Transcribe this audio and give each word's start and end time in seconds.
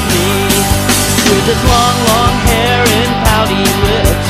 with 0.00 0.14
me. 0.16 0.32
With 1.28 1.44
his 1.46 1.62
long, 1.68 1.96
long 2.08 2.34
hair 2.48 2.80
and 2.80 3.12
pouty 3.28 3.64
lips, 3.84 4.28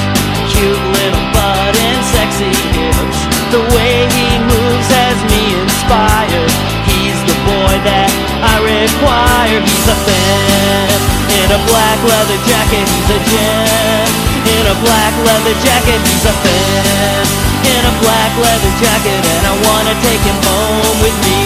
cute 0.50 0.84
little 0.98 1.26
butt 1.32 1.74
and 1.78 2.00
sexy 2.10 2.52
hips. 2.74 3.18
The 3.54 3.62
way 3.74 4.06
he 4.10 4.28
moves 4.42 4.88
has 4.90 5.18
me 5.30 5.42
inspired. 5.58 6.52
He's 6.86 7.18
the 7.26 7.38
boy 7.46 7.74
that 7.86 8.10
I 8.42 8.56
require. 8.62 9.58
He's 9.62 9.86
a 9.88 9.98
fan. 10.06 10.98
In 11.40 11.48
a 11.54 11.60
black 11.66 11.98
leather 12.04 12.40
jacket, 12.46 12.84
he's 12.84 13.10
a 13.10 13.20
gem. 13.30 14.10
In 14.50 14.64
a 14.66 14.76
black 14.82 15.14
leather 15.24 15.56
jacket, 15.62 15.98
he's 16.04 16.26
a 16.26 16.34
fan. 16.42 17.24
In 17.64 17.82
a 17.86 17.94
black 18.02 18.32
leather 18.38 18.74
jacket, 18.82 19.18
and 19.18 19.42
I 19.46 19.54
wanna 19.66 19.94
take 20.02 20.22
him 20.26 20.38
home 20.46 20.98
with 21.02 21.16
me. 21.26 21.42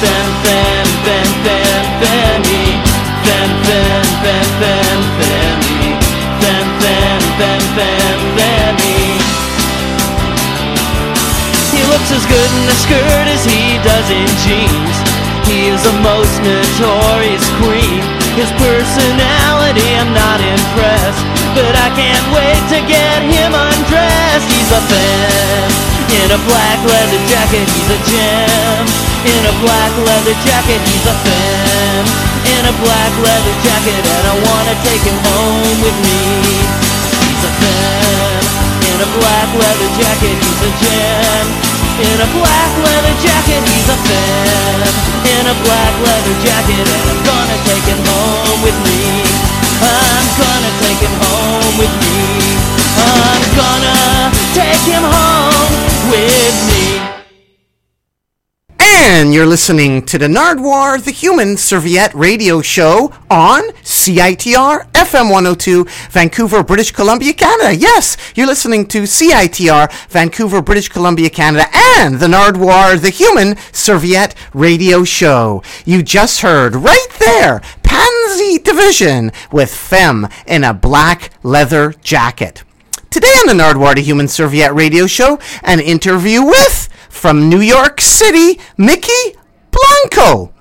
Fan, 0.00 0.28
fan, 0.44 0.86
fan, 1.04 1.28
fan. 1.44 1.66
Fan, 1.96 2.35
He 11.76 11.84
looks 11.92 12.08
as 12.08 12.24
good 12.24 12.50
in 12.56 12.64
a 12.72 12.78
skirt 12.80 13.26
as 13.28 13.44
he 13.44 13.76
does 13.84 14.08
in 14.08 14.24
jeans. 14.48 14.96
He 15.44 15.68
is 15.68 15.84
a 15.84 15.92
most 16.00 16.40
notorious 16.40 17.44
queen. 17.60 18.00
His 18.32 18.48
personality, 18.56 19.84
I'm 19.92 20.08
not 20.16 20.40
impressed. 20.40 21.20
But 21.52 21.76
I 21.76 21.92
can't 21.92 22.26
wait 22.32 22.62
to 22.72 22.80
get 22.88 23.20
him 23.28 23.52
undressed. 23.52 24.48
He's 24.48 24.72
a 24.72 24.80
fan. 24.88 25.68
In 26.16 26.32
a 26.32 26.40
black 26.48 26.80
leather 26.80 27.20
jacket, 27.28 27.68
he's 27.68 27.90
a 27.92 28.00
gem. 28.08 28.84
In 29.36 29.42
a 29.52 29.54
black 29.60 29.92
leather 30.00 30.36
jacket, 30.48 30.80
he's 30.80 31.04
a 31.04 31.16
fan. 31.28 32.02
In 32.56 32.62
a 32.72 32.74
black 32.80 33.12
leather 33.20 33.56
jacket, 33.60 34.00
and 34.00 34.24
I 34.32 34.36
wanna 34.48 34.74
take 34.80 35.04
him 35.04 35.18
home 35.28 35.76
with 35.84 35.96
me. 36.08 36.85
Fan. 37.66 38.42
In 38.94 38.98
a 39.02 39.08
black 39.18 39.48
leather 39.58 39.90
jacket, 39.98 40.36
he's 40.38 40.60
a 40.62 40.70
gem. 40.78 41.46
In 41.98 42.16
a 42.22 42.28
black 42.30 42.72
leather 42.86 43.16
jacket, 43.18 43.62
he's 43.66 43.88
a 43.90 43.98
fan. 44.06 44.86
In 45.26 45.44
a 45.50 45.56
black 45.66 45.94
leather 46.06 46.36
jacket, 46.46 46.84
and 46.86 47.04
I'm 47.10 47.20
gonna 47.26 47.58
take 47.66 47.86
him 47.90 48.00
home 48.06 48.60
with 48.62 48.78
me. 48.86 49.26
I'm 49.82 50.26
gonna 50.38 50.72
take 50.78 51.00
him 51.02 51.14
home 51.18 51.74
with 51.82 51.94
me. 52.06 52.16
I'm 53.02 53.44
gonna 53.58 54.30
take 54.54 54.84
him 54.86 55.02
home 55.02 55.74
with 56.10 56.56
me. 56.70 57.15
And 59.26 59.34
you're 59.34 59.44
listening 59.44 60.06
to 60.06 60.18
the 60.18 60.28
Nardwuar, 60.28 61.02
the 61.02 61.10
Human 61.10 61.56
Serviette 61.56 62.14
radio 62.14 62.62
show 62.62 63.12
on 63.28 63.62
CITR 63.82 64.86
FM 64.92 65.32
102, 65.32 65.84
Vancouver, 66.10 66.62
British 66.62 66.92
Columbia, 66.92 67.32
Canada. 67.32 67.74
Yes, 67.74 68.16
you're 68.36 68.46
listening 68.46 68.86
to 68.86 69.02
CITR, 69.02 69.92
Vancouver, 70.10 70.62
British 70.62 70.88
Columbia, 70.88 71.28
Canada, 71.28 71.66
and 71.98 72.20
the 72.20 72.28
Nardwuar, 72.28 73.00
the 73.00 73.10
Human 73.10 73.56
Serviette 73.72 74.36
radio 74.54 75.02
show. 75.02 75.60
You 75.84 76.04
just 76.04 76.42
heard 76.42 76.76
right 76.76 77.08
there, 77.18 77.60
Pansy 77.82 78.58
Division 78.58 79.32
with 79.50 79.74
Femme 79.74 80.28
in 80.46 80.62
a 80.62 80.72
black 80.72 81.32
leather 81.42 81.94
jacket. 82.00 82.62
Today 83.10 83.28
on 83.28 83.46
the 83.56 83.62
Nardwuar, 83.62 83.94
the 83.94 84.02
Human 84.02 84.28
Serviette 84.28 84.74
radio 84.74 85.06
show, 85.06 85.38
an 85.62 85.80
interview 85.80 86.42
with 86.42 86.88
from 87.08 87.48
New 87.48 87.60
York 87.60 88.00
City, 88.00 88.60
Mykki 88.78 89.36
Blanco. 89.70 90.52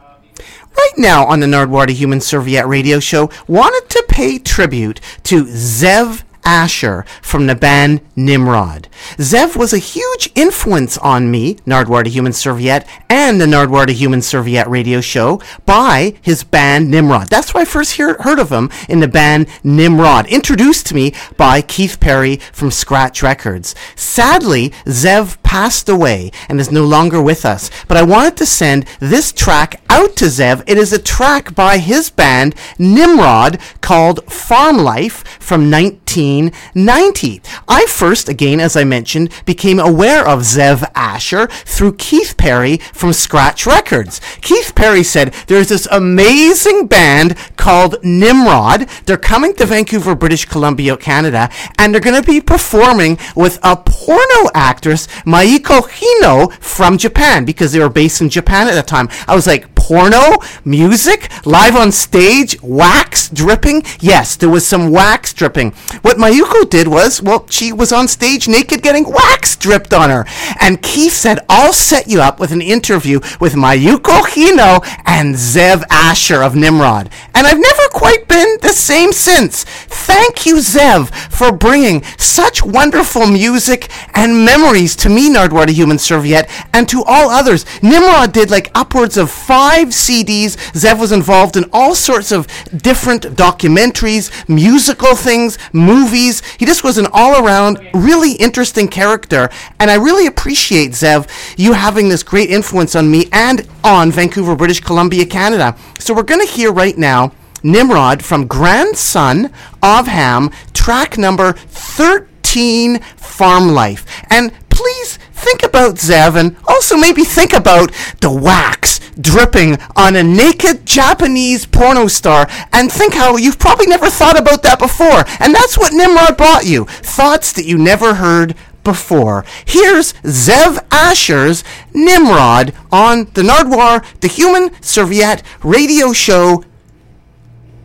Right 0.78 0.94
now 0.98 1.26
on 1.26 1.40
the 1.40 1.48
Nardwuar, 1.48 1.88
the 1.88 1.94
Human 1.94 2.22
Serviette 2.22 2.68
radio 2.68 3.00
show, 3.00 3.30
wanted 3.48 3.90
to 3.90 4.06
pay 4.08 4.38
tribute 4.38 5.02
to 5.24 5.46
Zev 5.46 6.24
Asher 6.46 7.04
from 7.22 7.48
the 7.48 7.56
band 7.56 8.02
Nimrod. 8.16 8.88
Zev 9.18 9.58
was 9.58 9.74
a 9.74 9.78
huge 9.78 10.30
influence 10.36 10.98
on 11.00 11.30
me, 11.32 11.56
Nardwuar 11.66 12.04
to 12.04 12.10
Human 12.10 12.32
Serviette, 12.32 12.88
and 13.10 13.42
the 13.42 13.46
Nardwuar 13.46 13.88
to 13.88 13.94
Human 13.94 14.22
Serviette 14.22 14.70
radio 14.70 15.02
show 15.02 15.42
by 15.66 16.14
his 16.22 16.44
band 16.44 16.90
Nimrod. 16.90 17.28
That's 17.28 17.54
why 17.54 17.62
I 17.62 17.66
first 17.66 17.94
hear, 17.94 18.16
heard 18.22 18.40
of 18.40 18.52
him 18.52 18.70
in 18.88 19.00
the 19.00 19.08
band 19.08 19.48
Nimrod, 19.64 20.28
introduced 20.28 20.86
to 20.88 20.96
me 20.96 21.14
by 21.36 21.62
Keith 21.62 22.00
Perry 22.00 22.38
from 22.38 22.72
Scratch 22.72 23.24
Records. 23.24 23.76
Sadly, 23.96 24.70
Zev 24.86 25.42
passed 25.56 25.88
away 25.88 26.30
and 26.50 26.60
is 26.60 26.70
no 26.70 26.84
longer 26.84 27.22
with 27.22 27.46
us, 27.46 27.72
but 27.88 27.96
I 27.96 28.04
wanted 28.04 28.36
to 28.38 28.46
send 28.46 28.86
this 29.00 29.32
track 29.32 29.80
out 29.90 30.18
to 30.18 30.26
Zev. 30.26 30.62
It 30.68 30.78
is 30.78 30.92
a 30.92 31.02
track 31.02 31.56
by 31.56 31.78
his 31.78 32.10
band 32.10 32.56
Nimrod 32.78 33.62
called 33.80 34.30
Farm 34.30 34.78
Life 34.80 35.24
from 35.40 35.72
1990. 35.72 37.42
I 37.70 37.86
first, 37.86 38.28
again, 38.28 38.60
as 38.60 38.76
I 38.76 38.84
mentioned, 38.84 39.30
became 39.46 39.80
aware 39.80 40.28
of 40.28 40.42
Zev 40.42 40.84
Asher 40.94 41.48
through 41.48 41.96
Keith 41.96 42.36
Perry 42.36 42.76
from 42.92 43.14
Scratch 43.14 43.66
Records. 43.66 44.20
Keith 44.42 44.74
Perry 44.76 45.04
said 45.04 45.34
there's 45.48 45.70
this 45.70 45.88
amazing 45.90 46.88
band 46.88 47.38
called 47.56 47.96
Nimrod. 48.04 48.90
They're 49.06 49.16
coming 49.16 49.56
to 49.56 49.66
Vancouver, 49.66 50.16
British 50.16 50.44
Columbia, 50.44 50.98
Canada, 50.98 51.50
and 51.80 51.94
they're 51.94 52.02
going 52.02 52.22
to 52.22 52.30
be 52.30 52.42
performing 52.42 53.18
with 53.38 53.58
a 53.64 53.78
porno 53.78 54.50
actress, 54.54 55.08
Maiko 55.46 55.88
Hino 55.88 56.52
from 56.54 56.98
Japan, 56.98 57.46
because 57.46 57.72
they 57.72 57.80
were 57.80 57.90
based 57.90 58.20
in 58.20 58.30
Japan 58.30 58.68
at 58.68 58.74
the 58.74 58.82
time. 58.82 59.10
I 59.28 59.36
was 59.36 59.46
like, 59.46 59.75
porno, 59.86 60.40
music, 60.64 61.30
live 61.46 61.76
on 61.76 61.92
stage, 61.92 62.60
wax 62.64 63.30
dripping. 63.30 63.84
Yes, 64.00 64.36
there 64.36 64.50
was 64.50 64.66
some 64.66 64.90
wax 64.90 65.32
dripping. 65.32 65.74
What 66.02 66.18
Mayuko 66.18 66.68
did 66.68 66.88
was, 66.88 67.22
well, 67.22 67.46
she 67.52 67.72
was 67.72 67.92
on 67.92 68.08
stage 68.08 68.48
naked 68.48 68.82
getting 68.82 69.08
wax 69.08 69.56
dripped 69.56 69.94
on 69.94 70.10
her. 70.10 70.26
And 70.60 70.82
Keith 70.82 71.14
said, 71.14 71.38
I'll 71.48 71.72
set 71.72 72.08
you 72.08 72.20
up 72.20 72.40
with 72.40 72.52
an 72.52 72.64
interview 72.64 73.20
with 73.40 73.54
Mayuko 73.54 74.22
Hino 74.24 74.84
and 75.06 75.36
Zev 75.36 75.84
Asher 75.92 76.42
of 76.42 76.56
Nimrod. 76.56 77.12
And 77.36 77.46
I've 77.46 77.60
never 77.60 77.88
quite 77.92 78.28
been 78.28 78.58
the 78.64 78.70
same 78.70 79.12
since. 79.12 79.66
Thank 79.66 80.48
you, 80.48 80.56
Zev, 80.56 81.14
for 81.32 81.52
bringing 81.52 82.04
such 82.18 82.64
wonderful 82.64 83.28
music 83.28 83.92
and 84.16 84.44
memories 84.44 84.96
to 84.96 85.10
me, 85.10 85.30
Nardwuar 85.30 85.68
the 85.68 85.74
Human 85.74 86.00
Serviette, 86.00 86.50
and 86.74 86.90
to 86.90 87.04
all 87.04 87.30
others. 87.30 87.68
Nimrod 87.84 88.34
did 88.34 88.50
like 88.50 88.72
upwards 88.74 89.16
of 89.16 89.30
five 89.30 89.75
CDs. 89.84 90.56
Zev 90.74 91.00
was 91.00 91.12
involved 91.12 91.58
in 91.58 91.66
all 91.74 91.96
sorts 91.96 92.32
of 92.32 92.48
different 92.76 93.24
documentaries, 93.36 94.32
musical 94.50 95.16
things, 95.16 95.58
movies. 95.74 96.42
He 96.58 96.66
just 96.66 96.84
was 96.84 96.98
an 96.98 97.08
all 97.12 97.46
around, 97.46 97.80
really 97.94 98.34
interesting 98.34 98.88
character. 98.88 99.50
And 99.80 99.92
I 99.92 99.96
really 99.96 100.28
appreciate, 100.28 100.92
Zev, 100.92 101.30
you 101.58 101.74
having 101.74 102.10
this 102.10 102.24
great 102.24 102.50
influence 102.50 102.96
on 102.96 103.12
me 103.12 103.26
and 103.32 103.68
on 103.84 104.12
Vancouver, 104.12 104.56
British 104.56 104.80
Columbia, 104.80 105.26
Canada. 105.26 105.76
So 106.00 106.14
we're 106.14 106.24
going 106.24 106.46
to 106.46 106.52
hear 106.52 106.72
right 106.72 106.98
now. 106.98 107.32
Nimrod 107.64 108.24
from 108.24 108.46
Grandson 108.46 109.52
of 109.82 110.06
Ham, 110.06 110.52
track 110.74 111.18
number 111.18 111.54
13, 111.54 113.00
Farm 113.18 113.70
Life. 113.70 114.06
And 114.30 114.52
please 114.70 115.18
think 115.34 115.64
about 115.64 115.96
Zev 115.96 116.36
and 116.36 116.56
also 116.68 116.96
maybe 116.96 117.24
think 117.24 117.54
about 117.54 117.92
the 118.22 118.32
wax 118.32 118.95
dripping 119.20 119.78
on 119.96 120.16
a 120.16 120.24
naked 120.24 120.86
Japanese 120.86 121.66
porno 121.66 122.08
star 122.08 122.48
and 122.72 122.92
think 122.92 123.14
how 123.14 123.38
you've 123.38 123.60
probably 123.60 123.88
never 123.88 124.10
thought 124.10 124.40
about 124.40 124.64
that 124.64 124.80
before. 124.80 125.24
And 125.40 125.54
that's 125.54 125.78
what 125.78 125.94
Nimrod 125.94 126.38
brought 126.38 126.66
you. 126.66 126.86
Thoughts 126.86 127.52
that 127.54 127.66
you 127.66 127.78
never 127.78 128.16
heard 128.16 128.56
before. 128.84 129.44
Here's 129.66 130.14
Zev 130.24 130.80
Asher's 130.92 131.64
Nimrod 131.94 132.74
on 132.92 133.26
the 133.34 133.42
Nardwuar, 133.42 134.06
the 134.22 134.28
Human 134.28 134.72
Serviette 134.82 135.44
radio 135.64 136.14
show. 136.14 136.64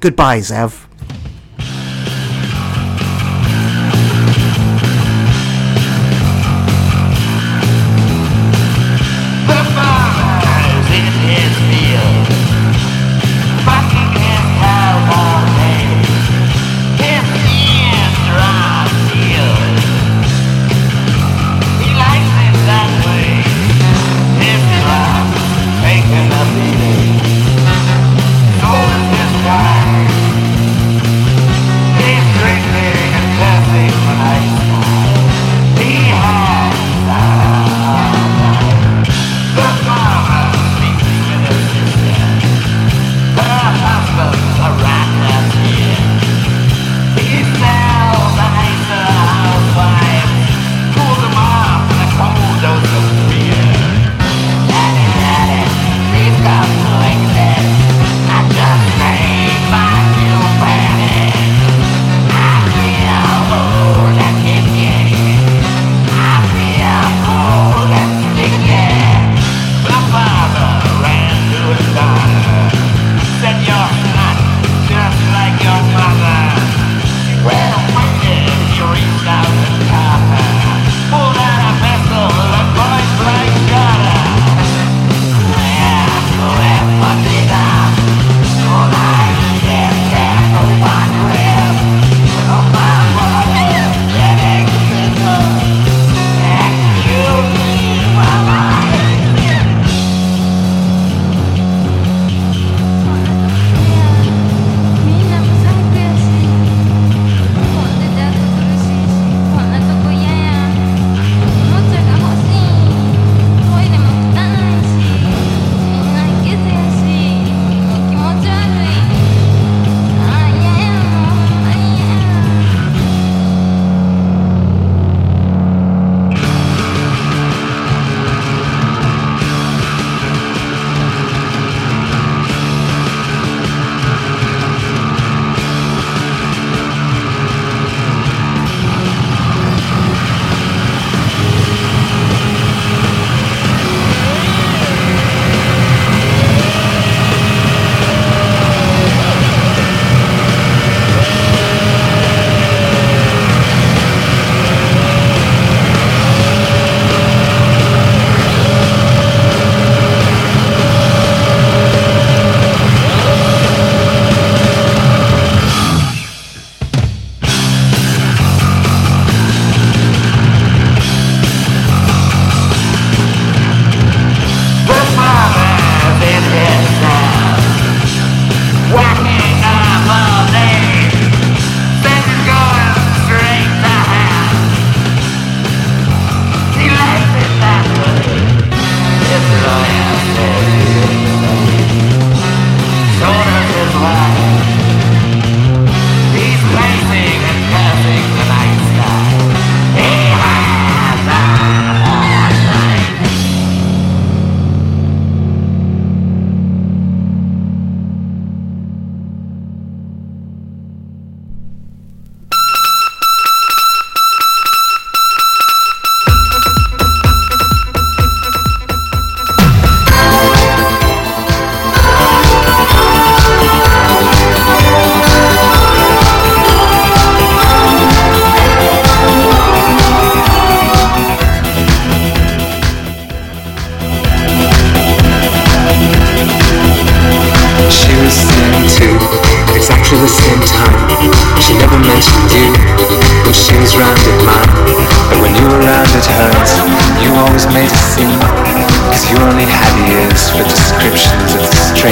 Goodbye, 0.00 0.38
Zev. 0.40 0.89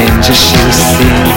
Of 0.00 0.06
the 0.26 0.32
strangers 0.34 1.27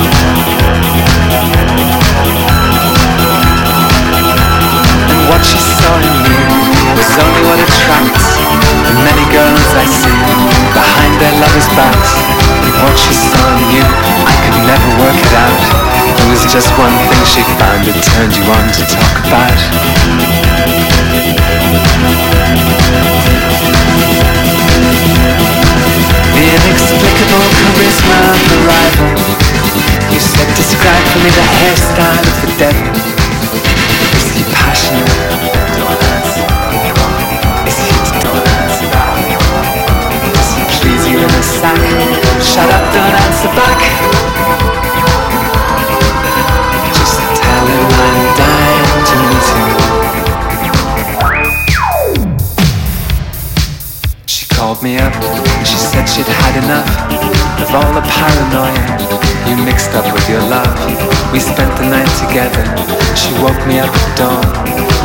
together. 62.32 62.64
She 63.12 63.28
woke 63.44 63.60
me 63.68 63.84
up 63.84 63.92
at 63.92 64.08
dawn 64.16 64.40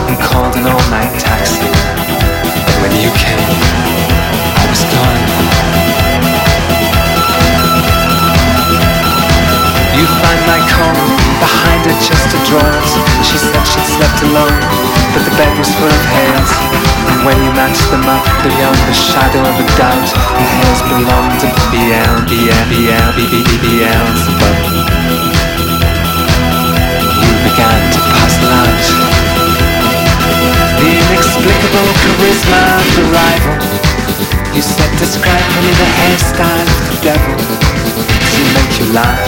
and 0.06 0.14
called 0.22 0.54
an 0.54 0.62
all-night 0.62 1.10
taxi. 1.18 1.58
And 1.58 2.78
when 2.78 2.94
you 3.02 3.10
came, 3.18 3.50
I 4.54 4.64
was 4.70 4.82
gone. 4.86 5.22
You 9.98 10.06
find 10.06 10.42
my 10.46 10.60
comb 10.70 11.02
behind 11.42 11.82
a 11.90 11.94
chest 11.98 12.30
of 12.30 12.40
drawers. 12.46 12.90
She 13.26 13.42
said 13.42 13.58
she'd 13.74 13.90
slept 13.90 14.22
alone, 14.22 14.62
but 15.10 15.26
the 15.26 15.34
bed 15.34 15.50
was 15.58 15.66
full 15.82 15.90
of 15.90 16.04
hairs. 16.06 16.50
And 17.10 17.26
when 17.26 17.42
you 17.42 17.50
matched 17.58 17.90
them 17.90 18.06
up 18.06 18.22
beyond 18.46 18.78
the 18.86 18.94
shadow 18.94 19.42
of 19.42 19.56
a 19.58 19.66
doubt, 19.74 20.10
the 20.14 20.46
hairs 20.46 20.80
belonged 20.94 21.42
to 21.42 21.50
BL, 21.74 22.22
BL, 22.30 22.62
BL, 22.70 23.08
BB, 23.18 23.34
Beelzebub. 23.66 24.86
You 25.25 25.25
began 27.56 27.88
to 27.88 28.00
puzzle 28.12 28.52
out 28.52 28.84
the 30.76 30.88
inexplicable 30.92 31.88
charisma 32.04 32.60
of 32.76 32.84
the 32.92 33.04
rival. 33.16 33.56
You 34.52 34.60
said 34.60 34.92
describe 35.00 35.40
for 35.40 35.62
me 35.64 35.72
the 35.72 35.88
hairstyle 35.96 36.68
of 36.68 36.84
the 36.92 36.98
devil. 37.00 37.32
Does 38.12 38.34
he 38.36 38.44
make 38.52 38.72
you 38.76 38.86
laugh? 38.92 39.24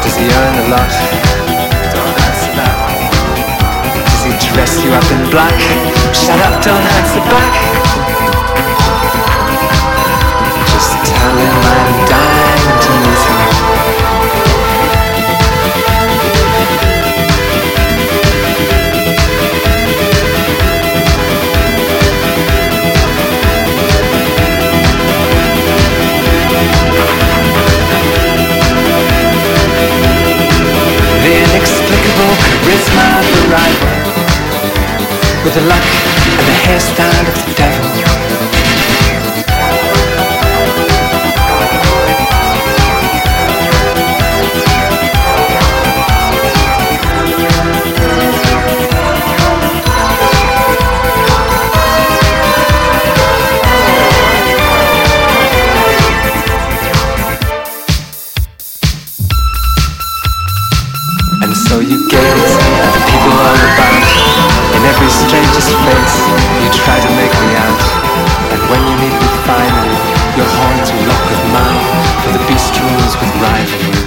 Does 0.00 0.16
he 0.16 0.24
earn 0.24 0.56
a 0.56 0.66
lot? 0.72 0.92
Don't 1.92 2.16
answer 2.16 2.52
that. 2.56 2.76
Does 4.08 4.24
he 4.24 4.32
dress 4.48 4.80
you 4.80 4.88
up 4.96 5.04
in 5.12 5.20
black? 5.28 5.52
Shut 6.16 6.40
up, 6.48 6.64
don't 6.64 6.86
answer 6.96 7.20
back. 7.28 7.52
Just 10.72 10.96
tell 11.12 11.36
him 11.44 11.56
I'm 11.76 11.92
dying 12.08 12.80
to 12.80 12.90
meet 13.04 13.20
him. 13.28 13.71
Charisma 32.72 33.04
of 33.18 33.26
the 33.32 33.42
With 35.44 35.54
the 35.54 35.60
luck 35.62 35.84
and 36.38 36.46
the 36.48 36.56
hairstyle 36.64 37.28
of 37.28 37.46
the 37.46 37.54
devil 37.54 37.91
with 71.32 71.52
mouth, 71.52 72.24
for 72.24 72.32
the 72.36 72.44
beast 72.46 72.78
rules 72.78 73.16
with 73.16 73.32
rivalry. 73.40 74.01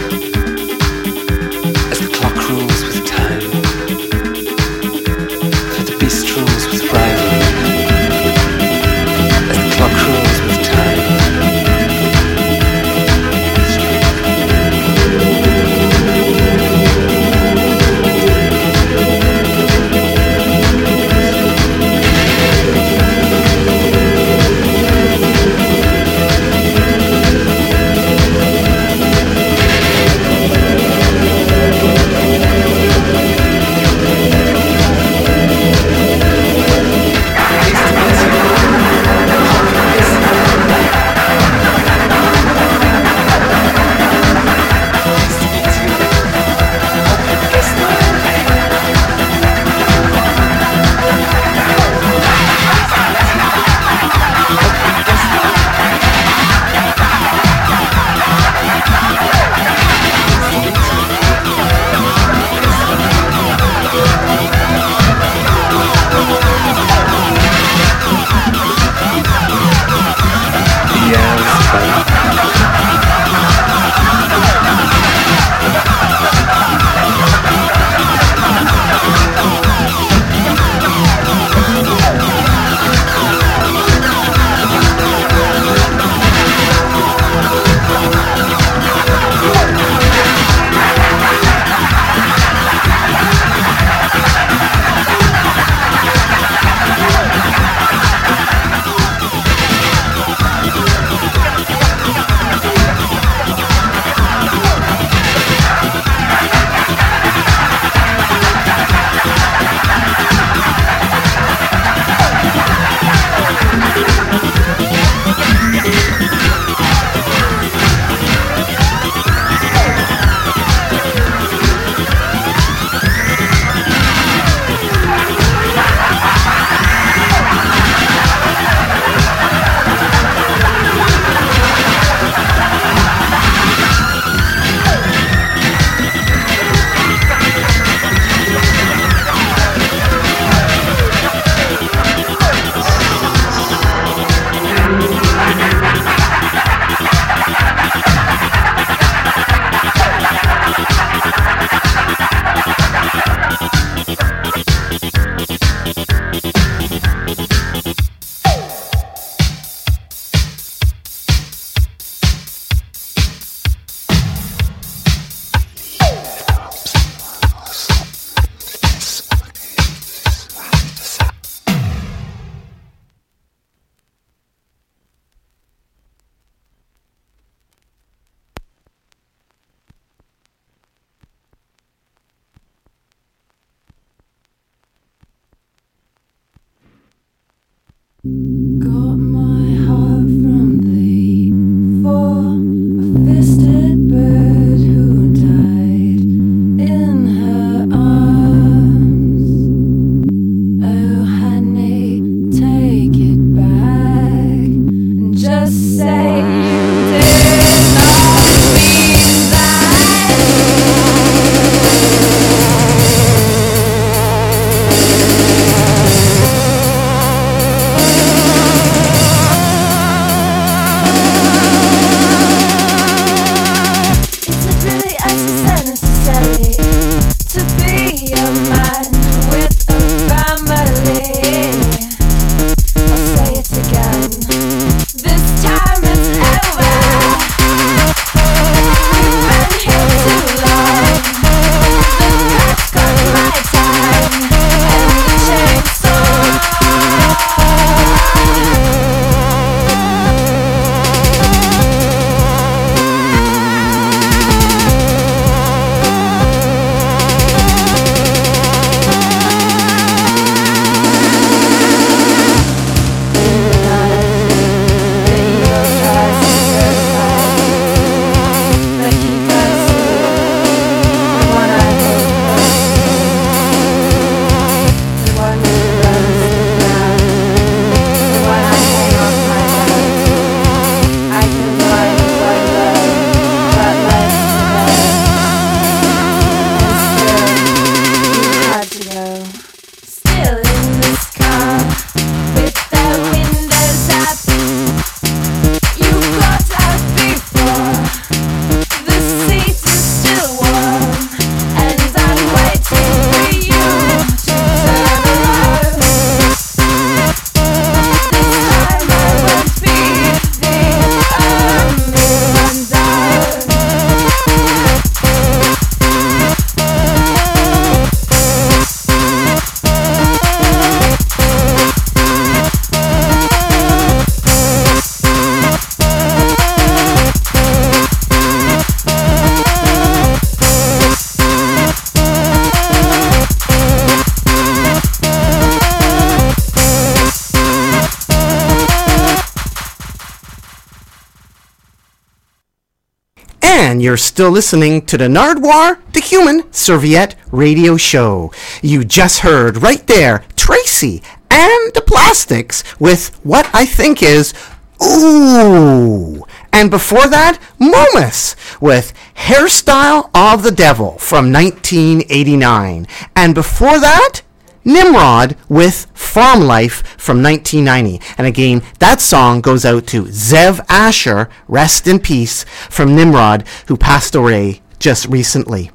Still 344.35 344.51
listening 344.51 345.05
to 345.05 345.17
the 345.17 345.29
Nardwuar, 345.29 346.01
the 346.11 346.19
Human 346.19 346.69
Serviette 346.73 347.35
Radio 347.53 347.95
Show. 347.95 348.51
You 348.81 349.05
just 349.05 349.39
heard 349.39 349.77
right 349.77 350.05
there 350.07 350.43
Tracy 350.57 351.23
and 351.49 351.93
the 351.93 352.03
Plastics 352.05 352.83
with 352.99 353.33
what 353.45 353.69
I 353.73 353.85
think 353.85 354.21
is 354.21 354.53
Ooh. 355.01 356.43
And 356.73 356.91
before 356.91 357.29
that, 357.29 357.59
Momus 357.79 358.57
with 358.81 359.13
Hairstyle 359.37 360.29
of 360.33 360.63
the 360.63 360.71
Devil 360.71 361.17
from 361.17 361.53
1989. 361.53 363.07
And 363.37 363.55
before 363.55 364.01
that, 364.01 364.41
Nimrod 364.85 365.57
with 365.67 366.05
Farm 366.13 366.61
Life 366.61 367.01
from 367.17 367.41
1990. 367.41 368.21
And 368.37 368.45
again, 368.45 368.83
that 368.99 369.19
song 369.19 369.59
goes 369.59 369.83
out 369.83 370.05
to 370.07 370.25
Zev 370.25 370.79
Asher, 370.87 371.49
rest 371.67 372.07
in 372.07 372.19
peace, 372.19 372.63
from 372.89 373.15
Nimrod, 373.15 373.67
who 373.87 373.97
passed 373.97 374.35
away 374.35 374.81
just 374.99 375.25
recently. 375.25 375.91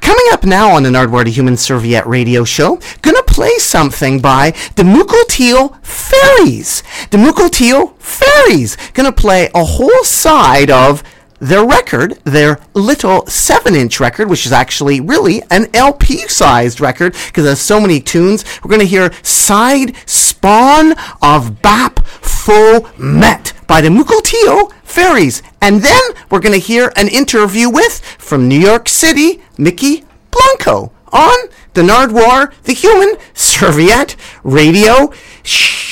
Coming 0.00 0.26
up 0.32 0.44
now 0.44 0.74
on 0.74 0.82
the 0.82 0.90
Nardwuar 0.90 1.26
Human 1.26 1.56
Serviette 1.56 2.06
radio 2.06 2.44
show, 2.44 2.80
gonna 3.02 3.22
play 3.22 3.56
something 3.58 4.20
by 4.20 4.52
the 4.76 4.82
Mukilteo 4.82 5.76
Fairies. 5.84 6.82
The 7.10 7.18
Mukilteo 7.18 7.94
Fairies 7.98 8.76
gonna 8.94 9.12
play 9.12 9.50
a 9.54 9.64
whole 9.64 10.04
side 10.04 10.70
of 10.70 11.02
their 11.42 11.66
record, 11.66 12.12
their 12.22 12.60
little 12.72 13.26
7 13.26 13.74
inch 13.74 13.98
record, 13.98 14.30
which 14.30 14.46
is 14.46 14.52
actually 14.52 15.00
really 15.00 15.42
an 15.50 15.66
LP 15.74 16.28
sized 16.28 16.80
record 16.80 17.16
because 17.26 17.44
there's 17.44 17.60
so 17.60 17.80
many 17.80 18.00
tunes. 18.00 18.44
We're 18.62 18.70
going 18.70 18.80
to 18.80 18.86
hear 18.86 19.12
Side 19.22 19.96
Spawn 20.06 20.94
of 21.20 21.60
Bap 21.60 22.06
Full 22.06 22.88
Met 22.96 23.52
by 23.66 23.80
the 23.80 23.88
Mukilteo 23.88 24.72
Fairies. 24.84 25.42
And 25.60 25.82
then 25.82 26.00
we're 26.30 26.38
going 26.38 26.58
to 26.58 26.64
hear 26.64 26.92
an 26.94 27.08
interview 27.08 27.68
with, 27.68 28.00
from 28.18 28.46
New 28.48 28.60
York 28.60 28.88
City, 28.88 29.42
Mykki 29.56 30.04
Blanco 30.30 30.92
on 31.12 31.48
the 31.74 31.82
Nardwuar, 31.82 32.52
the 32.62 32.72
Human 32.72 33.16
Serviette 33.34 34.14
Radio 34.44 35.12
Show. 35.42 35.82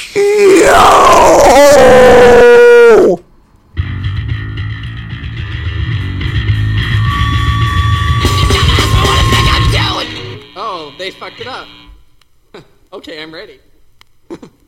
They 11.10 11.18
fucked 11.18 11.40
it 11.40 11.46
up. 11.46 11.66
okay, 12.92 13.22
I'm 13.22 13.34
ready. 13.34 13.58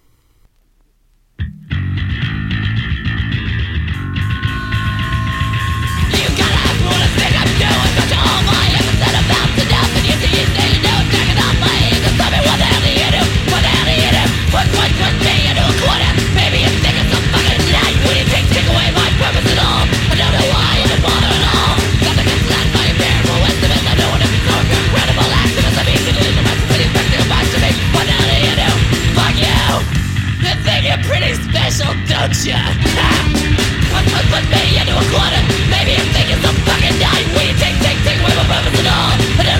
special, 31.73 31.95
don't 32.07 32.45
ya? 32.45 32.59
Put, 33.93 34.05
put, 34.09 34.25
put 34.33 34.45
me 34.51 34.81
into 34.81 34.93
a 34.93 35.05
corner. 35.13 35.43
Maybe 35.71 35.93
you 35.93 36.05
think 36.13 36.31
it's 36.33 36.45
a 36.45 36.53
fucking 36.65 36.99
night 36.99 37.27
you 37.29 37.53
take, 37.61 37.77
take, 37.85 37.99
take 38.05 38.21
away 38.21 38.35
my 38.37 38.45
purpose 38.49 38.81
at 38.81 38.87
all 38.89 39.52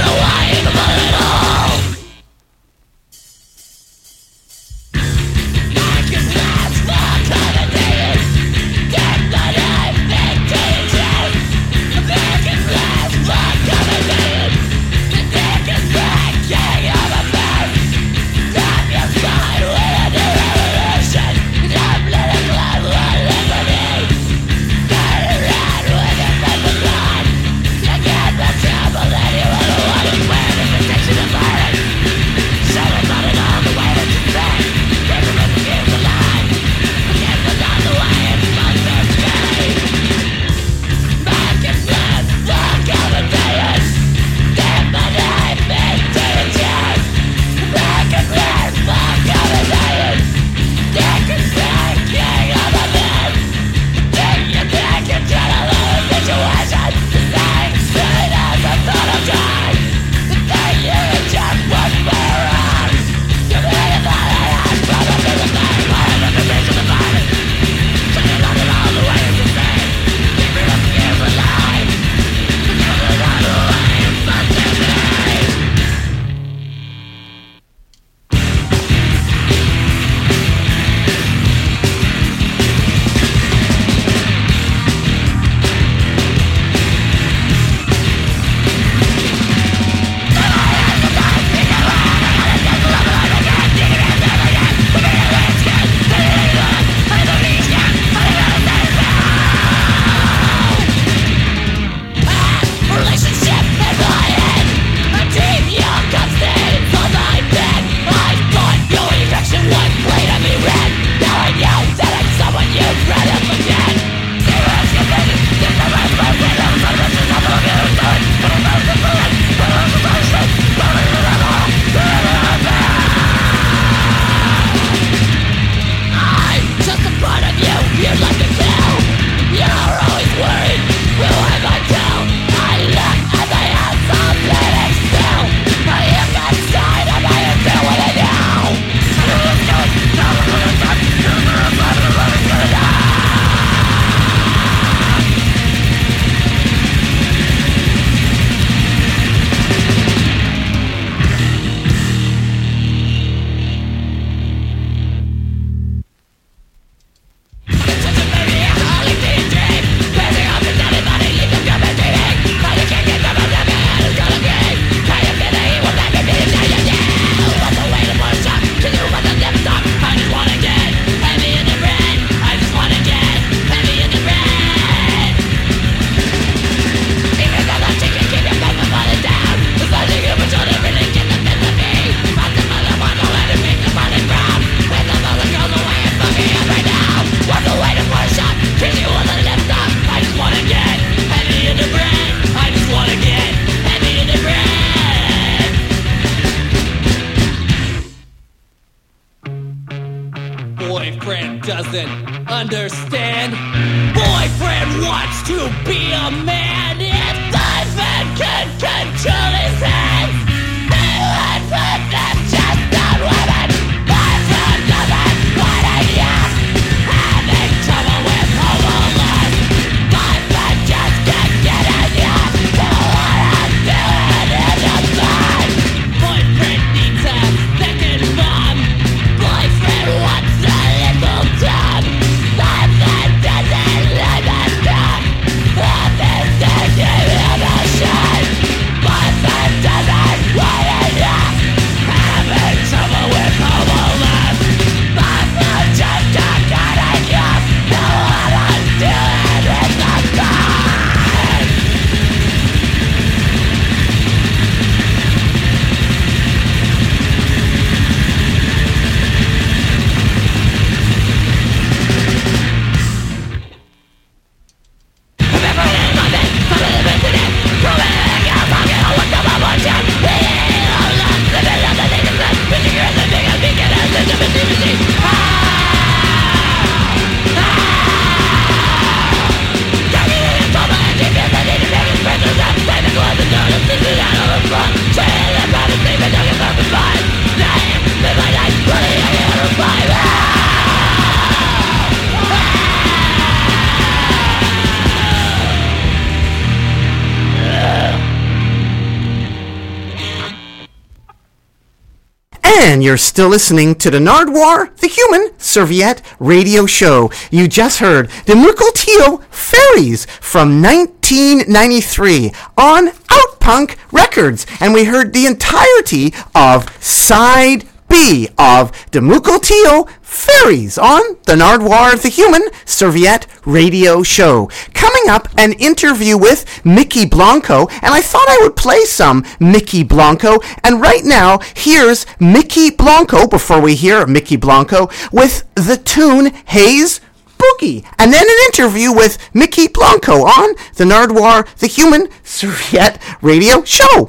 And 303.03 303.07
you're 303.09 303.17
still 303.17 303.49
listening 303.49 303.97
to 303.97 304.13
the 304.13 304.21
Nardwuar, 304.21 304.97
the 304.99 305.09
Human 305.09 305.51
Serviette 305.59 306.23
Radio 306.39 306.87
Show. 306.87 307.33
You 307.51 307.67
just 307.67 307.99
heard 307.99 308.31
the 308.47 308.53
Mukilteo 308.53 309.43
Fairies 309.51 310.27
from 310.41 310.81
1993 310.81 312.53
on 312.79 313.09
Outpunk 313.09 313.97
Records. 314.13 314.69
And 314.79 314.95
we 314.95 315.03
heard 315.03 315.33
the 315.33 315.47
entirety 315.47 316.33
of 316.55 316.97
Side 317.03 317.89
B 318.13 318.47
of 318.59 318.93
the 319.11 319.21
Mukilteo 319.21 320.07
Fairies 320.21 320.99
on 320.99 321.23
the 321.47 321.55
Nardwuar 321.55 322.21
the 322.21 322.29
Human 322.29 322.61
Serviette 322.85 323.47
Radio 323.65 324.23
Show. 324.23 324.69
Coming 324.93 325.31
up, 325.31 325.49
an 325.57 325.73
interview 325.73 326.37
with 326.37 326.67
Mykki 326.85 327.31
Blanco, 327.31 327.87
and 328.03 328.13
I 328.13 328.21
thought 328.21 328.51
I 328.51 328.59
would 328.61 328.77
play 328.77 329.07
some 329.07 329.45
Mykki 329.59 330.07
Blanco. 330.07 330.59
And 330.85 331.01
right 331.01 331.25
now, 331.25 331.61
here's 331.75 332.27
Mykki 332.39 332.99
Blanco, 332.99 333.47
before 333.47 333.81
we 333.81 333.95
hear 333.95 334.27
Mykki 334.27 334.61
Blanco, 334.61 335.09
with 335.33 335.65
the 335.75 335.97
tune 335.97 336.53
Hayes 336.67 337.23
Boogie. 337.57 338.05
And 338.19 338.31
then 338.31 338.45
an 338.45 338.57
interview 338.67 339.11
with 339.11 339.39
Mykki 339.55 339.91
Blanco 339.91 340.43
on 340.43 340.75
the 340.97 341.05
Nardwuar 341.05 341.67
the 341.79 341.87
Human 341.87 342.29
Serviette 342.43 343.19
Radio 343.41 343.83
Show. 343.85 344.29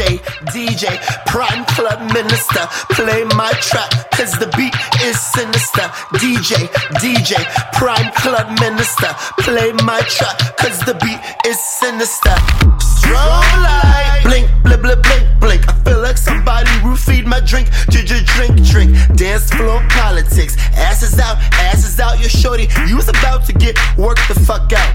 DJ, 0.00 0.18
DJ, 0.48 1.26
Prime 1.26 1.62
Club 1.66 2.00
Minister, 2.14 2.66
play 2.94 3.22
my 3.36 3.52
track, 3.60 3.90
cause 4.12 4.32
the 4.32 4.46
beat 4.56 4.72
is 5.04 5.20
sinister. 5.20 5.82
DJ, 6.16 6.68
DJ, 7.04 7.36
Prime 7.74 8.10
Club 8.12 8.48
Minister, 8.60 9.12
play 9.40 9.72
my 9.84 10.00
track, 10.08 10.56
cause 10.56 10.80
the 10.80 10.94
beat 11.04 11.20
is 11.46 11.60
sinister. 11.60 12.32
Strobe 12.80 13.44
light, 13.60 14.20
blink, 14.24 14.48
blip, 14.62 14.80
blip, 14.80 15.02
blink, 15.02 15.26
blink. 15.38 15.68
I 15.68 15.74
feel 15.84 16.00
like 16.00 16.16
somebody 16.16 16.70
roofied 16.80 17.26
my 17.26 17.40
drink, 17.40 17.68
drink, 17.90 18.24
drink, 18.24 18.64
drink. 18.64 18.96
Dance 19.16 19.50
floor 19.50 19.84
politics, 19.90 20.56
asses 20.76 21.18
out, 21.18 21.36
asses 21.68 22.00
out. 22.00 22.18
Your 22.20 22.30
shorty, 22.30 22.68
you 22.88 22.96
was 22.96 23.08
about 23.08 23.44
to 23.46 23.52
get 23.52 23.76
worked 23.98 24.26
the 24.28 24.40
fuck 24.46 24.72
out. 24.72 24.94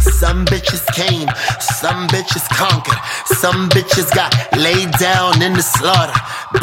Some 0.00 0.46
bitches 0.46 0.86
came, 0.94 1.28
some 1.60 2.06
bitches 2.08 2.48
conquered, 2.48 2.98
some 3.26 3.68
bitches 3.68 4.14
got 4.14 4.37
laid 4.56 4.90
down 4.98 5.42
in 5.42 5.54
the 5.54 5.62
slaughter. 5.62 6.14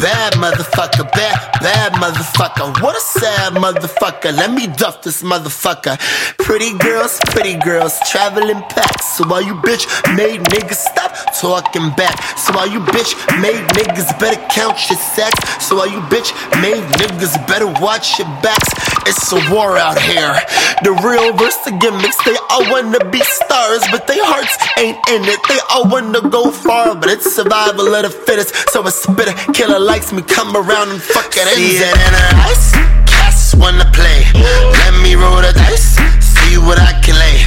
Bad 0.02 0.34
motherfucker, 0.34 1.12
bad, 1.12 1.38
bad 1.62 1.94
motherfucker. 1.94 2.82
What 2.82 2.96
a 2.96 3.00
sad 3.00 3.54
motherfucker. 3.54 4.36
Let 4.36 4.52
me 4.52 4.68
duff 4.68 5.02
this 5.04 5.22
motherfucker. 5.22 5.98
Pretty 6.38 6.78
girls, 6.78 7.20
pretty 7.28 7.56
girls, 7.58 8.00
traveling 8.10 8.62
packs. 8.70 9.18
So 9.18 9.28
while 9.28 9.42
you 9.42 9.54
bitch 9.56 9.86
made 10.16 10.42
niggas 10.42 10.82
stop 10.90 11.14
talking 11.40 11.92
back. 11.96 12.38
So 12.38 12.54
while 12.54 12.68
you 12.68 12.80
bitch 12.80 13.14
made 13.42 13.64
niggas 13.78 14.18
better 14.20 14.42
count 14.50 14.78
your 14.90 15.00
sex. 15.00 15.34
So 15.64 15.78
while 15.78 15.90
you 15.90 16.02
bitch 16.12 16.34
made 16.62 16.84
niggas 17.00 17.36
better 17.48 17.68
watch 17.82 18.20
your 18.20 18.28
backs. 18.42 18.74
It's 19.08 19.32
a 19.32 19.54
war 19.54 19.78
out 19.78 20.02
here. 20.02 20.34
The 20.84 20.92
real 21.06 21.34
versus 21.34 21.64
the 21.66 21.78
gimmicks. 21.78 22.18
They 22.26 22.36
all 22.50 22.66
wanna 22.72 23.06
be 23.10 23.22
stars, 23.22 23.84
but 23.92 24.08
their 24.08 24.24
hearts 24.26 24.58
ain't 24.78 24.98
in 25.10 25.24
it. 25.26 25.40
They 25.48 25.60
all 25.70 25.88
wanna 25.88 26.22
go 26.28 26.52
far, 26.52 26.96
but 26.96 27.10
it's 27.10 27.38
survival 27.63 27.96
of 27.96 28.04
the 28.04 28.10
fittest. 28.10 28.52
So 28.70 28.86
a 28.86 28.91
spitter 28.91 29.34
killer 29.54 29.80
likes 29.80 30.12
me, 30.12 30.22
come 30.22 30.56
around 30.56 30.89
and 30.89 31.02
fuck 31.02 31.32
it 31.36 31.48
See 31.56 31.78
it 31.78 31.96
in 31.96 32.13
her 32.13 32.32
eyes. 32.44 32.72
Cats 33.08 33.56
wanna 33.56 33.88
play. 33.91 34.26
Let 34.36 34.94
me 35.02 35.15
roll 35.15 35.41
the 35.41 35.54
dice. 35.54 35.96
See 36.20 36.58
what 36.58 36.80
I 36.80 36.91
can 37.02 37.15
lay. 37.15 37.38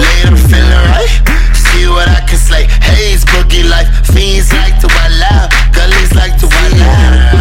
Lay 0.00 0.18
them 0.24 0.36
feeling 0.48 0.84
right. 0.94 1.12
See 1.54 1.86
what 1.88 2.08
I 2.08 2.20
can 2.28 2.38
slay. 2.38 2.64
Haze 2.80 3.24
boogie 3.24 3.68
life. 3.68 3.88
Fiends 4.12 4.52
like 4.52 4.80
to 4.80 4.88
wild 4.88 5.22
out. 5.34 5.48
Gullies 5.74 6.14
like 6.14 6.38
to 6.40 6.46
wild 6.46 6.80
out. 6.80 7.39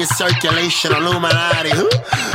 Million 0.00 0.16
circulation. 0.16 0.92
Illuminati, 0.92 1.70
who? 1.70 1.88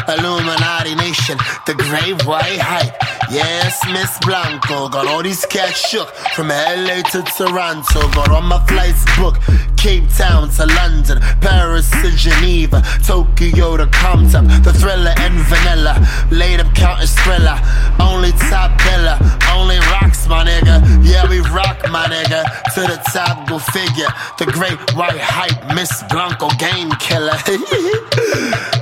Illuminati 0.08 0.95
nation. 0.95 1.38
The 1.65 1.73
great 1.73 2.25
white 2.25 2.60
hype. 2.60 2.93
Yes, 3.31 3.79
Miss 3.88 4.17
Blanco. 4.19 4.89
Got 4.89 5.07
all 5.07 5.23
these 5.23 5.45
cats 5.45 5.88
shook 5.88 6.09
from 6.35 6.49
LA 6.49 7.01
to 7.11 7.23
Toronto. 7.38 8.07
Got 8.11 8.29
all 8.29 8.41
my 8.41 8.63
flights 8.67 9.05
booked. 9.17 9.41
Cape 9.77 10.09
Town 10.17 10.49
to 10.49 10.65
London, 10.65 11.19
Paris 11.41 11.89
to 12.01 12.11
Geneva, 12.15 12.81
Tokyo 13.05 13.77
to 13.77 13.88
Compton. 13.88 14.47
The 14.63 14.73
thriller 14.73 15.13
and 15.17 15.35
vanilla. 15.45 15.95
Laid 16.31 16.59
up 16.59 16.73
counting 16.75 17.07
thriller. 17.07 17.59
Only 17.99 18.31
top 18.49 18.71
biller. 18.81 19.17
Only 19.51 19.77
rocks, 19.93 20.27
my 20.27 20.43
nigga. 20.45 20.81
Yeah, 21.05 21.29
we 21.29 21.39
rock, 21.39 21.79
my 21.91 22.07
nigga. 22.07 22.43
To 22.75 22.81
the 22.81 23.01
top, 23.13 23.47
go 23.47 23.59
figure. 23.59 24.07
The 24.38 24.45
great 24.45 24.79
white 24.95 25.19
hype, 25.19 25.75
Miss 25.75 26.03
Blanco 26.09 26.49
game 26.57 26.91
killer. 26.99 27.38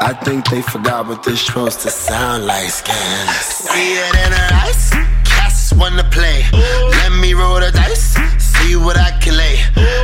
I 0.00 0.12
think 0.12 0.48
they 0.50 0.62
forgot 0.62 1.06
what 1.06 1.22
this 1.22 1.40
supposed 1.46 1.80
to 1.80 1.90
sound 1.90 2.46
like, 2.46 2.68
scan. 2.68 3.28
See 3.42 3.94
it 3.94 4.14
in 4.26 4.32
her 4.32 4.48
eyes. 4.52 4.90
Cats 5.24 5.72
wanna 5.72 6.04
play. 6.10 6.44
Let 6.52 7.12
me 7.12 7.32
roll 7.34 7.60
the 7.60 7.70
dice, 7.72 8.16
see 8.38 8.76
what 8.76 8.96
I 8.98 9.10
can 9.20 9.36
lay. 9.36 9.56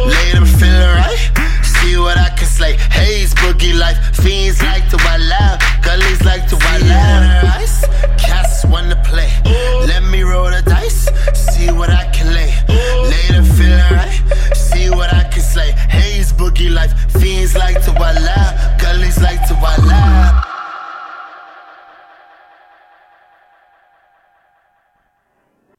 Lay 0.07 0.33
them 0.33 0.47
feeling 0.47 0.97
right, 0.97 1.31
see 1.83 1.97
what 1.99 2.17
I 2.17 2.29
can 2.31 2.47
slay. 2.47 2.77
Haze, 2.99 3.35
boogie 3.35 3.77
life, 3.79 3.99
fiends 4.17 4.63
like 4.63 4.89
to 4.91 4.97
wild 5.05 5.33
out, 5.41 5.59
gullies 5.83 6.23
like 6.25 6.49
to 6.49 6.57
wild 6.57 6.85
out. 6.85 7.45
Ice, 7.61 7.87
cats 8.19 8.65
wanna 8.65 8.97
play. 9.05 9.31
Let 9.91 10.03
me 10.05 10.23
roll 10.23 10.51
the 10.51 10.63
dice, 10.63 11.09
see 11.35 11.71
what 11.73 11.91
I 11.91 12.05
can 12.15 12.33
lay. 12.33 12.53
Lay 13.13 13.27
them 13.35 13.45
feeling 13.57 13.91
right, 13.99 14.21
see 14.55 14.91
what 14.91 15.13
I 15.13 15.25
can 15.25 15.43
slay. 15.43 15.73
Haze, 15.97 16.33
boogie 16.33 16.73
life, 16.73 16.93
fiends 17.21 17.55
like 17.55 17.83
to 17.85 17.93
wild 17.93 18.29
out, 18.39 18.81
gullies 18.81 19.21
like 19.21 19.47
to 19.49 19.55
wild 19.55 19.91
out. 19.91 20.47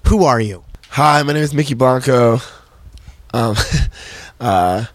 Who 0.08 0.26
are 0.26 0.40
you? 0.40 0.64
Hi, 0.90 1.24
my 1.24 1.34
name 1.34 1.42
is 1.42 1.54
Mykki 1.54 1.76
Blanco. 1.76 2.40
Um, 3.34 3.56
uh, 4.40 4.86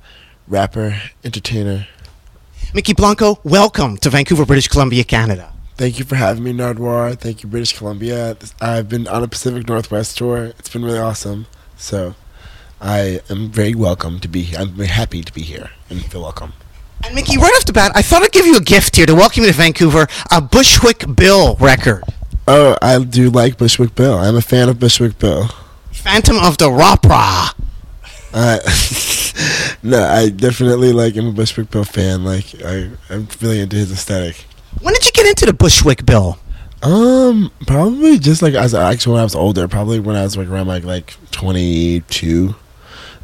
rapper, 0.48 1.00
entertainer. 1.22 1.86
Mykki 2.72 2.96
Blanco, 2.96 3.38
welcome 3.44 3.96
to 3.98 4.10
Vancouver, 4.10 4.46
British 4.46 4.68
Columbia, 4.68 5.04
Canada. 5.04 5.52
Thank 5.76 5.98
you 5.98 6.04
for 6.04 6.16
having 6.16 6.42
me, 6.42 6.52
Nardwuar. 6.52 7.18
Thank 7.18 7.42
you, 7.42 7.48
British 7.48 7.76
Columbia. 7.76 8.36
I've 8.60 8.88
been 8.88 9.06
on 9.06 9.22
a 9.22 9.28
Pacific 9.28 9.68
Northwest 9.68 10.18
tour. 10.18 10.46
It's 10.58 10.68
been 10.68 10.84
really 10.84 10.98
awesome. 10.98 11.46
So, 11.76 12.14
I 12.80 13.20
am 13.30 13.50
very 13.50 13.74
welcome 13.74 14.20
to 14.20 14.28
be 14.28 14.42
here. 14.42 14.58
I'm 14.58 14.70
very 14.70 14.88
happy 14.88 15.22
to 15.22 15.32
be 15.32 15.42
here 15.42 15.70
and 15.88 16.04
feel 16.04 16.22
welcome. 16.22 16.54
And 17.04 17.16
Mykki, 17.16 17.36
right 17.36 17.52
off 17.56 17.64
the 17.64 17.72
bat, 17.72 17.92
I 17.94 18.02
thought 18.02 18.22
I'd 18.22 18.32
give 18.32 18.46
you 18.46 18.56
a 18.56 18.60
gift 18.60 18.96
here 18.96 19.06
to 19.06 19.14
welcome 19.14 19.44
you 19.44 19.50
to 19.50 19.54
Vancouver, 19.54 20.08
a 20.32 20.40
Bushwick 20.40 21.04
Bill 21.14 21.56
record. 21.56 22.02
Oh, 22.48 22.76
I 22.82 22.98
do 23.04 23.30
like 23.30 23.58
Bushwick 23.58 23.94
Bill. 23.94 24.18
I'm 24.18 24.34
a 24.36 24.40
fan 24.40 24.68
of 24.68 24.80
Bushwick 24.80 25.18
Bill. 25.18 25.48
Phantom 25.92 26.38
of 26.38 26.58
the 26.58 26.70
Opera. 26.70 27.54
Uh, 28.32 28.58
no, 29.82 30.02
I 30.02 30.30
definitely 30.30 30.92
like. 30.92 31.16
I'm 31.16 31.28
a 31.28 31.32
Bushwick 31.32 31.70
Bill 31.70 31.84
fan. 31.84 32.24
Like, 32.24 32.46
I, 32.64 32.90
I'm 33.10 33.28
really 33.40 33.60
into 33.60 33.76
his 33.76 33.92
aesthetic. 33.92 34.44
When 34.80 34.94
did 34.94 35.06
you 35.06 35.12
get 35.12 35.26
into 35.26 35.46
the 35.46 35.52
Bushwick 35.52 36.04
Bill? 36.04 36.38
Um, 36.82 37.50
probably 37.66 38.18
just 38.18 38.40
like 38.40 38.54
as 38.54 38.72
actually 38.74 39.14
when 39.14 39.20
I 39.20 39.24
was 39.24 39.34
older, 39.34 39.66
probably 39.66 39.98
when 39.98 40.14
I 40.14 40.22
was 40.22 40.36
like 40.36 40.48
around 40.48 40.68
like 40.68 40.84
like 40.84 41.14
twenty 41.32 42.00
two, 42.02 42.54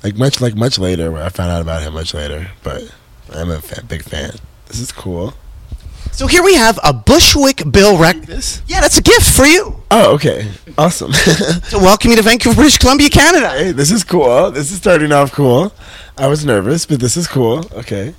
like 0.03 0.17
much 0.17 0.41
like 0.41 0.57
much 0.57 0.79
later. 0.79 1.13
Where 1.13 1.23
I 1.23 1.29
found 1.29 1.53
out 1.53 1.63
about 1.63 1.83
him 1.83 1.95
much 1.95 2.15
later, 2.15 2.51
but 2.65 2.83
I'm 3.33 3.51
a 3.51 3.61
fan, 3.61 3.87
big 3.87 4.03
fan. 4.03 4.33
This 4.67 4.81
is 4.81 4.91
cool. 4.91 5.35
So 6.15 6.29
here 6.29 6.45
we 6.45 6.55
have 6.55 6.79
a 6.85 6.93
Bushwick 6.93 7.71
Bill 7.73 7.99
record. 7.99 8.27
This? 8.27 8.63
Yeah, 8.69 8.81
that's 8.81 8.99
a 8.99 9.03
gift 9.03 9.29
for 9.29 9.45
you 9.45 9.83
Oh, 9.91 10.15
okay, 10.15 10.49
awesome. 10.79 11.13
to 11.71 11.79
welcome 11.79 12.11
you 12.11 12.17
to 12.17 12.23
Vancouver, 12.23 12.55
British 12.55 12.79
Columbia, 12.79 13.09
Canada. 13.11 13.51
hey, 13.51 13.73
this 13.73 13.91
is 13.91 14.03
cool. 14.05 14.51
This 14.51 14.71
is 14.71 14.79
starting 14.79 15.13
off 15.13 15.33
cool. 15.33 15.73
I 16.17 16.29
was 16.29 16.45
nervous, 16.45 16.87
but 16.87 17.01
this 17.01 17.17
is 17.17 17.27
cool. 17.27 17.65
Okay. 17.75 18.15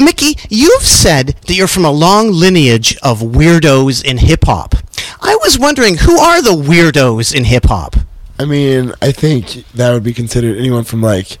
Mykki, 0.00 0.46
you've 0.48 0.82
said 0.82 1.36
that 1.46 1.54
you're 1.54 1.66
from 1.66 1.84
a 1.84 1.90
long 1.90 2.30
lineage 2.30 2.96
of 3.02 3.20
weirdos 3.20 4.04
in 4.04 4.18
hip 4.18 4.44
hop. 4.44 4.74
I 5.20 5.36
was 5.42 5.58
wondering, 5.58 5.96
who 5.96 6.18
are 6.18 6.40
the 6.40 6.50
weirdos 6.50 7.34
in 7.34 7.44
hip 7.44 7.64
hop? 7.66 7.96
I 8.38 8.44
mean, 8.44 8.92
I 9.02 9.12
think 9.12 9.64
that 9.74 9.92
would 9.92 10.04
be 10.04 10.12
considered 10.14 10.56
anyone 10.56 10.84
from 10.84 11.02
like 11.02 11.38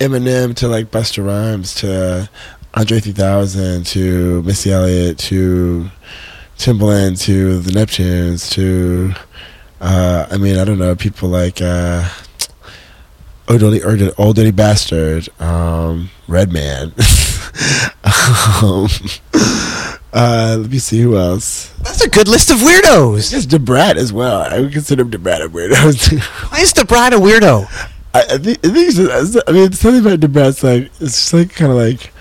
Eminem 0.00 0.54
to 0.56 0.68
like 0.68 0.90
Busta 0.90 1.24
Rhymes 1.24 1.74
to 1.76 2.28
Andre 2.74 3.00
3000 3.00 3.86
to 3.86 4.42
Missy 4.42 4.72
Elliott 4.72 5.18
to 5.18 5.90
Timbaland 6.56 7.20
to 7.22 7.58
the 7.60 7.70
Neptunes 7.72 8.50
to 8.52 9.12
uh, 9.80 10.26
I 10.30 10.36
mean 10.36 10.58
I 10.58 10.64
don't 10.64 10.78
know 10.78 10.94
people 10.94 11.28
like 11.28 11.62
uh, 11.62 12.08
Old 13.48 13.60
Dirty, 13.60 14.10
Old 14.18 14.36
Dirty 14.36 14.50
Bastard, 14.50 15.28
um, 15.40 16.10
Redman. 16.26 16.92
um, 18.62 18.88
uh, 20.12 20.56
let 20.60 20.70
me 20.70 20.78
see 20.78 21.00
who 21.00 21.16
else. 21.16 21.72
That's 21.78 22.02
a 22.02 22.10
good 22.10 22.28
list 22.28 22.50
of 22.50 22.58
weirdos. 22.58 23.30
Just 23.30 23.48
Da 23.48 23.56
Brat 23.56 23.96
as 23.96 24.12
well. 24.12 24.42
I 24.42 24.60
would 24.60 24.72
consider 24.72 25.02
him 25.02 25.10
Da 25.10 25.18
Brat 25.18 25.40
a 25.40 25.48
weirdo. 25.48 26.18
Why 26.52 26.60
is 26.60 26.74
bride 26.74 27.14
a 27.14 27.16
weirdo? 27.16 27.66
I, 28.12 28.20
I 28.20 28.38
think, 28.38 28.58
I 28.64 28.68
think 28.68 28.94
just, 28.94 29.38
I 29.48 29.52
mean, 29.52 29.72
something 29.72 30.04
about 30.04 30.20
Da 30.20 30.28
Brat's 30.28 30.62
like 30.62 30.90
it's 31.00 31.16
just 31.16 31.32
like 31.32 31.54
kind 31.54 31.72
of 31.72 31.78
like 31.78 32.12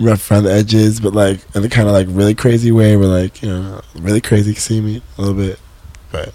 rough 0.00 0.30
around 0.30 0.44
the 0.44 0.52
edges, 0.52 1.00
but 1.00 1.12
like 1.12 1.40
in 1.54 1.62
the 1.62 1.68
kind 1.68 1.88
of 1.88 1.94
like 1.94 2.06
really 2.10 2.34
crazy 2.34 2.72
way, 2.72 2.96
We're 2.96 3.06
like 3.06 3.42
you 3.42 3.48
know 3.48 3.80
really 3.94 4.20
crazy 4.20 4.54
see 4.54 4.80
me 4.80 5.02
a 5.18 5.20
little 5.20 5.36
bit, 5.36 5.58
but 6.10 6.32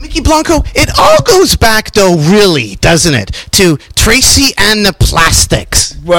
Mykki 0.00 0.22
Blanco, 0.22 0.62
it 0.76 0.90
all 0.96 1.20
goes 1.24 1.56
back 1.56 1.92
though, 1.92 2.16
really, 2.16 2.76
doesn't 2.76 3.14
it, 3.14 3.32
to 3.52 3.76
Tracy 3.96 4.54
and 4.56 4.86
the 4.86 4.92
Plastics. 4.92 5.94
whoa! 6.04 6.14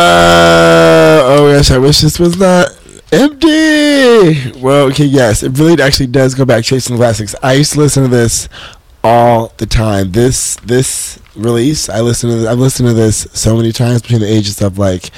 Oh 1.25 1.53
gosh, 1.55 1.71
I 1.71 1.77
wish 1.77 2.01
this 2.01 2.19
was 2.19 2.37
not 2.37 2.77
empty. 3.11 4.59
Well, 4.59 4.87
okay, 4.87 5.05
yes, 5.05 5.43
it 5.43 5.57
really 5.57 5.81
actually 5.81 6.07
does 6.07 6.35
go 6.35 6.43
back 6.43 6.63
chasing 6.65 6.95
the 6.95 6.99
Plastics. 6.99 7.35
I 7.41 7.53
used 7.53 7.73
to 7.73 7.79
listen 7.79 8.03
to 8.03 8.09
this 8.09 8.49
all 9.03 9.53
the 9.57 9.65
time. 9.65 10.11
This 10.11 10.55
this 10.57 11.19
release, 11.35 11.89
I 11.89 12.01
listen 12.01 12.29
to. 12.29 12.35
This, 12.35 12.47
I've 12.47 12.59
listened 12.59 12.89
to 12.89 12.93
this 12.93 13.27
so 13.33 13.55
many 13.55 13.71
times 13.71 14.01
between 14.01 14.19
the 14.19 14.31
ages 14.31 14.61
of 14.61 14.77
like 14.77 15.09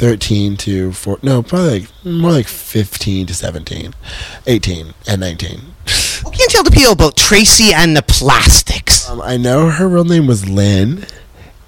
13 0.00 0.56
to 0.56 0.92
4 0.92 1.18
no 1.22 1.42
probably 1.42 1.80
like 1.80 1.88
more 2.06 2.30
like 2.32 2.46
15 2.48 3.26
to 3.26 3.34
17 3.34 3.92
18 4.46 4.94
and 5.06 5.20
19 5.20 5.60
What 6.22 6.32
can 6.32 6.40
you 6.40 6.48
tell 6.48 6.62
the 6.62 6.70
people 6.70 6.92
about 6.92 7.18
Tracy 7.18 7.74
and 7.74 7.94
the 7.94 8.00
Plastics? 8.02 9.10
um, 9.10 9.20
i 9.20 9.36
know 9.36 9.68
her 9.68 9.86
real 9.86 10.04
name 10.04 10.26
was 10.26 10.48
lynn 10.48 11.04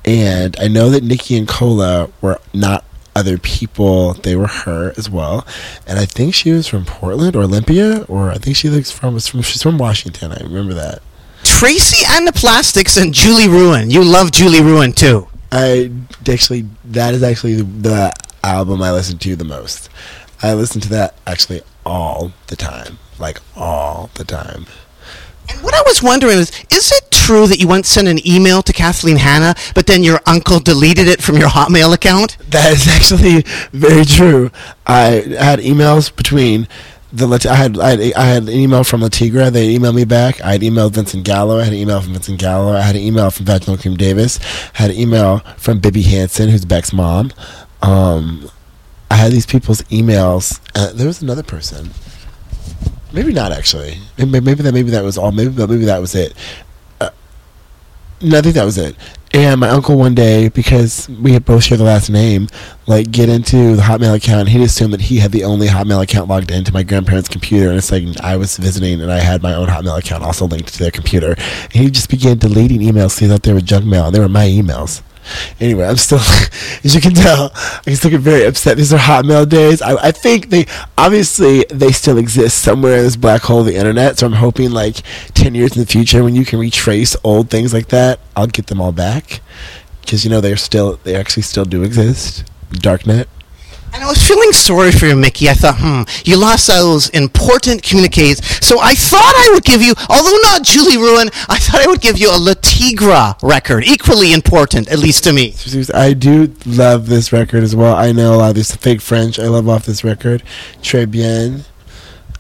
and 0.07 0.57
i 0.59 0.67
know 0.67 0.89
that 0.89 1.05
nikki 1.05 1.37
and 1.37 1.47
cola 1.47 2.11
were 2.23 2.41
not 2.55 2.85
other 3.15 3.37
people 3.37 4.15
they 4.15 4.35
were 4.35 4.47
her 4.47 4.95
as 4.97 5.11
well 5.11 5.47
and 5.87 5.99
i 5.99 6.07
think 6.07 6.35
she 6.35 6.51
was 6.53 6.67
from 6.67 6.87
portland 6.87 7.37
or 7.37 7.43
olympia 7.43 8.03
or 8.09 8.31
i 8.31 8.37
think 8.39 8.57
she 8.57 8.71
looks 8.71 8.91
from, 8.91 9.13
was 9.13 9.29
from 9.29 9.43
she's 9.43 9.63
from 9.63 9.77
washington 9.77 10.33
i 10.33 10.41
remember 10.43 10.73
that 10.73 11.03
Tracy 11.45 12.05
and 12.09 12.25
the 12.27 12.33
Plastics 12.33 12.97
and 12.97 13.13
Julie 13.13 13.49
Ruin. 13.49 13.91
You 13.91 14.05
love 14.05 14.31
Julie 14.31 14.63
Ruin 14.63 14.93
too. 14.93 15.27
I 15.53 15.93
actually 16.29 16.67
that 16.87 17.13
is 17.13 17.23
actually 17.23 17.61
the 17.61 18.11
album 18.43 18.81
I 18.83 18.91
listen 18.91 19.19
to 19.19 19.37
the 19.37 19.45
most. 19.45 19.91
I 20.43 20.55
listen 20.55 20.81
to 20.81 20.89
that 20.89 21.15
actually 21.27 21.61
all 21.85 22.33
the 22.47 22.57
time, 22.57 22.99
like 23.19 23.39
all 23.55 24.11
the 24.15 24.25
time. 24.25 24.65
And 25.51 25.63
what 25.63 25.75
I 25.75 25.83
was 25.83 26.03
wondering 26.03 26.39
is, 26.39 26.51
is 26.71 26.91
it 26.91 27.11
true 27.11 27.47
that 27.47 27.61
you 27.61 27.69
once 27.69 27.89
sent 27.89 28.09
an 28.09 28.27
email 28.27 28.63
to 28.63 28.73
Kathleen 28.73 29.19
Hanna, 29.19 29.55
but 29.75 29.87
then 29.87 30.03
your 30.03 30.21
uncle 30.25 30.59
deleted 30.59 31.07
it 31.07 31.23
from 31.23 31.37
your 31.37 31.51
Hotmail 31.51 31.93
account? 31.93 32.39
That 32.49 32.73
is 32.73 32.89
actually 32.97 33.43
very 33.73 34.07
true. 34.07 34.51
I 34.87 35.37
had 35.39 35.59
emails 35.59 36.15
between 36.15 36.67
the 37.13 37.49
I 37.51 37.55
had 37.55 37.79
I 37.79 37.91
had, 37.91 38.13
I 38.15 38.25
had 38.25 38.43
an 38.45 38.49
email 38.51 38.85
from 38.85 39.03
Le 39.03 39.11
Tigre. 39.11 39.51
They 39.51 39.77
emailed 39.77 39.95
me 39.95 40.05
back. 40.05 40.41
I 40.41 40.53
had 40.53 40.63
emailed 40.63 40.93
Vincent 40.93 41.25
Gallo. 41.25 41.59
I 41.59 41.65
had 41.65 41.73
an 41.73 41.79
email 41.79 42.01
from 42.01 42.15
Vincent 42.15 42.41
Gallo. 42.41 42.73
I 42.73 42.81
had 42.81 42.97
an 42.97 43.03
email 43.03 43.31
from 43.31 43.47
Vaginal 43.47 43.77
Creme 43.77 43.97
Davis. 43.97 44.39
I 44.75 44.83
had 44.83 44.91
an 44.91 44.97
email 44.97 45.41
from 45.59 45.81
Bibbe 45.81 46.05
Hansen, 46.05 46.49
who's 46.49 46.65
Beck's 46.65 46.93
mom. 46.93 47.33
Um, 47.83 48.49
I 49.11 49.17
had 49.17 49.33
these 49.33 49.47
people's 49.47 49.83
emails. 49.83 50.61
Uh, 50.75 50.93
there 50.93 51.07
was 51.07 51.21
another 51.21 51.43
person. 51.43 51.91
Maybe 53.13 53.33
not 53.35 53.53
actually. 53.53 53.99
Maybe, 54.17 54.41
maybe 54.41 54.63
that 54.63 54.73
maybe 54.73 54.91
that 54.91 55.05
was 55.05 55.19
all. 55.19 55.33
Maybe 55.33 55.51
maybe 55.51 55.85
that 55.85 56.01
was 56.01 56.15
it. 56.15 56.35
No, 58.23 58.39
I 58.39 58.41
think 58.41 58.55
that 58.55 58.65
was 58.65 58.79
it. 58.79 58.95
And 59.35 59.61
my 59.61 59.69
uncle 59.69 59.97
one 59.97 60.15
day, 60.15 60.49
because 60.49 61.09
we 61.09 61.33
had 61.33 61.45
both 61.45 61.65
shared 61.65 61.81
the 61.81 61.85
last 61.85 62.09
name, 62.09 62.49
like 62.87 63.11
get 63.11 63.29
into 63.29 63.75
the 63.75 63.83
Hotmail 63.83 64.15
account. 64.15 64.51
He'd 64.51 64.63
assumed 64.63 64.93
that 64.93 65.01
he 65.01 65.17
had 65.17 65.33
the 65.33 65.43
only 65.43 65.67
Hotmail 65.67 66.03
account 66.03 66.29
logged 66.29 66.53
into 66.53 66.73
my 66.73 66.85
grandparents' 66.85 67.29
computer, 67.29 67.69
and 67.69 67.79
it's 67.79 67.91
like 67.91 68.05
I 68.21 68.37
was 68.37 68.59
visiting, 68.59 69.01
and 69.01 69.11
I 69.11 69.19
had 69.19 69.43
my 69.43 69.55
own 69.55 69.67
Hotmail 69.69 69.99
account 69.99 70.23
also 70.23 70.47
linked 70.47 70.73
to 70.75 70.79
their 70.79 70.91
computer. 70.93 71.33
And 71.33 71.73
he 71.73 71.91
just 71.91 72.11
began 72.11 72.39
deleting 72.39 72.81
emails, 72.81 73.19
he 73.19 73.27
thought 73.27 73.43
they 73.43 73.53
were 73.53 73.61
junk 73.61 73.87
mail, 73.87 74.07
and 74.07 74.15
they 74.15 74.21
were 74.21 74.29
my 74.29 74.47
emails. 74.47 75.03
Anyway, 75.61 75.85
I'm 75.87 75.97
still, 75.97 76.19
as 76.85 76.95
you 76.95 77.01
can 77.01 77.15
tell, 77.15 77.51
I 77.55 77.83
can 77.85 77.97
still 77.97 78.11
get 78.11 78.21
very 78.21 78.45
upset. 78.45 78.77
These 78.77 78.93
are 78.93 78.99
Hotmail 78.99 79.49
days. 79.49 79.83
I, 79.83 79.95
I 79.95 80.13
think 80.13 80.51
they, 80.51 80.67
obviously, 80.99 81.65
they 81.71 81.93
still 81.93 82.19
exist 82.19 82.63
somewhere 82.63 82.99
in 82.99 83.05
this 83.05 83.17
black 83.17 83.43
hole 83.43 83.61
of 83.61 83.67
the 83.67 83.77
internet. 83.77 84.19
So 84.19 84.27
I'm 84.27 84.33
hoping, 84.33 84.71
like, 84.73 84.97
10 85.35 85.55
years 85.55 85.77
in 85.77 85.81
the 85.81 85.87
future, 85.87 86.25
when 86.25 86.35
you 86.35 86.45
can 86.45 86.59
retrace 86.59 87.17
old 87.25 87.51
things 87.51 87.73
like 87.73 87.89
that, 87.89 88.21
I'll 88.37 88.47
get 88.47 88.67
them 88.67 88.81
all 88.81 88.93
back. 88.93 89.41
Because, 90.01 90.25
you 90.25 90.31
know, 90.31 90.41
they're 90.41 90.57
still, 90.57 90.99
they 91.05 91.15
actually 91.15 91.45
still 91.45 91.65
do 91.65 91.83
exist. 91.83 92.45
Darknet. 92.73 93.27
And 93.95 94.03
I 94.03 94.07
was 94.07 94.27
feeling 94.27 94.53
sorry 94.53 94.91
for 94.91 95.07
you, 95.07 95.15
Mykki. 95.15 95.49
I 95.49 95.55
thought, 95.55 95.77
hmm, 95.79 96.03
you 96.25 96.39
lost 96.39 96.67
those 96.67 97.11
important 97.11 97.83
communiques. 97.83 98.41
So 98.65 98.81
I 98.81 98.95
thought 98.95 99.35
I 99.37 99.51
would 99.53 99.65
give 99.65 99.83
you, 99.83 99.93
although 100.09 100.37
not 100.43 100.63
Julie 100.63 100.97
Ruin, 100.97 101.29
I 101.49 101.59
thought 101.59 101.83
I 101.83 101.87
would 101.87 102.01
give 102.01 102.17
you 102.17 102.31
a 102.31 102.39
Le 102.39 102.55
Tigre 102.55 103.37
record, 103.43 103.85
equally 103.85 104.33
important, 104.33 104.91
at 104.91 104.99
least 104.99 105.25
to 105.25 105.33
me. 105.35 105.55
I 105.93 106.15
do 106.15 106.55
love 106.65 107.07
this 107.09 107.33
record 107.33 107.63
as 107.63 107.77
well. 107.77 107.95
I 107.95 108.13
know 108.13 108.35
a 108.35 108.37
lot 108.37 108.51
of 108.51 108.57
this 108.57 108.75
fake 108.75 109.03
French. 109.03 109.39
I 109.39 109.49
love 109.49 109.69
off 109.69 109.85
this 109.85 110.03
record. 110.03 110.43
Très 110.81 111.11
bien. 111.11 111.65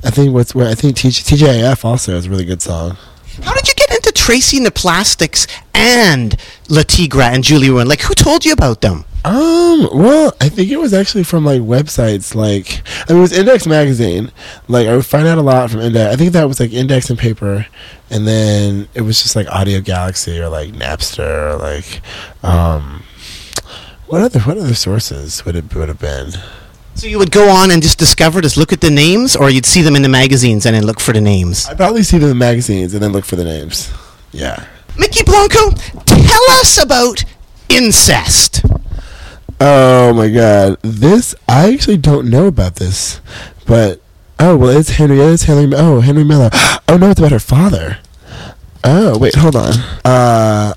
I 0.02 0.10
think 0.10 0.32
what's 0.32 0.54
where 0.54 0.68
I 0.68 0.74
think 0.74 0.96
TJ, 0.96 1.84
also 1.84 2.16
is 2.16 2.26
a 2.26 2.30
really 2.30 2.46
good 2.46 2.62
song. 2.62 2.96
Into 3.92 4.12
Tracy 4.12 4.56
and 4.56 4.66
the 4.66 4.70
Plastics 4.70 5.46
and 5.74 6.36
Le 6.68 6.84
Tigre 6.84 7.22
and 7.22 7.44
Julie 7.44 7.70
Ruin? 7.70 7.88
Like, 7.88 8.00
who 8.00 8.14
told 8.14 8.44
you 8.44 8.52
about 8.52 8.80
them? 8.80 9.04
Um, 9.24 9.88
well, 9.92 10.32
I 10.40 10.48
think 10.48 10.70
it 10.70 10.78
was 10.78 10.92
actually 10.92 11.22
from 11.22 11.44
like 11.44 11.60
websites 11.60 12.34
like 12.34 12.82
I 13.08 13.12
mean, 13.12 13.18
it 13.18 13.22
was 13.22 13.38
Index 13.38 13.68
magazine. 13.68 14.32
Like 14.66 14.88
I 14.88 14.96
would 14.96 15.06
find 15.06 15.28
out 15.28 15.38
a 15.38 15.42
lot 15.42 15.70
from 15.70 15.80
Index. 15.80 16.12
I 16.12 16.16
think 16.16 16.32
that 16.32 16.48
was 16.48 16.58
like 16.58 16.72
Index 16.72 17.08
and 17.08 17.16
paper, 17.16 17.66
and 18.10 18.26
then 18.26 18.88
it 18.94 19.02
was 19.02 19.22
just 19.22 19.36
like 19.36 19.46
Audiogalaxy 19.46 20.40
or 20.40 20.48
like 20.48 20.72
Napster 20.72 21.52
or 21.52 21.56
like 21.56 22.00
um, 22.42 23.04
what 24.08 24.22
other 24.22 24.40
what 24.40 24.58
other 24.58 24.74
sources 24.74 25.44
would 25.44 25.54
it 25.54 25.72
would 25.72 25.88
have 25.88 26.00
been? 26.00 26.32
So 26.94 27.06
you 27.08 27.18
would 27.18 27.30
go 27.32 27.48
on 27.48 27.70
and 27.70 27.82
just 27.82 27.98
discover, 27.98 28.40
just 28.40 28.56
look 28.56 28.72
at 28.72 28.80
the 28.80 28.90
names, 28.90 29.34
or 29.34 29.50
you'd 29.50 29.66
see 29.66 29.82
them 29.82 29.96
in 29.96 30.02
the 30.02 30.08
magazines 30.08 30.66
and 30.66 30.76
then 30.76 30.84
look 30.84 31.00
for 31.00 31.12
the 31.12 31.20
names. 31.20 31.66
I'd 31.66 31.76
probably 31.76 32.02
see 32.02 32.18
them 32.18 32.30
in 32.30 32.38
the 32.38 32.44
magazines 32.44 32.94
and 32.94 33.02
then 33.02 33.12
look 33.12 33.24
for 33.24 33.36
the 33.36 33.44
names. 33.44 33.90
Yeah. 34.30 34.66
Mykki 34.96 35.24
Blanco, 35.24 35.70
tell 36.04 36.50
us 36.60 36.82
about 36.82 37.24
incest. 37.68 38.62
Oh 39.60 40.12
my 40.12 40.28
god. 40.28 40.76
This 40.82 41.34
I 41.48 41.72
actually 41.72 41.96
don't 41.96 42.28
know 42.28 42.46
about 42.46 42.76
this. 42.76 43.20
But 43.66 44.00
oh 44.38 44.56
well 44.56 44.76
it's 44.76 44.90
Henrietta 44.90 45.32
it's 45.32 45.44
Henry 45.44 45.72
oh 45.76 46.00
Henry 46.00 46.24
Miller. 46.24 46.50
Oh 46.88 46.98
no, 46.98 47.08
it's 47.10 47.20
about 47.20 47.32
her 47.32 47.38
father. 47.38 47.98
Oh 48.84 49.16
wait, 49.18 49.34
hold 49.34 49.56
on. 49.56 49.72
Uh 50.04 50.74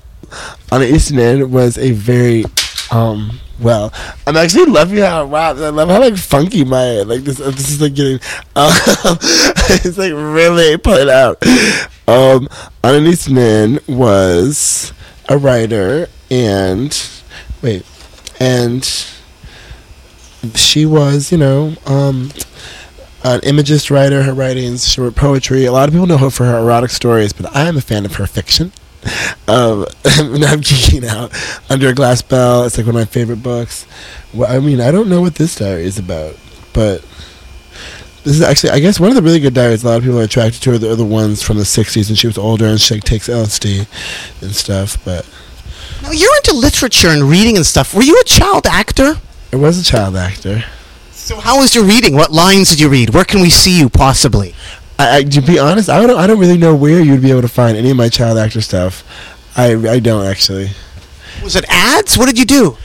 Anaïs 0.70 1.12
Nin 1.12 1.50
was 1.50 1.76
a 1.76 1.90
very 1.92 2.44
um 2.90 3.40
well 3.60 3.92
I'm 4.26 4.36
actually 4.36 4.66
loving 4.66 4.98
how 4.98 5.24
it 5.24 5.28
wow 5.28 5.50
I 5.50 5.70
love 5.70 5.88
how 5.88 6.00
like 6.00 6.16
funky 6.16 6.64
my 6.64 7.02
like 7.02 7.22
this 7.22 7.40
uh, 7.40 7.50
this 7.50 7.70
is 7.70 7.80
like 7.80 7.94
getting 7.94 8.14
um, 8.56 8.72
it's 9.68 9.98
like 9.98 10.12
really 10.12 10.76
played 10.76 11.08
out. 11.08 11.42
Um 12.08 12.48
Anaïs 12.82 13.28
Nin 13.28 13.80
was 13.88 14.92
a 15.28 15.36
writer 15.38 16.08
and 16.30 17.08
wait 17.62 17.84
and 18.38 18.84
she 20.54 20.86
was, 20.86 21.32
you 21.32 21.38
know, 21.38 21.74
um, 21.86 22.30
an 23.24 23.40
imagist 23.40 23.90
writer. 23.90 24.22
Her 24.22 24.34
writings, 24.34 24.88
she 24.88 25.00
wrote 25.00 25.16
poetry. 25.16 25.64
A 25.64 25.72
lot 25.72 25.88
of 25.88 25.94
people 25.94 26.06
know 26.06 26.18
her 26.18 26.30
for 26.30 26.44
her 26.44 26.58
erotic 26.58 26.90
stories, 26.90 27.32
but 27.32 27.54
I 27.54 27.62
am 27.62 27.76
a 27.76 27.80
fan 27.80 28.04
of 28.04 28.16
her 28.16 28.26
fiction. 28.26 28.72
Um, 29.48 29.86
and 30.04 30.44
I'm 30.44 30.60
geeking 30.60 31.04
out. 31.06 31.32
Under 31.70 31.88
a 31.88 31.94
Glass 31.94 32.22
Bell, 32.22 32.64
it's 32.64 32.76
like 32.76 32.86
one 32.86 32.96
of 32.96 33.00
my 33.00 33.04
favorite 33.04 33.42
books. 33.42 33.86
Well, 34.34 34.50
I 34.50 34.60
mean, 34.60 34.80
I 34.80 34.90
don't 34.90 35.08
know 35.08 35.20
what 35.20 35.36
this 35.36 35.56
diary 35.56 35.84
is 35.84 35.98
about, 35.98 36.36
but 36.72 37.04
this 38.24 38.34
is 38.34 38.42
actually, 38.42 38.70
I 38.70 38.80
guess, 38.80 38.98
one 38.98 39.10
of 39.10 39.14
the 39.14 39.22
really 39.22 39.38
good 39.38 39.54
diaries 39.54 39.84
a 39.84 39.86
lot 39.86 39.98
of 39.98 40.02
people 40.02 40.18
are 40.18 40.24
attracted 40.24 40.60
to 40.62 40.72
are 40.72 40.78
the, 40.78 40.90
are 40.90 40.96
the 40.96 41.04
ones 41.04 41.44
from 41.44 41.58
the 41.58 41.62
60s 41.62 42.08
and 42.08 42.18
she 42.18 42.26
was 42.26 42.36
older 42.36 42.66
and 42.66 42.80
she 42.80 42.94
like, 42.94 43.04
takes 43.04 43.28
LSD 43.28 43.86
and 44.42 44.52
stuff, 44.52 45.02
but 45.04 45.24
Now 46.02 46.10
you're 46.10 46.34
into 46.38 46.56
literature 46.56 47.08
and 47.08 47.22
reading 47.22 47.56
and 47.56 47.64
stuff. 47.64 47.94
Were 47.94 48.02
you 48.02 48.18
a 48.20 48.24
child 48.24 48.66
actor? 48.66 49.14
I 49.52 49.56
was 49.56 49.78
a 49.78 49.84
child 49.84 50.16
actor. 50.16 50.64
So 51.12 51.36
how 51.38 51.60
was 51.60 51.74
your 51.74 51.84
reading? 51.84 52.14
What 52.14 52.32
lines 52.32 52.70
did 52.70 52.80
you 52.80 52.88
read? 52.88 53.10
Where 53.10 53.24
can 53.24 53.40
we 53.40 53.50
see 53.50 53.78
you 53.78 53.88
possibly? 53.88 54.54
I, 54.98 55.18
I, 55.18 55.22
to 55.24 55.40
be 55.42 55.58
honest, 55.58 55.88
I 55.88 56.06
don't. 56.06 56.18
I 56.18 56.26
don't 56.26 56.38
really 56.38 56.58
know 56.58 56.74
where 56.74 57.00
you'd 57.00 57.22
be 57.22 57.30
able 57.30 57.42
to 57.42 57.48
find 57.48 57.76
any 57.76 57.90
of 57.90 57.96
my 57.96 58.08
child 58.08 58.38
actor 58.38 58.60
stuff. 58.60 59.04
I, 59.56 59.74
I 59.88 60.00
don't 60.00 60.26
actually. 60.26 60.70
Was 61.42 61.56
it 61.56 61.64
ads? 61.68 62.16
What 62.16 62.26
did 62.26 62.38
you 62.38 62.44
do? 62.44 62.76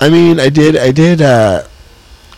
I 0.00 0.08
mean, 0.08 0.40
I 0.40 0.48
did. 0.48 0.76
I 0.76 0.92
did. 0.92 1.20
Uh, 1.20 1.64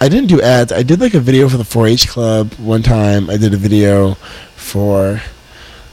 I 0.01 0.09
didn't 0.09 0.29
do 0.29 0.41
ads. 0.41 0.73
I 0.73 0.83
did 0.83 1.01
like 1.01 1.15
a 1.15 1.21
video 1.21 1.49
for 1.49 1.59
the 1.59 1.63
4-H 1.63 2.09
club 2.09 2.55
one 2.55 2.83
time. 2.83 3.29
I 3.29 3.37
did 3.37 3.53
a 3.53 3.59
video 3.59 4.15
for, 4.57 5.21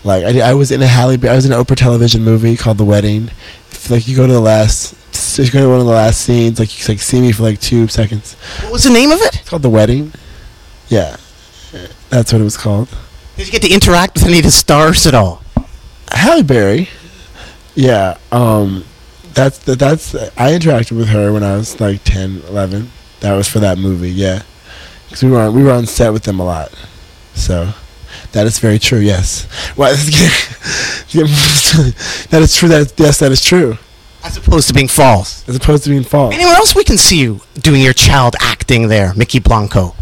like, 0.06 0.24
I, 0.24 0.32
did, 0.32 0.42
I 0.44 0.54
was 0.54 0.72
in 0.72 0.82
a 0.82 0.88
Halle. 0.88 1.18
I 1.28 1.36
was 1.36 1.46
in 1.46 1.52
an 1.52 1.62
Oprah 1.62 1.76
television 1.76 2.24
movie 2.24 2.56
called 2.56 2.78
The 2.78 2.86
Wedding. 2.86 3.30
It's 3.70 3.92
like 3.92 4.08
you 4.08 4.16
go 4.16 4.26
to 4.26 4.34
the 4.34 4.40
last. 4.40 4.96
You 5.38 5.52
go 5.52 5.62
to 5.62 5.70
one 5.70 5.80
of 5.80 5.86
the 5.86 5.92
last 5.92 6.22
scenes. 6.22 6.58
Like 6.58 6.80
you 6.80 6.94
like 6.94 7.02
see 7.02 7.22
me 7.22 7.32
for 7.32 7.44
like 7.44 7.60
two 7.60 7.88
seconds. 7.88 8.36
What 8.64 8.72
was 8.72 8.84
the 8.84 8.92
name 8.92 9.12
of 9.12 9.20
it? 9.22 9.36
It's 9.36 9.50
called 9.50 9.62
The 9.62 9.70
Wedding. 9.70 10.14
Yeah, 10.88 11.18
that's 12.10 12.32
what 12.32 12.42
it 12.42 12.46
was 12.46 12.58
called. 12.58 12.88
Did 13.38 13.46
you 13.46 13.52
get 13.52 13.62
to 13.62 13.72
interact 13.72 14.16
with 14.16 14.26
any 14.26 14.40
of 14.40 14.46
the 14.46 14.52
stars 14.52 15.06
at 15.06 15.14
all? 15.14 15.44
Halle 16.12 16.42
Berry. 16.42 16.90
Yeah, 17.76 18.18
um, 18.32 18.84
that's 19.36 19.60
that, 19.60 19.78
that's 19.78 20.16
I 20.16 20.54
interacted 20.54 20.98
with 20.98 21.10
her 21.10 21.32
when 21.32 21.44
I 21.44 21.56
was 21.56 21.80
like 21.80 22.04
10, 22.04 22.42
11. 22.48 22.90
That 23.20 23.36
was 23.36 23.48
for 23.48 23.60
that 23.60 23.78
movie. 23.78 24.10
Yeah, 24.10 24.42
because 25.06 25.22
we 25.22 25.30
were 25.30 25.40
on, 25.40 25.54
we 25.54 25.62
were 25.64 25.72
on 25.72 25.86
set 25.86 26.12
with 26.12 26.24
them 26.24 26.40
a 26.40 26.46
lot. 26.46 26.74
So 27.36 27.74
that 28.32 28.48
is 28.48 28.58
very 28.58 28.80
true. 28.80 29.00
Yes. 29.00 29.48
Well, 29.78 29.96
that 31.14 32.42
is 32.42 32.56
true. 32.56 32.70
That 32.70 32.92
yes, 32.98 33.20
that 33.20 33.32
is 33.32 33.46
true. 33.46 33.78
As 34.24 34.36
opposed 34.36 34.68
to 34.70 34.74
being 34.74 34.88
false. 34.88 35.48
As 35.48 35.56
opposed 35.56 35.84
to 35.84 35.92
being 35.92 36.04
false. 36.04 36.34
Anywhere 36.34 36.56
else 36.56 36.74
we 36.74 36.84
can 36.84 36.98
see 36.98 37.20
you 37.20 37.42
doing 37.54 37.84
your 37.84 37.94
child 37.94 38.36
acting 38.42 38.88
there, 38.88 39.12
Mykki 39.14 39.44
Blanco? 39.44 39.94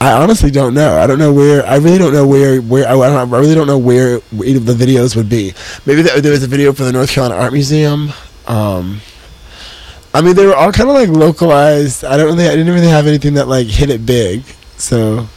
I 0.00 0.12
honestly 0.12 0.50
don't 0.50 0.72
know. 0.72 0.96
I 0.96 1.06
don't 1.06 1.18
know 1.18 1.32
where. 1.32 1.64
I 1.66 1.76
really 1.76 1.98
don't 1.98 2.12
know 2.12 2.26
where. 2.26 2.60
Where 2.60 2.88
I, 2.88 2.92
I, 2.92 3.08
don't, 3.08 3.34
I 3.34 3.38
really 3.38 3.54
don't 3.54 3.66
know 3.66 3.78
where, 3.78 4.18
where 4.30 4.58
the 4.58 4.72
videos 4.72 5.14
would 5.14 5.28
be. 5.28 5.52
Maybe 5.84 6.02
there, 6.02 6.20
there 6.20 6.32
was 6.32 6.42
a 6.42 6.46
video 6.46 6.72
for 6.72 6.84
the 6.84 6.92
North 6.92 7.10
Carolina 7.10 7.40
Art 7.40 7.52
Museum. 7.52 8.10
Um, 8.46 9.00
I 10.14 10.22
mean, 10.22 10.34
they 10.34 10.46
were 10.46 10.56
all 10.56 10.72
kind 10.72 10.88
of 10.88 10.94
like 10.94 11.10
localized. 11.10 12.04
I 12.04 12.16
don't 12.16 12.26
really. 12.26 12.48
I 12.48 12.56
didn't 12.56 12.72
really 12.72 12.88
have 12.88 13.06
anything 13.06 13.34
that 13.34 13.46
like 13.46 13.66
hit 13.66 13.90
it 13.90 14.06
big. 14.06 14.42
So, 14.78 15.28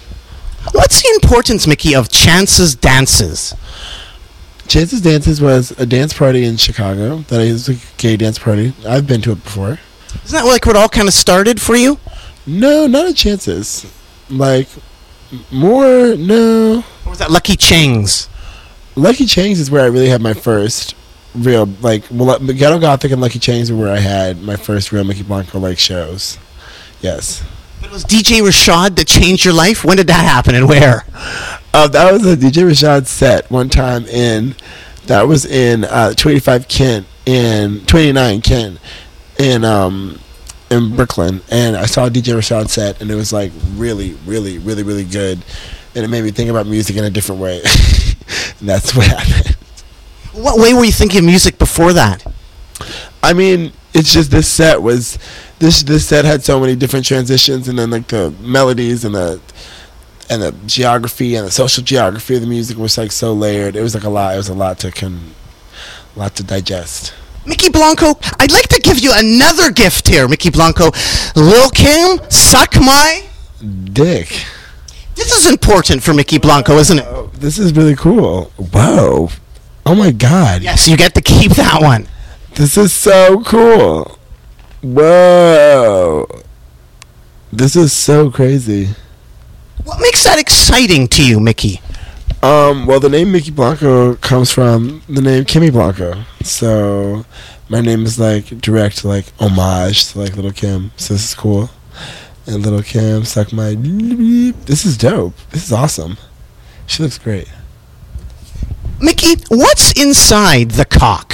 What's 0.72 1.02
the 1.02 1.10
importance, 1.22 1.66
Mykki, 1.66 1.98
of 1.98 2.10
Chances 2.10 2.74
Dances? 2.74 3.54
Chances 4.68 5.02
Dances 5.02 5.42
was 5.42 5.72
a 5.72 5.86
dance 5.86 6.14
party 6.14 6.46
in 6.46 6.56
Chicago. 6.56 7.18
That 7.28 7.42
is 7.42 7.68
a 7.68 7.76
gay 7.98 8.16
dance 8.16 8.40
party. 8.40 8.74
I've 8.88 9.06
been 9.06 9.22
to 9.24 9.34
it 9.34 9.44
before. 9.44 9.80
Isn't 10.24 10.40
that 10.40 10.46
like 10.46 10.66
it 10.66 10.76
all 10.78 10.88
kind 10.88 11.08
of 11.10 11.14
started 11.14 11.60
for 11.60 11.76
you? 11.76 12.00
No, 12.48 12.88
not 12.88 13.08
at 13.08 13.16
Chances. 13.18 13.86
Like 14.30 14.68
more. 15.52 16.16
No. 16.16 16.82
What 17.04 17.10
was 17.10 17.20
that 17.20 17.32
Lucky 17.32 17.56
Chang's? 17.56 18.30
Lucky 18.96 19.26
Chang's 19.26 19.60
is 19.60 19.72
where 19.72 19.84
I 19.84 19.88
really 19.88 20.10
had 20.10 20.22
my 20.22 20.34
first 20.34 20.96
real 21.36 21.66
like 21.82 22.04
well 22.12 22.38
Ghetto 22.40 22.80
Gothic 22.80 23.12
and 23.12 23.20
Lucky 23.20 23.40
Chang's 23.40 23.72
were 23.72 23.78
where 23.80 23.94
I 23.94 24.00
had 24.00 24.42
my 24.42 24.56
first 24.56 24.92
real 24.92 25.04
Mykki 25.04 25.28
Blanco 25.28 25.60
like 25.60 25.80
shows. 25.80 26.38
Yes. 27.02 27.44
But 27.82 27.90
it 27.90 27.94
was 27.94 28.06
DJ 28.06 28.42
Rashad 28.42 28.96
that 28.96 29.08
changed 29.08 29.44
your 29.44 29.54
life? 29.54 29.84
When 29.84 29.98
did 29.98 30.08
that 30.08 30.24
happen 30.24 30.56
and 30.56 30.70
where? 30.70 31.06
Uh, 31.74 31.88
that 31.88 32.14
was 32.14 32.26
a 32.26 32.38
DJ 32.38 32.64
Rashad 32.64 33.08
set 33.08 33.50
one 33.50 33.68
time 33.68 34.06
in 34.06 34.56
that 35.08 35.28
was 35.28 35.46
in 35.46 35.84
uh, 35.86 36.14
25 36.14 36.68
Kent 36.68 37.08
in 37.26 37.86
29 37.86 38.42
Kent 38.42 38.80
in 39.40 39.66
um 39.66 40.20
in 40.74 40.96
Brooklyn 40.96 41.42
and 41.50 41.78
I 41.78 41.86
saw 41.86 42.10
DJ 42.10 42.36
Rashad 42.36 42.70
set 42.70 43.02
and 43.02 43.10
it 43.10 43.16
was 43.16 43.32
like 43.32 43.52
really 43.76 44.14
really 44.26 44.58
really 44.58 44.84
really 44.84 45.06
good 45.06 45.44
and 45.96 46.04
it 46.04 46.08
made 46.08 46.24
me 46.24 46.32
think 46.32 46.50
about 46.50 46.68
music 46.68 46.96
in 46.98 47.04
a 47.04 47.10
different 47.10 47.40
way. 47.40 47.58
and 48.60 48.70
that's 48.70 48.96
what 48.96 49.08
happened. 49.08 49.56
What 50.34 50.60
way 50.60 50.74
were 50.74 50.84
you 50.84 50.92
thinking 50.92 51.20
of 51.20 51.26
music 51.26 51.60
before 51.60 51.94
that? 51.94 52.26
I 53.22 53.34
mean, 53.34 53.72
it's 53.94 54.12
just 54.12 54.32
this 54.32 54.48
set 54.48 54.82
was 54.82 55.20
this 55.60 55.84
this 55.84 56.08
set 56.08 56.26
had 56.26 56.44
so 56.44 56.60
many 56.60 56.76
different 56.76 57.06
transitions, 57.06 57.68
and 57.68 57.78
then 57.78 57.92
like 57.92 58.08
the 58.08 58.32
melodies 58.42 59.06
and 59.06 59.14
the 59.14 59.40
and 60.30 60.42
the 60.42 60.54
geography 60.66 61.36
and 61.36 61.46
the 61.46 61.52
social 61.52 61.84
geography 61.84 62.36
of 62.36 62.42
the 62.42 62.48
music 62.48 62.78
was 62.78 62.98
like 62.98 63.12
so 63.12 63.34
layered. 63.34 63.76
It 63.76 63.82
was 63.82 63.94
like 63.94 64.04
a 64.04 64.10
lot. 64.10 64.34
It 64.34 64.38
was 64.38 64.50
a 64.50 64.56
lot 64.56 64.80
to 64.80 64.92
con, 64.92 65.36
a 66.16 66.20
lot 66.20 66.36
to 66.36 66.44
digest. 66.44 67.14
Mykki 67.46 67.72
Blanco, 67.72 68.18
I'd 68.40 68.52
like 68.52 68.68
to 68.70 68.80
give 68.80 69.00
you 69.00 69.12
another 69.14 69.72
gift 69.72 70.08
here, 70.08 70.28
Mykki 70.28 70.52
Blanco. 70.52 70.92
Lil 71.36 71.70
Kim, 71.72 72.20
suck 72.30 72.76
my. 72.76 73.28
Dick. 73.92 74.46
This 75.16 75.32
is 75.32 75.50
important 75.50 76.02
for 76.04 76.14
Mykki 76.14 76.42
Blanco, 76.42 76.78
isn't 76.78 77.00
it? 77.00 77.06
Oh, 77.08 77.30
this 77.36 77.60
is 77.60 77.74
really 77.76 77.96
cool. 77.96 78.46
Whoa. 78.58 79.30
Oh 79.86 79.96
my 79.96 80.12
god. 80.12 80.62
Yes, 80.64 80.88
you 80.88 80.96
get 80.96 81.14
to 81.16 81.22
keep 81.22 81.52
that 81.54 81.82
one. 81.82 82.08
This 82.56 82.78
is 82.78 82.94
so 82.94 83.44
cool. 83.44 84.18
Whoa. 84.82 86.28
This 87.52 87.76
is 87.76 87.94
so 87.94 88.32
crazy. 88.32 88.90
What 89.84 90.00
makes 90.00 90.24
that 90.24 90.40
exciting 90.40 91.08
to 91.10 91.26
you, 91.26 91.40
Mykki? 91.40 91.82
Um, 92.44 92.86
well, 92.86 93.00
the 93.00 93.08
name 93.08 93.32
Mykki 93.32 93.56
Blanco 93.56 94.16
comes 94.16 94.52
from 94.52 95.02
the 95.08 95.22
name 95.22 95.46
Kimmy 95.46 95.72
Blanco. 95.72 96.26
So 96.42 97.26
my 97.70 97.80
name 97.80 98.04
is 98.04 98.20
like 98.20 98.60
direct 98.60 99.06
like 99.06 99.32
homage 99.40 100.12
to 100.12 100.20
like 100.20 100.36
Little 100.36 100.52
Kim. 100.52 100.92
So 100.98 101.14
this 101.14 101.24
is 101.24 101.36
cool. 101.36 101.70
And 102.46 102.62
Little 102.62 102.84
Kim 102.84 103.24
suck 103.24 103.54
my. 103.54 103.76
This 103.76 104.86
is 104.86 104.98
dope. 104.98 105.36
This 105.52 105.64
is 105.64 105.72
awesome. 105.72 106.18
She 106.86 107.02
looks 107.02 107.18
great. 107.18 107.48
Mykki, 109.00 109.46
what's 109.50 109.94
inside 109.94 110.72
the 110.72 110.84
cock? 110.84 111.34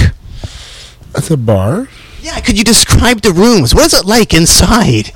That's 1.13 1.31
a 1.31 1.37
bar. 1.37 1.87
Yeah, 2.21 2.39
could 2.39 2.55
you 2.55 2.63
describe 2.63 3.21
the 3.21 3.31
rooms? 3.31 3.73
What 3.73 3.87
is 3.87 3.95
it 3.99 4.05
like 4.05 4.31
inside? 4.31 5.11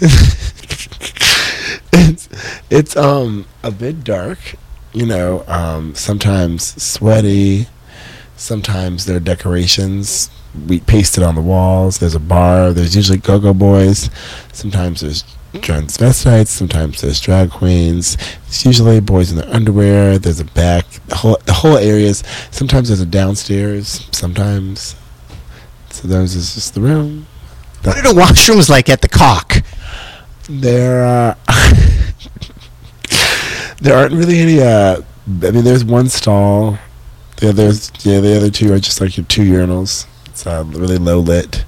it's 1.92 2.28
it's 2.70 2.96
um 2.96 3.46
a 3.62 3.70
bit 3.70 4.02
dark, 4.02 4.56
you 4.92 5.06
know, 5.06 5.44
um 5.48 5.94
sometimes 5.94 6.82
sweaty, 6.82 7.66
Sometimes 8.42 9.04
there 9.04 9.16
are 9.16 9.20
decorations 9.20 10.28
we 10.66 10.80
pasted 10.80 11.22
on 11.22 11.36
the 11.36 11.40
walls. 11.40 11.98
There's 11.98 12.16
a 12.16 12.20
bar. 12.20 12.72
There's 12.72 12.96
usually 12.96 13.18
go-go 13.18 13.54
boys. 13.54 14.10
Sometimes 14.52 15.00
there's 15.00 15.22
transvestites. 15.54 16.48
Sometimes 16.48 17.00
there's 17.00 17.20
drag 17.20 17.52
queens. 17.52 18.16
It's 18.48 18.66
usually 18.66 18.98
boys 18.98 19.30
in 19.30 19.38
their 19.38 19.48
underwear. 19.48 20.18
There's 20.18 20.40
a 20.40 20.44
back. 20.44 20.86
The 21.06 21.14
whole 21.14 21.38
the 21.44 21.52
whole 21.52 21.76
areas. 21.76 22.24
Sometimes 22.50 22.88
there's 22.88 23.00
a 23.00 23.06
downstairs. 23.06 24.08
Sometimes. 24.10 24.96
So 25.90 26.08
those 26.08 26.34
is 26.34 26.54
just 26.54 26.74
the 26.74 26.80
room. 26.80 27.28
What 27.84 27.96
are 27.96 28.02
the 28.02 28.20
washrooms 28.20 28.68
like 28.68 28.88
at 28.88 29.02
the 29.02 29.08
cock? 29.08 29.62
There 30.48 31.04
are. 31.04 31.36
there 33.82 33.96
aren't 33.96 34.14
really 34.14 34.38
any. 34.38 34.60
Uh, 34.60 35.02
I 35.26 35.50
mean, 35.50 35.64
there's 35.64 35.84
one 35.84 36.08
stall. 36.08 36.78
The 37.36 37.48
others, 37.48 37.90
yeah, 38.00 38.20
the 38.20 38.36
other 38.36 38.50
two 38.50 38.72
are 38.72 38.78
just 38.78 39.00
like 39.00 39.16
your 39.16 39.26
two 39.26 39.42
urinals. 39.42 40.06
It's 40.26 40.46
uh, 40.46 40.64
really 40.66 40.98
low 40.98 41.18
lit. 41.18 41.64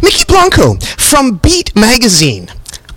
Mykki 0.00 0.26
Blanco 0.26 0.76
from 0.96 1.36
Beat 1.36 1.74
Magazine. 1.74 2.48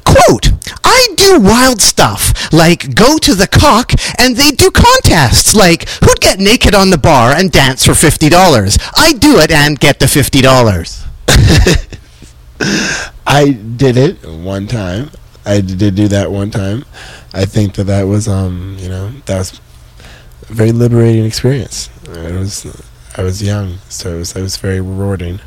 Quote, 0.06 0.51
I 0.84 1.08
do 1.16 1.39
wild 1.39 1.82
stuff, 1.82 2.54
like 2.54 2.93
go 2.93 3.18
to 3.18 3.34
the 3.34 3.47
cock, 3.47 3.93
and 4.20 4.36
they 4.36 4.51
do 4.51 4.70
contests, 4.70 5.56
like 5.56 5.89
who'd 6.04 6.22
get 6.22 6.39
naked 6.39 6.76
on 6.76 6.91
the 6.91 6.99
bar 6.99 7.32
and 7.32 7.51
dance 7.51 7.84
for 7.86 7.93
$50. 7.93 8.78
I 8.95 9.14
do 9.14 9.39
it 9.39 9.49
and 9.51 9.80
get 9.80 9.99
the 9.99 10.06
$50. 10.06 11.08
I 13.26 13.51
did 13.51 13.97
it 13.97 14.24
one 14.28 14.68
time. 14.68 15.10
I 15.46 15.62
did 15.62 15.96
do 15.96 16.08
that 16.08 16.32
one 16.32 16.52
time. 16.52 16.86
I 17.34 17.46
think 17.46 17.76
that 17.76 17.86
that 17.86 18.04
was, 18.04 18.28
um, 18.28 18.78
you 18.80 18.88
know, 18.89 19.10
that 19.26 19.38
was 19.39 19.60
a 20.50 20.54
very 20.54 20.72
liberating 20.72 21.26
experience. 21.26 21.89
It 22.06 22.34
was, 22.34 22.66
I 23.18 23.24
was 23.24 23.41
young, 23.44 23.78
so 23.89 24.16
it 24.16 24.20
was, 24.20 24.36
it 24.36 24.41
was 24.41 24.58
very 24.58 24.80
rewarding. 24.80 25.39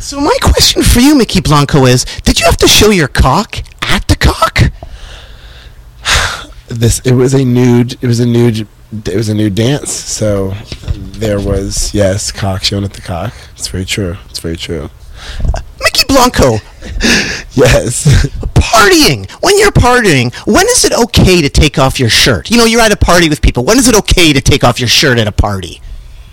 So 0.00 0.18
my 0.20 0.36
question 0.40 0.82
for 0.82 1.00
you, 1.00 1.14
Mykki 1.14 1.44
Blanco, 1.44 1.84
is 1.84 2.04
did 2.24 2.40
you 2.40 2.46
have 2.46 2.56
to 2.58 2.66
show 2.68 2.90
your 2.90 3.08
cock 3.08 3.58
at 3.82 4.06
the 4.08 4.16
cock? 4.16 4.72
This 6.68 7.00
it 7.00 7.14
was 7.14 7.34
a 7.34 7.44
nude. 7.44 7.94
It 8.00 8.06
was 8.06 8.20
a 8.20 8.26
nude. 8.26 8.68
It 8.92 9.16
was 9.16 9.28
a 9.28 9.34
nude 9.34 9.56
dance. 9.56 9.90
So 9.90 10.54
there 10.94 11.40
was 11.40 11.92
yes, 11.92 12.30
cock 12.30 12.62
shown 12.62 12.84
at 12.84 12.92
the 12.92 13.00
cock. 13.00 13.34
It's 13.54 13.66
very 13.66 13.84
true. 13.84 14.16
It's 14.28 14.38
very 14.38 14.56
true. 14.56 14.88
Mykki 15.80 16.06
Blanco, 16.06 16.58
Yes. 17.54 18.28
partying. 18.70 19.30
When 19.42 19.58
you're 19.58 19.72
partying, 19.72 20.34
when 20.46 20.66
is 20.66 20.84
it 20.84 20.92
okay 20.92 21.42
to 21.42 21.48
take 21.48 21.78
off 21.78 21.98
your 21.98 22.08
shirt? 22.08 22.50
You 22.50 22.58
know, 22.58 22.64
you're 22.64 22.80
at 22.80 22.92
a 22.92 22.96
party 22.96 23.28
with 23.28 23.42
people. 23.42 23.64
When 23.64 23.78
is 23.78 23.88
it 23.88 23.94
okay 23.96 24.32
to 24.32 24.40
take 24.40 24.64
off 24.64 24.78
your 24.78 24.88
shirt 24.88 25.18
at 25.18 25.26
a 25.26 25.32
party? 25.32 25.80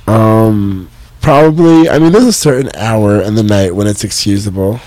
Um, 0.05 0.89
probably. 1.21 1.89
I 1.89 1.99
mean, 1.99 2.11
there's 2.11 2.25
a 2.25 2.33
certain 2.33 2.71
hour 2.75 3.21
in 3.21 3.35
the 3.35 3.43
night 3.43 3.75
when 3.75 3.87
it's 3.87 4.03
excusable, 4.03 4.79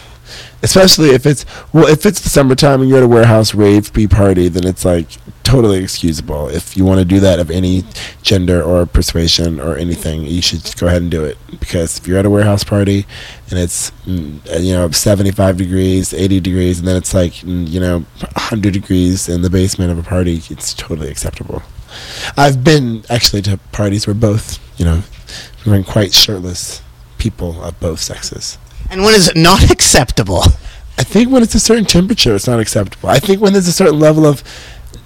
especially 0.63 1.11
if 1.11 1.27
it's 1.27 1.45
well, 1.73 1.87
if 1.87 2.07
it's 2.07 2.21
the 2.21 2.29
summertime 2.29 2.81
and 2.81 2.89
you're 2.89 2.99
at 2.99 3.05
a 3.05 3.09
warehouse 3.09 3.55
rave 3.55 3.93
pre 3.93 4.07
party, 4.07 4.49
then 4.49 4.67
it's 4.67 4.85
like 4.85 5.09
totally 5.43 5.83
excusable. 5.83 6.49
If 6.49 6.77
you 6.77 6.85
want 6.85 6.99
to 7.01 7.05
do 7.05 7.21
that 7.21 7.39
of 7.39 7.51
any 7.51 7.85
gender 8.23 8.63
or 8.63 8.87
persuasion 8.87 9.59
or 9.59 9.77
anything, 9.77 10.23
you 10.23 10.43
should 10.43 10.63
go 10.79 10.87
ahead 10.87 11.03
and 11.03 11.11
do 11.11 11.25
it 11.25 11.39
because 11.59 11.99
if 11.99 12.07
you're 12.07 12.19
at 12.19 12.27
a 12.27 12.31
warehouse 12.31 12.65
party 12.65 13.07
and 13.51 13.59
it's 13.59 13.91
mm, 14.07 14.41
you 14.63 14.73
know 14.73 14.91
75 14.91 15.57
degrees, 15.57 16.15
80 16.15 16.41
degrees, 16.41 16.79
and 16.79 16.89
then 16.89 16.97
it's 16.97 17.15
like 17.15 17.43
you 17.43 17.81
know 17.81 17.99
100 17.99 18.73
degrees 18.73 19.29
in 19.29 19.43
the 19.43 19.51
basement 19.51 19.91
of 19.91 19.99
a 19.99 20.03
party, 20.03 20.43
it's 20.51 20.75
totally 20.75 21.11
acceptable. 21.11 21.63
I've 22.37 22.63
been 22.63 23.05
actually 23.11 23.43
to 23.43 23.59
parties 23.73 24.07
where 24.07 24.15
both, 24.15 24.59
you 24.79 24.85
know, 24.85 25.03
we 25.65 25.73
were 25.73 25.83
quite 25.83 26.13
shirtless 26.13 26.83
people 27.19 27.63
of 27.63 27.79
both 27.81 28.01
sexes. 28.01 28.59
And 28.91 29.03
when 29.03 29.15
is 29.15 29.29
it 29.29 29.37
not 29.37 29.71
acceptable? 29.77 30.43
I 30.99 31.05
think 31.05 31.31
when 31.31 31.43
it's 31.43 31.55
a 31.55 31.61
certain 31.61 31.85
temperature, 31.85 32.35
it's 32.35 32.47
not 32.47 32.61
acceptable. 32.61 33.09
I 33.09 33.19
think 33.19 33.41
when 33.41 33.53
there's 33.53 33.69
a 33.69 33.73
certain 33.73 33.99
level 33.99 34.27
of, 34.27 34.43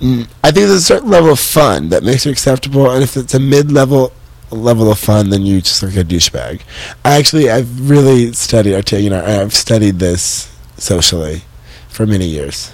mm, 0.01 0.27
I 0.43 0.51
think 0.51 0.67
there's 0.67 0.71
a 0.71 0.81
certain 0.81 1.09
level 1.09 1.31
of 1.31 1.39
fun 1.39 1.91
that 1.91 2.03
makes 2.03 2.27
it 2.27 2.33
acceptable. 2.33 2.91
And 2.91 3.03
if 3.03 3.17
it's 3.17 3.35
a 3.35 3.39
mid-level 3.39 4.13
level 4.51 4.91
of 4.91 4.99
fun, 4.99 5.31
then 5.31 5.43
you 5.43 5.61
just 5.61 5.83
look 5.83 5.95
like 5.95 6.05
a 6.05 6.09
douchebag. 6.09 6.63
I 7.05 7.17
actually, 7.17 7.51
I've 7.51 7.89
really 7.89 8.33
studied, 8.33 8.75
I 8.75 8.81
tell 8.81 9.01
you 9.01 9.11
know, 9.11 9.25
I've 9.25 9.55
studied 9.55 9.99
this 9.99 10.53
socially 10.77 11.43
for 11.89 12.07
many 12.07 12.27
years. 12.27 12.73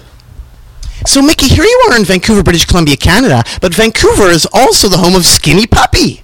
So, 1.05 1.21
Mykki, 1.21 1.47
here 1.47 1.63
you 1.63 1.87
are 1.89 1.97
in 1.97 2.05
Vancouver, 2.05 2.43
British 2.43 2.65
Columbia, 2.65 2.95
Canada, 2.95 3.43
but 3.59 3.73
Vancouver 3.73 4.27
is 4.27 4.47
also 4.53 4.87
the 4.87 4.97
home 4.97 5.15
of 5.15 5.25
Skinny 5.25 5.65
Puppy. 5.65 6.23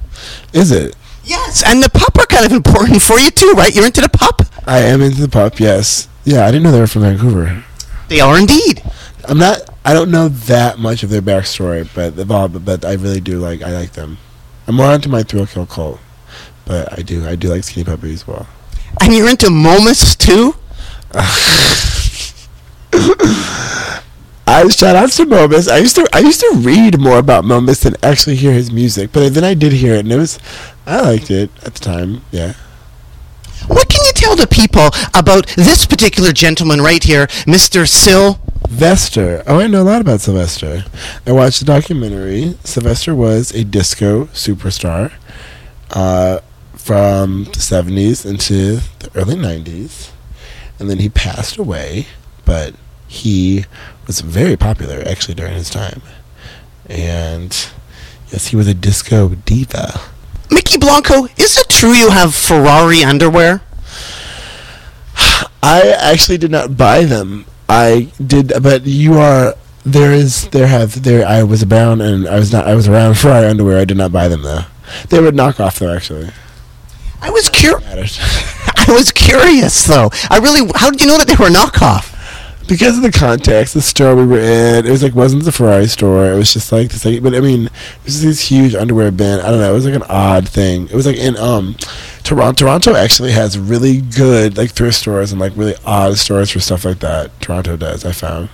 Is 0.53 0.71
it? 0.71 0.95
Yes, 1.27 1.61
and 1.65 1.83
the 1.83 1.89
pup 1.89 2.17
are 2.17 2.25
kind 2.25 2.45
of 2.45 2.53
important 2.53 3.01
for 3.01 3.19
you 3.19 3.29
too, 3.29 3.51
right? 3.57 3.75
You're 3.75 3.85
into 3.85 3.99
the 3.99 4.07
pup? 4.09 4.43
I 4.65 4.79
am 4.79 5.01
into 5.01 5.19
the 5.19 5.27
pup. 5.27 5.59
Yes. 5.59 6.07
Yeah, 6.23 6.45
I 6.45 6.51
didn't 6.51 6.63
know 6.63 6.71
they 6.71 6.79
were 6.79 6.87
from 6.87 7.01
Vancouver. 7.01 7.63
They 8.07 8.21
are 8.21 8.39
indeed. 8.39 8.81
I'm 9.27 9.37
not. 9.37 9.59
I 9.83 9.93
don't 9.93 10.09
know 10.09 10.29
that 10.29 10.79
much 10.79 11.03
of 11.03 11.09
their 11.09 11.21
backstory, 11.21 11.87
but 11.93 12.15
but, 12.27 12.59
but 12.63 12.85
I 12.85 12.93
really 12.93 13.19
do 13.19 13.39
like. 13.39 13.61
I 13.61 13.71
like 13.71 13.91
them. 13.91 14.17
I'm 14.67 14.75
more 14.75 14.93
into 14.93 15.09
my 15.09 15.23
Thrill 15.23 15.45
Kill 15.45 15.65
Kult, 15.65 15.99
but 16.65 16.97
I 16.97 17.01
do. 17.01 17.27
I 17.27 17.35
do 17.35 17.49
like 17.49 17.65
skinny 17.65 17.83
puppy 17.83 18.13
as 18.13 18.25
well. 18.25 18.47
And 19.01 19.13
you're 19.13 19.29
into 19.29 19.49
Momus 19.49 20.15
too? 20.15 20.55
I 24.49 24.67
shout 24.69 24.95
out 24.95 25.11
to 25.11 25.25
Momus. 25.25 25.67
I 25.67 25.77
used 25.77 25.95
to. 25.97 26.07
I 26.13 26.19
used 26.19 26.39
to 26.39 26.51
read 26.55 26.97
more 26.97 27.19
about 27.19 27.43
Momus 27.43 27.81
than 27.81 27.95
actually 28.01 28.37
hear 28.37 28.53
his 28.53 28.71
music, 28.71 29.11
but 29.11 29.33
then 29.33 29.43
I 29.43 29.53
did 29.53 29.73
hear 29.73 29.95
it, 29.95 29.99
and 29.99 30.11
it 30.11 30.17
was. 30.17 30.39
I 30.87 31.01
liked 31.01 31.29
it 31.29 31.51
at 31.65 31.73
the 31.73 31.79
time. 31.81 32.21
Yeah. 32.31 32.53
What 33.67 33.89
can 33.89 34.05
you 34.05 34.13
tell 34.13 34.37
the 34.37 34.47
people 34.47 34.89
about 35.13 35.47
this 35.57 35.85
particular 35.85 36.31
gentleman 36.31 36.79
right 36.79 37.03
here, 37.03 37.27
Mr. 37.45 37.85
Sylvester. 37.85 39.43
Oh, 39.45 39.59
I 39.59 39.67
know 39.67 39.81
a 39.81 39.83
lot 39.83 39.99
about 39.99 40.21
Sylvester. 40.21 40.85
I 41.25 41.33
watched 41.33 41.59
the 41.59 41.65
documentary. 41.65 42.55
Sylvester 42.63 43.13
was 43.13 43.51
a 43.51 43.65
disco 43.65 44.27
superstar 44.27 45.11
uh, 45.91 46.39
from 46.73 47.43
the 47.43 47.59
70s 47.59 48.25
into 48.25 48.79
the 48.99 49.11
early 49.13 49.35
90s. 49.35 50.11
And 50.79 50.89
then 50.89 50.99
he 50.99 51.09
passed 51.09 51.57
away, 51.57 52.07
but 52.45 52.75
he 53.09 53.65
was 54.05 54.21
very 54.21 54.55
popular 54.55 55.03
actually 55.05 55.35
during 55.35 55.55
his 55.55 55.69
time. 55.69 56.01
And 56.85 57.51
yes, 58.31 58.47
he 58.47 58.55
was 58.55 58.69
a 58.69 58.73
disco 58.73 59.29
diva. 59.29 59.99
Mykki 60.49 60.79
Blanco, 60.79 61.25
is 61.37 61.57
it 61.57 61.69
true 61.69 61.93
you 61.93 62.09
have 62.09 62.33
Ferrari 62.33 63.03
underwear? 63.03 63.61
I 65.63 65.95
actually 65.99 66.37
did 66.37 66.51
not 66.51 66.77
buy 66.77 67.03
them. 67.03 67.45
I 67.67 68.11
did, 68.25 68.53
but 68.61 68.85
you 68.85 69.15
are. 69.15 69.55
There 69.85 70.11
is, 70.11 70.47
there 70.49 70.67
have, 70.67 71.03
there. 71.03 71.25
I 71.25 71.43
was 71.43 71.63
around, 71.63 72.01
and 72.01 72.27
I 72.27 72.39
was 72.39 72.51
not. 72.51 72.67
I 72.67 72.75
was 72.75 72.87
around 72.87 73.17
for 73.17 73.29
our 73.29 73.45
underwear. 73.45 73.79
I 73.79 73.85
did 73.85 73.97
not 73.97 74.11
buy 74.11 74.27
them 74.27 74.43
though. 74.43 74.61
They 75.09 75.19
were 75.19 75.31
knockoff 75.31 75.79
though, 75.79 75.93
actually. 75.93 76.29
I 77.21 77.29
was 77.29 77.49
curious. 77.49 78.19
I 78.77 78.85
was 78.93 79.11
curious 79.11 79.85
though. 79.85 80.09
I 80.29 80.37
really 80.37 80.69
how 80.75 80.89
did 80.89 81.01
you 81.01 81.07
know 81.07 81.17
that 81.17 81.27
they 81.27 81.35
were 81.35 81.47
a 81.47 81.53
knockoff? 81.53 82.13
Because 82.67 82.97
of 82.97 83.03
the 83.03 83.11
context, 83.11 83.73
the 83.73 83.81
store 83.81 84.15
we 84.15 84.25
were 84.25 84.39
in, 84.39 84.85
it 84.85 84.89
was 84.91 85.01
like 85.01 85.15
wasn't 85.15 85.45
the 85.45 85.51
Ferrari 85.51 85.87
store. 85.87 86.25
It 86.25 86.35
was 86.35 86.53
just 86.53 86.71
like 86.71 86.89
this, 86.89 87.05
like, 87.05 87.23
but 87.23 87.33
I 87.33 87.39
mean, 87.39 87.67
it 87.67 88.03
was 88.03 88.21
this 88.21 88.49
huge 88.49 88.75
underwear 88.75 89.11
bin. 89.11 89.39
I 89.39 89.49
don't 89.49 89.59
know. 89.59 89.71
It 89.71 89.73
was 89.73 89.85
like 89.85 89.95
an 89.95 90.03
odd 90.03 90.49
thing. 90.49 90.89
It 90.89 90.93
was 90.93 91.05
like 91.05 91.15
in 91.15 91.37
um, 91.37 91.75
Toronto. 92.23 92.65
Toronto 92.65 92.95
actually 92.95 93.31
has 93.31 93.57
really 93.57 94.01
good 94.01 94.57
like 94.57 94.71
thrift 94.71 94.97
stores 94.97 95.31
and 95.31 95.39
like 95.39 95.53
really 95.55 95.75
odd 95.85 96.17
stores 96.17 96.51
for 96.51 96.59
stuff 96.59 96.83
like 96.83 96.99
that. 96.99 97.39
Toronto 97.39 97.77
does. 97.77 98.03
I 98.03 98.11
found. 98.11 98.49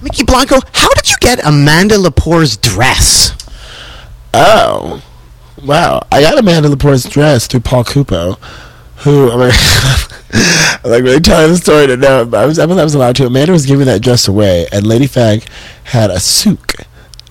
Mykki 0.00 0.26
Blanco, 0.26 0.60
how 0.72 0.92
did 0.94 1.10
you 1.10 1.16
get 1.20 1.44
Amanda 1.44 1.98
Lepore's 1.98 2.56
dress? 2.56 3.34
Oh, 4.34 5.02
wow! 5.64 6.06
I 6.12 6.20
got 6.20 6.38
Amanda 6.38 6.68
Lepore's 6.68 7.04
dress 7.04 7.46
through 7.46 7.60
Paul 7.60 7.84
Cupo, 7.84 8.34
who 8.98 9.30
I 9.30 9.36
mean, 9.36 9.52
I'm 10.34 10.80
like 10.90 11.04
really 11.04 11.20
telling 11.20 11.52
the 11.52 11.56
story 11.56 11.86
to 11.86 11.96
know. 11.96 12.24
but 12.24 12.42
I 12.42 12.46
was 12.46 12.58
I 12.58 12.66
was 12.66 12.76
I 12.76 12.84
was 12.84 12.94
allowed 12.94 13.16
to. 13.16 13.26
Amanda 13.26 13.52
was 13.52 13.66
giving 13.66 13.86
that 13.86 14.02
dress 14.02 14.26
away, 14.26 14.66
and 14.72 14.86
Lady 14.86 15.06
Fag 15.06 15.46
had 15.84 16.10
a 16.10 16.20
souk. 16.20 16.74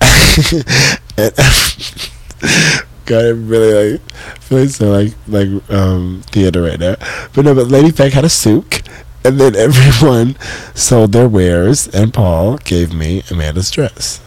God, 3.06 3.24
I'm 3.26 3.48
really 3.48 3.92
like 3.92 4.00
feeling 4.40 4.68
so 4.68 4.90
like 4.90 5.12
like 5.28 5.70
um 5.70 6.22
theater 6.26 6.62
right 6.62 6.80
now. 6.80 6.96
But 7.34 7.44
no, 7.44 7.54
but 7.54 7.68
Lady 7.68 7.90
Fag 7.90 8.12
had 8.12 8.24
a 8.24 8.30
souk. 8.30 8.80
And 9.26 9.40
then 9.40 9.56
everyone 9.56 10.36
sold 10.74 11.12
their 11.12 11.28
wares, 11.28 11.88
and 11.88 12.12
Paul 12.12 12.58
gave 12.58 12.92
me 12.92 13.22
Amanda's 13.30 13.70
dress. 13.70 14.20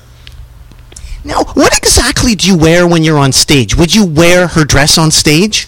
Now, 1.23 1.43
what 1.53 1.77
exactly 1.77 2.33
do 2.33 2.47
you 2.47 2.57
wear 2.57 2.87
when 2.87 3.03
you're 3.03 3.19
on 3.19 3.31
stage? 3.31 3.75
Would 3.75 3.93
you 3.93 4.05
wear 4.05 4.47
her 4.47 4.63
dress 4.63 4.97
on 4.97 5.11
stage? 5.11 5.67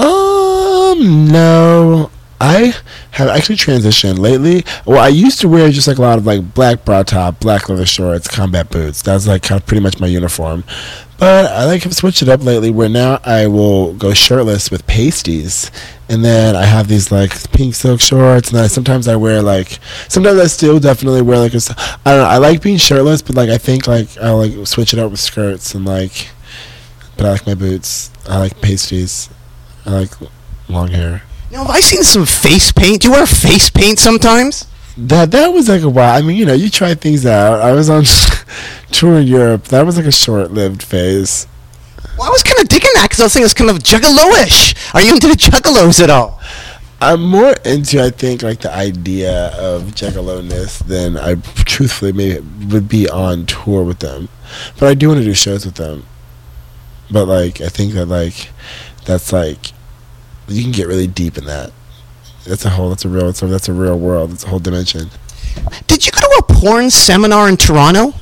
Um, 0.00 1.28
no. 1.28 2.10
I 2.42 2.74
have 3.10 3.28
actually 3.28 3.56
transitioned 3.56 4.18
lately. 4.18 4.64
Well, 4.86 4.98
I 4.98 5.08
used 5.08 5.40
to 5.40 5.48
wear 5.48 5.70
just 5.70 5.86
like 5.86 5.98
a 5.98 6.02
lot 6.02 6.16
of 6.16 6.24
like 6.24 6.54
black 6.54 6.86
bra 6.86 7.02
top, 7.02 7.38
black 7.40 7.68
leather 7.68 7.84
shorts, 7.84 8.28
combat 8.28 8.70
boots. 8.70 9.02
That 9.02 9.12
was 9.12 9.28
like 9.28 9.42
kind 9.42 9.60
of 9.60 9.66
pretty 9.66 9.82
much 9.82 10.00
my 10.00 10.06
uniform. 10.06 10.64
But 11.18 11.52
I 11.52 11.66
like 11.66 11.82
have 11.82 11.94
switched 11.94 12.22
it 12.22 12.30
up 12.30 12.42
lately 12.42 12.70
where 12.70 12.88
now 12.88 13.20
I 13.24 13.46
will 13.46 13.92
go 13.92 14.14
shirtless 14.14 14.70
with 14.70 14.86
pasties. 14.86 15.70
And 16.08 16.24
then 16.24 16.56
I 16.56 16.64
have 16.64 16.88
these 16.88 17.12
like 17.12 17.52
pink 17.52 17.74
silk 17.74 18.00
shorts 18.00 18.48
and 18.48 18.56
then 18.56 18.64
I, 18.64 18.68
sometimes 18.68 19.06
I 19.06 19.16
wear 19.16 19.42
like 19.42 19.78
sometimes 20.08 20.40
I 20.40 20.46
still 20.46 20.80
definitely 20.80 21.20
wear 21.20 21.38
like 21.38 21.54
I 21.54 21.58
don't 21.58 22.22
know, 22.22 22.24
I 22.24 22.38
like 22.38 22.62
being 22.62 22.78
shirtless 22.78 23.20
but 23.20 23.36
like 23.36 23.50
I 23.50 23.58
think 23.58 23.86
like 23.86 24.16
I'll 24.16 24.38
like 24.38 24.66
switch 24.66 24.94
it 24.94 24.98
up 24.98 25.10
with 25.10 25.20
skirts 25.20 25.74
and 25.74 25.84
like 25.84 26.30
but 27.18 27.26
I 27.26 27.32
like 27.32 27.46
my 27.46 27.54
boots. 27.54 28.10
I 28.26 28.38
like 28.38 28.60
pasties. 28.62 29.28
I 29.86 29.90
like 29.90 30.10
long 30.68 30.88
hair. 30.88 31.22
Now, 31.50 31.64
have 31.64 31.70
I 31.70 31.80
seen 31.80 32.02
some 32.02 32.26
face 32.26 32.70
paint? 32.72 33.02
Do 33.02 33.08
you 33.08 33.12
wear 33.14 33.26
face 33.26 33.70
paint 33.70 33.98
sometimes? 33.98 34.66
That 34.96 35.30
that 35.30 35.48
was 35.48 35.68
like 35.68 35.82
a 35.82 35.88
while. 35.88 36.16
I 36.16 36.22
mean, 36.22 36.36
you 36.36 36.44
know, 36.44 36.52
you 36.52 36.70
try 36.70 36.94
things 36.94 37.24
out. 37.26 37.60
I 37.60 37.72
was 37.72 37.88
on 37.88 38.04
tour 38.92 39.20
in 39.20 39.26
Europe. 39.26 39.64
That 39.64 39.86
was 39.86 39.96
like 39.96 40.06
a 40.06 40.12
short-lived 40.12 40.82
phase. 40.82 41.46
Well, 42.18 42.28
I 42.28 42.30
was 42.30 42.42
kind 42.42 42.60
of 42.60 42.68
digging 42.68 42.90
that 42.94 43.04
because 43.04 43.20
I 43.20 43.24
was 43.24 43.32
thinking 43.32 43.44
it's 43.46 43.54
kind 43.54 43.70
of 43.70 43.78
juggalo-ish. 43.78 44.94
Are 44.94 45.00
you 45.00 45.14
into 45.14 45.28
the 45.28 45.34
juggalos 45.34 46.02
at 46.02 46.10
all? 46.10 46.40
I'm 47.02 47.22
more 47.22 47.54
into, 47.64 48.02
I 48.02 48.10
think, 48.10 48.42
like 48.42 48.60
the 48.60 48.74
idea 48.74 49.48
of 49.58 49.94
Juggalo-ness 49.94 50.80
than 50.80 51.16
I 51.16 51.36
truthfully 51.36 52.12
maybe 52.12 52.40
would 52.66 52.90
be 52.90 53.08
on 53.08 53.46
tour 53.46 53.82
with 53.84 54.00
them. 54.00 54.28
But 54.78 54.88
I 54.90 54.94
do 54.94 55.08
want 55.08 55.20
to 55.20 55.24
do 55.24 55.32
shows 55.32 55.64
with 55.64 55.76
them. 55.76 56.04
But 57.10 57.24
like, 57.24 57.62
I 57.62 57.68
think 57.68 57.94
that 57.94 58.06
like, 58.06 58.50
that's 59.10 59.32
like, 59.32 59.72
you 60.48 60.62
can 60.62 60.72
get 60.72 60.86
really 60.86 61.06
deep 61.06 61.36
in 61.36 61.44
that. 61.46 61.72
That's 62.44 62.64
a 62.64 62.70
whole. 62.70 62.88
That's 62.88 63.04
a 63.04 63.08
real. 63.08 63.26
That's 63.26 63.42
a, 63.42 63.46
that's 63.46 63.68
a 63.68 63.72
real 63.72 63.98
world. 63.98 64.30
That's 64.30 64.44
a 64.44 64.48
whole 64.48 64.58
dimension. 64.58 65.10
Did 65.86 66.06
you 66.06 66.12
go 66.12 66.20
to 66.20 66.44
a 66.48 66.54
porn 66.54 66.90
seminar 66.90 67.48
in 67.48 67.56
Toronto? 67.56 68.14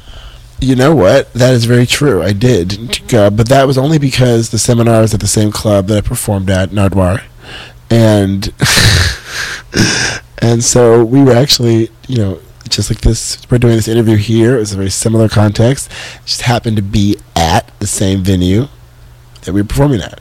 You 0.61 0.75
know 0.75 0.95
what? 0.95 1.33
That 1.35 1.55
is 1.55 1.67
very 1.67 1.87
true. 1.87 2.21
I 2.23 2.33
did 2.33 3.03
go, 3.07 3.31
but 3.31 3.49
that 3.49 3.67
was 3.67 3.79
only 3.79 3.99
because 3.99 4.51
the 4.51 4.59
seminar 4.59 5.03
was 5.03 5.15
at 5.15 5.21
the 5.21 5.29
same 5.29 5.53
club 5.53 5.87
that 5.87 5.99
I 5.99 6.01
performed 6.01 6.51
at, 6.51 6.71
Nardwuar, 6.71 7.23
and 7.91 8.53
and 10.39 10.65
so 10.65 11.05
we 11.05 11.23
were 11.23 11.33
actually, 11.33 11.91
you 12.09 12.17
know, 12.17 12.41
just 12.69 12.91
like 12.91 13.03
this. 13.03 13.39
We're 13.51 13.59
doing 13.59 13.77
this 13.77 13.89
interview 13.89 14.17
here. 14.17 14.57
It 14.57 14.61
was 14.61 14.73
a 14.73 14.77
very 14.77 14.91
similar 14.91 15.29
context. 15.29 15.91
It 16.17 16.27
just 16.27 16.43
happened 16.43 16.77
to 16.77 16.83
be 16.83 17.17
at 17.37 17.71
the 17.79 17.87
same 17.87 18.25
venue 18.25 18.67
that 19.43 19.53
we 19.53 19.63
were 19.63 19.69
performing 19.69 20.01
at. 20.01 20.21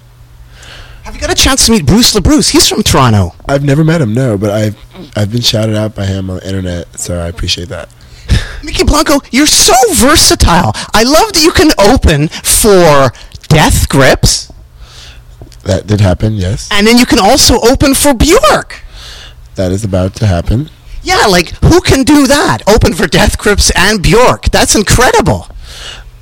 Have 1.07 1.15
you 1.15 1.21
got 1.21 1.31
a 1.31 1.35
chance 1.35 1.65
to 1.67 1.71
meet 1.71 1.85
Bruce 1.85 2.13
LaBruce? 2.13 2.49
He's 2.49 2.67
from 2.67 2.83
Toronto. 2.83 3.33
I've 3.47 3.63
never 3.63 3.85
met 3.85 4.01
him, 4.01 4.13
no, 4.13 4.37
but 4.37 4.49
I've 4.49 4.75
I've 5.15 5.31
been 5.31 5.39
shouted 5.39 5.73
out 5.73 5.95
by 5.95 6.05
him 6.05 6.29
on 6.29 6.35
the 6.39 6.45
internet, 6.45 6.99
so 6.99 7.17
I 7.17 7.27
appreciate 7.29 7.69
that. 7.69 7.87
Mykki 8.61 8.85
Blanco, 8.85 9.19
you're 9.31 9.47
so 9.47 9.73
versatile. 9.93 10.73
I 10.93 11.03
love 11.03 11.31
that 11.31 11.41
you 11.41 11.53
can 11.53 11.71
open 11.79 12.27
for 12.27 13.13
Death 13.47 13.87
Grips, 13.87 14.51
That 15.63 15.87
did 15.87 16.01
happen, 16.01 16.33
yes. 16.33 16.67
and 16.73 16.85
then 16.85 16.97
you 16.97 17.05
can 17.05 17.19
also 17.19 17.55
open 17.61 17.93
for 17.95 18.13
Bjork. 18.13 18.81
That 19.55 19.71
is 19.71 19.85
about 19.85 20.13
to 20.15 20.27
happen. 20.27 20.69
Yeah, 21.03 21.25
like 21.27 21.51
who 21.63 21.79
can 21.79 22.03
do 22.03 22.27
that? 22.27 22.63
Open 22.67 22.91
for 22.91 23.07
Death 23.07 23.37
Grips 23.37 23.71
and 23.77 24.03
Bjork. 24.03 24.51
That's 24.51 24.75
incredible. 24.75 25.47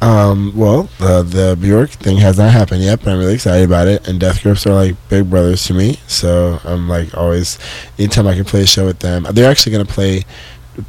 Um, 0.02 0.52
well, 0.56 0.84
the 1.00 1.24
the 1.24 1.58
Bjork 1.60 1.90
thing 1.90 2.18
has 2.18 2.38
not 2.38 2.52
happened 2.52 2.84
yet, 2.84 3.00
but 3.00 3.12
I'm 3.12 3.20
really 3.20 3.36
excited 3.36 3.66
about 3.66 3.88
it. 3.88 4.08
And 4.08 4.20
Death 4.20 4.44
Grips 4.44 4.66
are 4.68 4.74
like 4.74 4.96
big 5.10 5.30
brothers 5.30 5.64
to 5.66 5.74
me, 5.74 6.00
so 6.08 6.60
I'm 6.64 6.88
like 6.90 7.16
always, 7.18 7.58
anytime 7.98 8.28
I 8.28 8.36
can 8.36 8.44
play 8.46 8.62
a 8.62 8.68
show 8.68 8.86
with 8.86 9.00
them, 9.00 9.26
they're 9.32 9.50
actually 9.50 9.72
gonna 9.72 9.86
play 9.86 10.24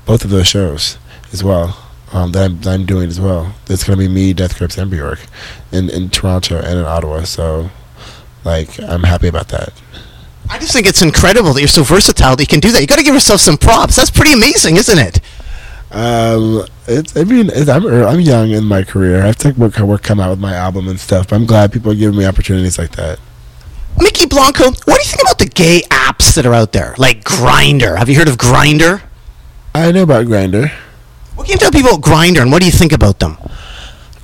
both 0.05 0.25
of 0.25 0.31
those 0.31 0.49
shows 0.49 0.99
as 1.33 1.43
well. 1.43 1.83
Um, 2.13 2.33
that 2.33 2.45
I'm, 2.45 2.61
that 2.61 2.71
I'm 2.71 2.87
doing 2.87 3.09
as 3.09 3.21
well. 3.21 3.55
It's 3.69 3.85
gonna 3.85 3.97
be 3.97 4.09
me, 4.09 4.33
Death 4.33 4.59
Grips, 4.59 4.77
and 4.79 4.91
Bjork 4.91 5.21
in 5.73 5.89
in 5.89 6.11
Toronto 6.11 6.59
and 6.59 6.79
in 6.79 6.85
Ottawa. 6.85 7.23
So, 7.25 7.71
like, 8.45 8.81
I'm 8.81 9.05
happy 9.05 9.29
about 9.29 9.49
that. 9.49 9.73
I 10.49 10.59
just 10.59 10.73
think 10.73 10.87
it's 10.87 11.03
incredible 11.03 11.53
that 11.55 11.61
you're 11.61 11.69
so 11.69 11.83
versatile 11.83 12.37
that 12.37 12.43
you 12.43 12.47
can 12.47 12.61
do 12.61 12.71
that. 12.73 12.81
You 12.81 12.87
got 12.87 12.99
to 12.99 13.03
give 13.03 13.15
yourself 13.15 13.41
some 13.41 13.57
props. 13.57 13.97
That's 13.97 14.11
pretty 14.11 14.33
amazing, 14.33 14.77
isn't 14.77 14.99
it? 14.99 15.21
Um, 15.97 16.67
it's 16.87 17.17
I 17.17 17.25
mean 17.25 17.49
it's, 17.49 17.71
I'm 17.71 17.87
I'm 17.87 18.21
young 18.21 18.51
in 18.51 18.65
my 18.65 18.83
career. 18.83 19.23
I 19.23 19.27
have 19.29 19.37
to 19.37 19.53
work 19.53 19.79
work 19.79 20.03
come 20.03 20.21
out 20.21 20.29
with 20.29 20.39
my 20.39 20.55
album 20.55 20.89
and 20.89 21.01
stuff. 21.01 21.29
But 21.29 21.37
I'm 21.37 21.47
glad 21.47 21.73
people 21.73 21.91
are 21.91 21.95
giving 21.95 22.19
me 22.19 22.27
opportunities 22.27 22.79
like 22.79 22.93
that. 22.97 23.19
Mykki 23.97 24.29
Blanco, 24.29 24.65
what 24.65 24.85
do 24.85 24.93
you 24.93 25.05
think 25.05 25.23
about 25.23 25.39
the 25.39 25.47
gay 25.47 25.81
apps 25.91 26.35
that 26.35 26.45
are 26.45 26.53
out 26.53 26.73
there, 26.73 26.95
like 26.99 27.25
Grindr? 27.25 27.97
Have 27.97 28.11
you 28.11 28.17
heard 28.17 28.29
of 28.29 28.37
Grindr? 28.37 29.03
I 29.75 29.91
know 29.91 30.03
about 30.03 30.27
Grindr. 30.27 30.71
What 31.35 31.47
can 31.47 31.53
you 31.53 31.59
tell 31.59 31.71
people 31.71 31.95
about 31.95 32.03
Grindr, 32.03 32.43
and 32.43 32.53
what 32.53 32.61
do 32.61 32.67
you 32.67 32.73
think 32.73 32.93
about 32.93 33.19
them? 33.19 33.39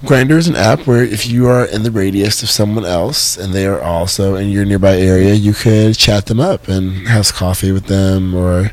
Grindr 0.02 0.36
is 0.36 0.48
an 0.48 0.56
app 0.56 0.86
where 0.86 1.02
if 1.02 1.26
you 1.26 1.46
are 1.46 1.64
in 1.64 1.84
the 1.84 1.90
radius 1.90 2.42
of 2.42 2.50
someone 2.50 2.84
else 2.84 3.38
and 3.38 3.54
they 3.54 3.66
are 3.66 3.80
also 3.80 4.34
in 4.34 4.50
your 4.50 4.66
nearby 4.66 4.98
area, 4.98 5.32
you 5.32 5.54
could 5.54 5.96
chat 5.96 6.26
them 6.26 6.40
up 6.40 6.68
and 6.68 7.08
have 7.08 7.32
coffee 7.32 7.72
with 7.72 7.86
them 7.86 8.34
or 8.34 8.72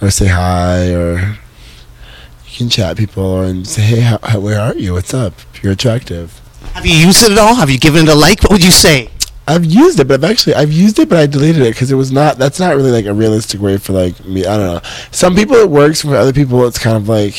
or 0.00 0.10
say 0.10 0.28
hi 0.28 0.94
or 0.94 1.38
you 2.50 2.58
can 2.58 2.68
chat 2.68 2.96
people 2.96 3.40
and 3.42 3.66
say, 3.66 3.82
hey, 3.82 4.00
how, 4.00 4.18
how, 4.22 4.40
where 4.40 4.58
are 4.58 4.74
you? 4.74 4.94
What's 4.94 5.14
up? 5.14 5.34
You're 5.62 5.72
attractive. 5.72 6.40
Have 6.74 6.84
you 6.84 6.94
used 6.94 7.22
it 7.22 7.32
at 7.32 7.38
all? 7.38 7.54
Have 7.54 7.70
you 7.70 7.78
given 7.78 8.08
it 8.08 8.12
a 8.12 8.14
like? 8.14 8.42
What 8.42 8.52
would 8.52 8.64
you 8.64 8.70
say? 8.70 9.10
I've 9.46 9.64
used 9.64 9.98
it, 9.98 10.06
but 10.06 10.22
I've 10.22 10.30
actually 10.30 10.54
I've 10.54 10.72
used 10.72 10.98
it, 10.98 11.08
but 11.08 11.18
I 11.18 11.26
deleted 11.26 11.62
it 11.62 11.74
because 11.74 11.90
it 11.90 11.96
was 11.96 12.12
not. 12.12 12.38
That's 12.38 12.60
not 12.60 12.76
really 12.76 12.92
like 12.92 13.06
a 13.06 13.14
realistic 13.14 13.60
way 13.60 13.78
for 13.78 13.92
like 13.92 14.24
me. 14.24 14.46
I 14.46 14.56
don't 14.56 14.74
know. 14.74 14.80
Some 15.10 15.34
people 15.34 15.56
it 15.56 15.68
works. 15.68 16.02
For 16.02 16.14
other 16.14 16.32
people, 16.32 16.64
it's 16.66 16.78
kind 16.78 16.96
of 16.96 17.08
like, 17.08 17.34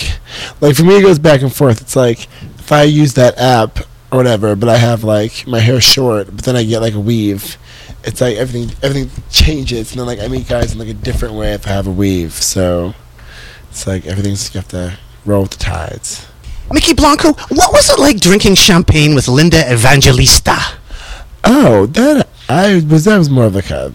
like 0.59 0.76
for 0.76 0.84
me, 0.84 0.97
it 0.97 1.03
goes 1.03 1.20
back 1.20 1.41
and 1.41 1.53
forth. 1.53 1.80
It's 1.80 1.95
like 1.95 2.28
if 2.59 2.72
I 2.72 2.84
use 2.84 3.14
that 3.14 3.38
app 3.38 3.80
or 4.12 4.18
whatever, 4.18 4.55
but 4.57 4.68
I 4.68 4.78
have 4.78 5.03
like 5.05 5.47
my 5.47 5.59
hair 5.59 5.80
short, 5.80 6.28
but 6.28 6.43
then 6.43 6.55
I 6.57 6.64
get 6.64 6.80
like 6.80 6.95
a 6.95 6.99
weave. 6.99 7.57
It's 8.03 8.20
like 8.20 8.36
everything 8.36 8.76
everything 8.82 9.24
changes, 9.30 9.91
and 9.91 9.99
then 9.99 10.07
like 10.07 10.20
I 10.20 10.28
meet 10.28 10.49
guys 10.49 10.74
in 10.74 10.80
like 10.80 10.89
a 10.89 10.93
different 10.93 11.36
way 11.36 11.53
if 11.53 11.66
I 11.66 11.70
have 11.70 11.88
a 11.88 11.91
weave. 11.91 12.34
So 12.34 12.93
it's 13.72 13.88
like 13.88 14.05
everything's 14.05 14.53
you 14.53 14.59
have 14.59 14.67
to 14.69 14.97
roll 15.26 15.41
with 15.43 15.51
the 15.51 15.57
tides. 15.57 16.28
Mykki 16.69 16.95
Blanco, 16.95 17.34
what 17.49 17.74
was 17.74 17.89
it 17.89 17.99
like 17.99 18.19
drinking 18.19 18.55
champagne 18.55 19.15
with 19.15 19.28
Linda 19.28 19.69
Evangelista? 19.72 20.55
Oh, 21.43 21.86
that 21.88 22.28
I 22.47 22.76
was. 22.89 23.05
That 23.05 23.17
was 23.17 23.30
more 23.30 23.45
of 23.45 23.55
like 23.55 23.69
a. 23.72 23.93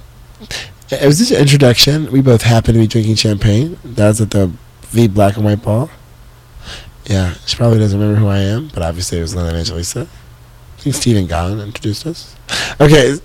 It 0.90 1.04
was 1.06 1.18
just 1.18 1.30
an 1.30 1.38
introduction. 1.40 2.10
We 2.12 2.20
both 2.20 2.42
happened 2.42 2.74
to 2.74 2.80
be 2.80 2.86
drinking 2.86 3.14
champagne. 3.16 3.78
That 3.84 4.08
was 4.08 4.20
at 4.20 4.30
the 4.30 4.50
V 4.82 5.08
Black 5.08 5.36
and 5.36 5.44
White 5.44 5.62
Ball. 5.62 5.88
Yeah, 7.06 7.34
she 7.46 7.56
probably 7.56 7.78
doesn't 7.78 7.98
remember 7.98 8.20
who 8.20 8.26
I 8.28 8.38
am, 8.40 8.68
but 8.74 8.82
obviously 8.82 9.18
it 9.18 9.22
was 9.22 9.34
Linda 9.34 9.52
Evangelista. 9.52 10.08
I 10.08 10.80
think 10.80 10.96
Stephen 10.96 11.26
Gan 11.26 11.60
introduced 11.60 12.04
us. 12.06 12.34
Okay, 12.80 13.12
I 13.12 13.16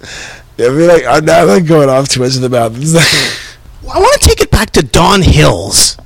feel 0.58 0.88
like 0.88 1.04
I'm 1.06 1.26
not 1.26 1.48
like 1.48 1.66
going 1.66 1.90
off 1.90 2.08
too 2.08 2.20
much 2.22 2.36
of 2.36 2.42
the 2.42 2.50
mouth. 2.50 2.78
It's 2.80 2.94
like- 2.94 3.38
Well, 3.84 3.98
I 3.98 4.00
want 4.00 4.22
to 4.22 4.28
take 4.28 4.42
it 4.42 4.52
back 4.52 4.70
to 4.72 4.84
Don 4.84 5.24
Hills. 5.24 5.98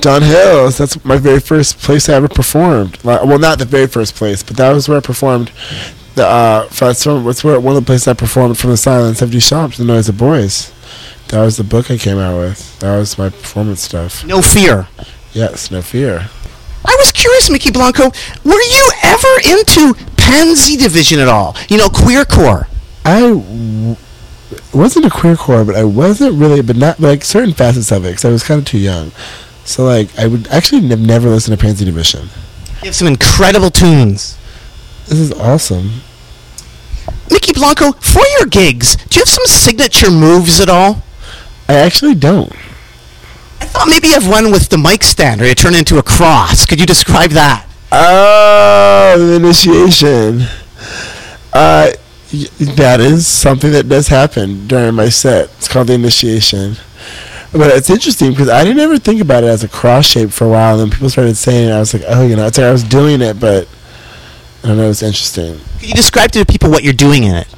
Don 0.00 0.22
Hills. 0.22 0.78
That's 0.78 1.04
my 1.04 1.16
very 1.16 1.40
first 1.40 1.78
place 1.78 2.08
I 2.08 2.14
ever 2.14 2.28
performed. 2.28 2.98
Well, 3.02 3.38
not 3.38 3.58
the 3.58 3.64
very 3.64 3.86
first 3.86 4.14
place, 4.14 4.42
but 4.42 4.56
that 4.56 4.72
was 4.72 4.88
where 4.88 4.98
I 4.98 5.00
performed. 5.00 5.50
The 6.14 6.26
uh, 6.26 6.68
that's 6.68 7.04
where, 7.06 7.20
where 7.20 7.60
one 7.60 7.76
of 7.76 7.82
the 7.82 7.86
places 7.86 8.08
I 8.08 8.14
performed 8.14 8.58
from 8.58 8.70
the 8.70 8.76
Silence 8.76 9.22
of 9.22 9.30
Duchamp, 9.30 9.76
the 9.76 9.84
Noise 9.84 10.08
of 10.08 10.18
Boys. 10.18 10.72
That 11.28 11.42
was 11.42 11.58
the 11.58 11.64
book 11.64 11.90
I 11.90 11.98
came 11.98 12.18
out 12.18 12.38
with. 12.38 12.78
That 12.80 12.96
was 12.96 13.18
my 13.18 13.28
performance 13.28 13.82
stuff. 13.82 14.24
No 14.24 14.40
fear. 14.40 14.88
Yes, 15.34 15.70
no 15.70 15.82
fear. 15.82 16.28
I 16.84 16.96
was 16.98 17.12
curious, 17.12 17.50
Mykki 17.50 17.72
Blanco, 17.72 18.04
were 18.44 18.62
you 18.62 18.90
ever 19.02 19.28
into 19.44 19.94
Pansy 20.16 20.76
Division 20.76 21.18
at 21.18 21.28
all? 21.28 21.54
You 21.68 21.76
know, 21.76 21.88
queercore. 21.88 22.66
I 23.04 23.20
w- 23.20 23.96
wasn't 24.76 25.06
a 25.06 25.10
queer 25.10 25.36
core, 25.36 25.64
but 25.64 25.76
I 25.76 25.84
wasn't 25.84 26.34
really, 26.34 26.62
but 26.62 26.76
not 26.76 27.00
like 27.00 27.24
certain 27.24 27.54
facets 27.54 27.90
of 27.90 28.04
it, 28.04 28.10
because 28.10 28.24
I 28.24 28.30
was 28.30 28.42
kind 28.42 28.58
of 28.60 28.66
too 28.66 28.78
young. 28.78 29.12
So 29.64 29.84
like, 29.84 30.16
I 30.18 30.26
would 30.26 30.48
actually 30.48 30.86
have 30.88 31.00
never 31.00 31.28
listened 31.28 31.58
to 31.58 31.62
Pansy 31.62 31.84
Division. 31.84 32.28
You 32.82 32.86
have 32.86 32.94
some 32.94 33.08
incredible 33.08 33.70
tunes. 33.70 34.38
This 35.06 35.18
is 35.18 35.32
awesome. 35.32 36.02
Mykki 37.28 37.54
Blanco, 37.54 37.92
for 37.92 38.22
your 38.38 38.46
gigs, 38.46 38.96
do 38.96 39.18
you 39.18 39.20
have 39.20 39.28
some 39.28 39.46
signature 39.46 40.10
moves 40.10 40.60
at 40.60 40.68
all? 40.68 41.02
I 41.68 41.74
actually 41.74 42.14
don't. 42.14 42.52
I 43.60 43.64
thought 43.64 43.88
maybe 43.88 44.08
you 44.08 44.14
have 44.14 44.28
one 44.28 44.50
with 44.50 44.68
the 44.68 44.78
mic 44.78 45.02
stand, 45.02 45.42
or 45.42 45.46
you 45.46 45.54
turn 45.54 45.74
into 45.74 45.98
a 45.98 46.02
cross. 46.02 46.64
Could 46.64 46.80
you 46.80 46.86
describe 46.86 47.30
that? 47.30 47.66
Oh, 47.90 49.14
the 49.18 49.34
initiation. 49.34 50.42
Uh, 51.52 51.90
that 52.30 53.00
is 53.00 53.26
something 53.26 53.72
that 53.72 53.88
does 53.88 54.08
happen 54.08 54.66
during 54.66 54.94
my 54.94 55.08
set. 55.08 55.46
It's 55.56 55.68
called 55.68 55.86
the 55.88 55.94
initiation. 55.94 56.76
But 57.52 57.70
it's 57.70 57.88
interesting 57.88 58.30
because 58.30 58.50
I 58.50 58.62
didn't 58.64 58.80
ever 58.80 58.98
think 58.98 59.22
about 59.22 59.42
it 59.42 59.46
as 59.46 59.64
a 59.64 59.68
cross 59.68 60.04
shape 60.06 60.30
for 60.30 60.44
a 60.44 60.48
while. 60.48 60.74
And 60.74 60.82
then 60.82 60.90
people 60.90 61.08
started 61.08 61.36
saying 61.36 61.70
it. 61.70 61.72
I 61.72 61.78
was 61.78 61.94
like, 61.94 62.02
oh, 62.06 62.26
you 62.26 62.36
know, 62.36 62.46
it's 62.46 62.58
like 62.58 62.66
I 62.66 62.72
was 62.72 62.84
doing 62.84 63.22
it, 63.22 63.40
but 63.40 63.66
I 64.62 64.68
don't 64.68 64.76
know. 64.76 64.90
It's 64.90 65.02
interesting. 65.02 65.58
Could 65.78 65.88
you 65.88 65.94
describe 65.94 66.30
to 66.32 66.40
the 66.40 66.46
people 66.46 66.70
what 66.70 66.84
you're 66.84 66.92
doing 66.92 67.24
in 67.24 67.34
it? 67.34 67.48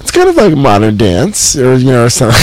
It's 0.00 0.10
kind 0.10 0.28
of 0.28 0.34
like 0.34 0.56
modern 0.56 0.96
dance, 0.96 1.56
or 1.56 1.76
you 1.76 1.86
know, 1.86 2.06
or 2.06 2.10
something. 2.10 2.36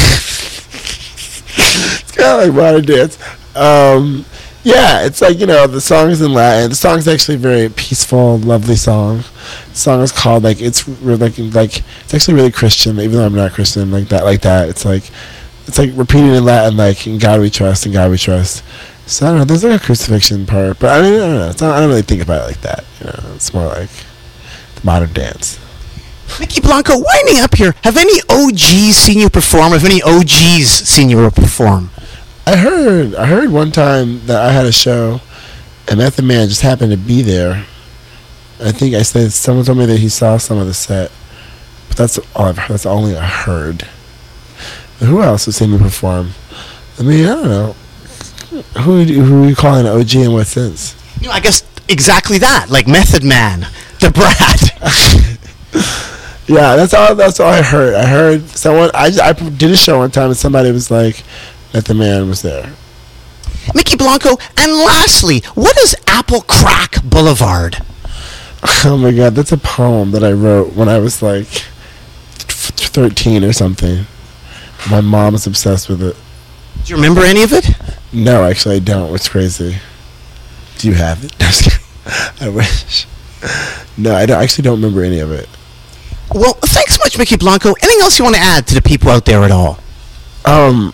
it's 1.53 2.12
kind 2.12 2.41
of 2.41 2.47
like 2.47 2.55
modern 2.55 2.86
dance. 2.86 3.18
Um, 3.55 4.24
Yeah, 4.64 5.05
it's 5.05 5.22
like 5.22 5.39
you 5.39 5.45
know 5.45 5.68
the 5.68 5.80
song 5.80 6.10
is 6.10 6.22
in 6.22 6.34
Latin. 6.34 6.70
The 6.70 6.76
song's 6.76 7.07
actually 7.07 7.36
a 7.36 7.38
very 7.39 7.70
peaceful, 7.70 8.38
lovely 8.39 8.76
song. 8.76 9.24
The 9.70 9.76
song 9.76 10.01
is 10.01 10.12
called 10.12 10.43
like 10.43 10.62
it's 10.62 10.88
re- 10.88 11.16
like 11.16 11.38
like 11.38 11.78
it's 11.78 12.14
actually 12.14 12.34
really 12.34 12.51
Christian, 12.51 12.99
even 12.99 13.14
though 13.14 13.26
I'm 13.26 13.36
not 13.36 13.53
Christian 13.53 13.89
like 13.89 14.10
that. 14.10 14.26
Like 14.26 14.41
that, 14.41 14.68
it's 14.68 14.84
like 14.84 15.10
it's 15.66 15.78
like 15.78 15.91
repeated 15.95 16.34
in 16.34 16.43
Latin, 16.43 16.76
like 16.76 17.07
in 17.07 17.20
God 17.20 17.39
we 17.39 17.49
trust, 17.49 17.86
in 17.86 17.93
God 17.93 18.12
we 18.12 18.18
trust. 18.18 18.64
So 19.05 19.26
I 19.26 19.30
don't 19.30 19.39
know. 19.39 19.45
There's 19.45 19.64
like 19.64 19.82
a 19.82 19.84
crucifixion 19.84 20.45
part, 20.45 20.78
but 20.80 20.99
I 20.99 21.01
mean 21.01 21.14
I 21.14 21.18
don't 21.20 21.36
know. 21.36 21.47
Not, 21.47 21.62
I 21.62 21.80
don't 21.80 21.89
really 21.89 22.01
think 22.01 22.22
about 22.22 22.43
it 22.43 22.47
like 22.47 22.62
that. 22.62 22.84
You 22.99 23.05
know, 23.07 23.36
it's 23.36 23.53
more 23.53 23.68
like 23.68 23.89
the 24.76 24.82
modern 24.84 25.14
dance. 25.14 25.57
Mykki 26.38 26.62
Blanco, 26.62 26.93
winding 26.97 27.41
up 27.41 27.55
here, 27.55 27.74
have 27.84 27.97
any 27.97 28.20
OGs 28.30 28.95
seen 28.95 29.20
you 29.20 29.30
perform? 29.30 29.72
Have 29.72 29.86
any 29.86 30.01
OGs 30.03 30.68
seen 30.68 31.10
you 31.10 31.30
perform? 31.32 31.89
I 32.50 32.56
heard 32.56 33.14
I 33.14 33.28
heard 33.28 33.52
one 33.52 33.72
time 33.72 34.26
that 34.26 34.41
I 34.41 34.52
had 34.52 34.66
a 34.66 34.72
show, 34.72 35.22
and 35.88 36.00
Method 36.00 36.26
Man 36.26 36.47
just 36.47 36.62
happened 36.62 36.91
to 36.91 36.97
be 36.97 37.22
there. 37.22 37.64
I 38.60 38.72
think 38.72 38.95
I 38.95 39.04
said 39.04 39.32
someone 39.32 39.66
told 39.66 39.78
me 39.78 39.86
that 39.86 40.00
he 40.00 40.10
saw 40.10 40.38
some 40.38 40.58
of 40.58 40.66
the 40.66 40.74
set, 40.74 41.12
but 41.89 41.97
that's 41.97 42.18
all 42.36 42.47
I've 42.47 42.58
heard. 42.58 42.72
That's 42.72 42.88
only 42.88 43.16
I 43.16 43.28
heard. 43.28 43.88
But 44.97 45.10
who 45.10 45.22
else 45.22 45.45
has 45.45 45.58
seen 45.58 45.70
me 45.70 45.78
perform? 45.78 46.32
I 46.97 47.04
mean, 47.04 47.26
I 47.28 47.36
don't 47.36 47.50
know. 47.50 47.76
Who 48.82 49.04
who 49.04 49.43
are 49.43 49.47
you 49.50 49.56
calling 49.56 49.86
an 49.86 50.00
OG 50.00 50.16
in 50.16 50.32
what 50.34 50.47
sense? 50.47 50.95
You 51.22 51.28
know, 51.28 51.34
I 51.34 51.41
guess 51.41 51.64
exactly 51.88 52.39
that, 52.39 52.72
like 52.72 52.88
Method 52.88 53.24
Man, 53.24 53.68
the 54.00 54.10
Brat. 54.10 55.36
Yeah, 56.50 56.76
that's 56.76 56.95
all. 56.95 57.14
That's 57.14 57.39
all 57.39 57.52
I 57.52 57.62
heard. 57.62 57.93
I 57.93 58.08
heard 58.08 58.50
someone. 58.50 58.89
I 58.95 59.12
just, 59.12 59.22
I 59.22 59.34
did 59.34 59.70
a 59.70 59.78
show 59.78 60.00
one 60.00 60.10
time, 60.10 60.30
and 60.30 60.38
somebody 60.38 60.72
was 60.72 60.89
like, 60.89 61.24
"Method 61.74 61.98
Man 61.98 62.28
was 62.28 62.42
there." 62.42 62.74
Mykki 63.74 63.98
Blanco, 63.98 64.38
and 64.58 64.72
lastly, 64.74 65.42
what 65.56 65.78
is 65.80 65.96
Apple 66.08 66.42
Crack 66.42 67.04
Boulevard? 67.04 67.78
Oh 68.84 68.98
my 68.98 69.12
god, 69.12 69.36
that's 69.36 69.54
a 69.54 69.58
poem 69.58 70.12
that 70.12 70.24
I 70.24 70.34
wrote 70.34 70.74
when 70.74 70.90
I 70.90 71.00
was 71.00 71.22
like 71.22 71.48
13 72.38 73.44
or 73.46 73.54
something. 73.54 74.06
My 74.92 75.00
mom 75.00 75.36
is 75.36 75.48
obsessed 75.48 75.88
with 75.88 76.04
it. 76.04 76.16
Do 76.84 76.92
you 76.92 76.96
remember 76.98 77.22
any 77.22 77.44
of 77.44 77.54
it? 77.54 77.70
No, 78.12 78.44
actually, 78.44 78.76
I 78.76 78.80
don't. 78.80 79.14
It's 79.16 79.30
crazy. 79.30 79.78
Do 80.78 80.88
you 80.88 80.94
have 80.96 81.24
it? 81.24 81.34
I 82.42 82.50
wish. 82.50 83.06
No, 83.98 84.16
I, 84.16 84.26
don't, 84.26 84.40
I 84.40 84.44
actually 84.44 84.64
don't 84.64 84.76
remember 84.82 85.04
any 85.04 85.20
of 85.20 85.32
it. 85.32 85.48
Well, 86.34 86.54
thanks 86.54 86.96
so 86.96 87.02
much, 87.04 87.18
Mykki 87.18 87.40
Blanco. 87.40 87.70
Anything 87.82 88.02
else 88.02 88.20
you 88.20 88.24
want 88.26 88.36
to 88.36 88.42
add 88.42 88.68
to 88.68 88.76
the 88.76 88.82
people 88.82 89.10
out 89.10 89.26
there 89.26 89.44
at 89.44 89.52
all? 89.52 89.80
Um, 90.46 90.94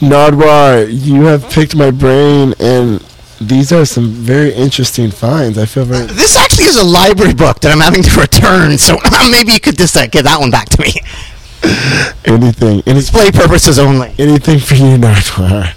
Nardwuar, 0.00 0.86
you 0.90 1.22
have 1.24 1.48
picked 1.50 1.74
my 1.74 1.90
brain, 1.90 2.54
and 2.60 3.00
these 3.40 3.72
are 3.72 3.84
some 3.84 4.10
very 4.10 4.52
interesting 4.52 5.10
finds. 5.10 5.56
I 5.58 5.66
feel 5.66 5.84
very. 5.84 6.06
This 6.06 6.36
actually 6.36 6.66
is 6.66 6.76
a 6.76 6.84
library 6.84 7.34
book 7.34 7.60
that 7.60 7.72
I'm 7.72 7.80
having 7.80 8.02
to 8.02 8.20
return, 8.20 8.76
so 8.78 8.98
maybe 9.30 9.52
you 9.52 9.60
could 9.60 9.78
just 9.78 9.96
uh, 9.96 10.06
give 10.06 10.24
that 10.24 10.38
one 10.38 10.50
back 10.50 10.68
to 10.70 10.82
me. 10.82 10.92
anything, 12.24 12.82
any, 12.86 13.00
Display 13.00 13.30
purposes 13.30 13.78
only. 13.78 14.14
anything 14.18 14.58
for 14.58 14.74
you, 14.74 14.96
Nardwuar. 14.98 15.74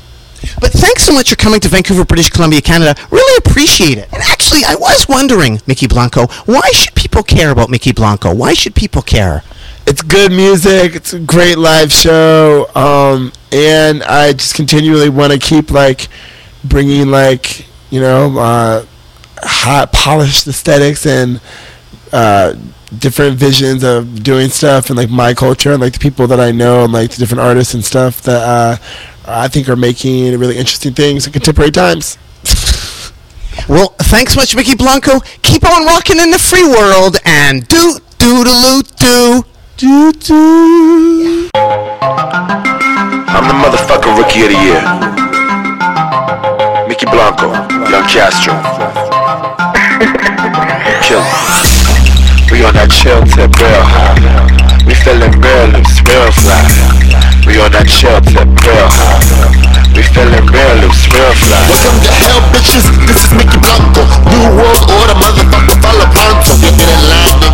But 0.59 0.71
thanks 0.71 1.03
so 1.03 1.13
much 1.13 1.29
for 1.29 1.35
coming 1.35 1.59
to 1.61 1.67
Vancouver, 1.69 2.05
British 2.05 2.29
Columbia, 2.29 2.61
Canada. 2.61 2.95
Really 3.11 3.43
appreciate 3.45 3.97
it. 3.97 4.11
And 4.13 4.21
actually, 4.23 4.63
I 4.65 4.75
was 4.75 5.05
wondering, 5.07 5.57
Mykki 5.59 5.89
Blanco, 5.89 6.27
why 6.45 6.69
should 6.73 6.95
people 6.95 7.23
care 7.23 7.51
about 7.51 7.69
Mykki 7.69 7.95
Blanco? 7.95 8.33
Why 8.33 8.53
should 8.53 8.75
people 8.75 9.01
care? 9.01 9.43
It's 9.89 10.03
good 10.03 10.31
music. 10.31 10.93
It's 10.93 11.13
a 11.13 11.19
great 11.19 11.57
live 11.57 11.91
show. 11.91 12.67
Um, 12.75 13.31
and 13.51 14.03
I 14.03 14.33
just 14.33 14.53
continually 14.53 15.09
want 15.09 15.33
to 15.33 15.39
keep 15.39 15.71
like 15.71 16.09
bringing 16.63 17.09
like 17.09 17.65
you 17.89 17.99
know 17.99 18.37
uh, 18.37 18.85
hot 19.41 19.91
polished 19.91 20.45
aesthetics 20.45 21.07
and 21.07 21.41
uh, 22.13 22.53
different 22.99 23.37
visions 23.37 23.83
of 23.83 24.21
doing 24.21 24.49
stuff 24.49 24.91
and 24.91 24.95
like 24.95 25.09
my 25.09 25.33
culture 25.33 25.71
and 25.71 25.81
like 25.81 25.93
the 25.93 25.99
people 25.99 26.27
that 26.27 26.39
I 26.39 26.51
know 26.51 26.83
and 26.83 26.93
like 26.93 27.09
the 27.09 27.17
different 27.17 27.41
artists 27.41 27.73
and 27.73 27.83
stuff 27.83 28.21
that 28.21 28.43
uh, 28.43 28.77
I 29.25 29.47
think 29.47 29.67
are 29.69 29.75
making 29.75 30.37
really 30.37 30.57
interesting 30.57 30.93
things 30.93 31.25
in 31.25 31.33
contemporary 31.33 31.71
times. 31.71 32.19
Well, 33.67 33.89
thanks 33.99 34.35
much, 34.35 34.55
Mykki 34.55 34.77
Blanco. 34.77 35.19
Keep 35.43 35.63
on 35.65 35.85
rocking 35.85 36.17
in 36.17 36.31
the 36.31 36.39
free 36.39 36.63
world 36.63 37.17
and 37.25 37.67
do 37.67 37.99
doodaloo 38.17 38.95
do. 38.95 39.43
I'm 39.81 41.47
the 43.47 43.55
motherfucking 43.63 44.17
rookie 44.17 44.43
of 44.43 44.49
the 44.51 44.59
year. 44.59 44.81
Mykki 46.83 47.07
Blanco, 47.09 47.47
Young 47.87 48.03
Castro. 48.03 48.59
Kill. 51.01 51.23
We 52.51 52.65
on 52.67 52.73
that 52.75 52.91
chill 52.91 53.23
tip 53.23 53.55
real 53.55 53.79
high. 53.79 54.19
We 54.83 54.91
feeling 54.99 55.31
real 55.39 55.71
loose, 55.71 56.03
real 56.03 56.27
fly. 56.27 56.59
We 57.47 57.55
on 57.63 57.71
that 57.71 57.87
chill 57.87 58.19
tip 58.19 58.51
real 58.67 58.89
high. 58.91 59.23
We 59.95 60.03
feeling 60.03 60.43
real 60.51 60.75
loose, 60.83 61.07
real 61.07 61.31
fly. 61.39 61.55
Welcome 61.71 62.03
to 62.03 62.11
hell, 62.19 62.43
bitches. 62.51 62.83
This 63.07 63.23
is 63.23 63.31
Mykki 63.31 63.55
Blanco. 63.63 64.03
New 64.27 64.59
world 64.59 64.91
order, 64.91 65.15
motherfucker, 65.23 65.79
follow 65.79 66.09
pronto. 66.11 66.51
Get 66.59 66.75
in 66.75 67.01
line, 67.07 67.48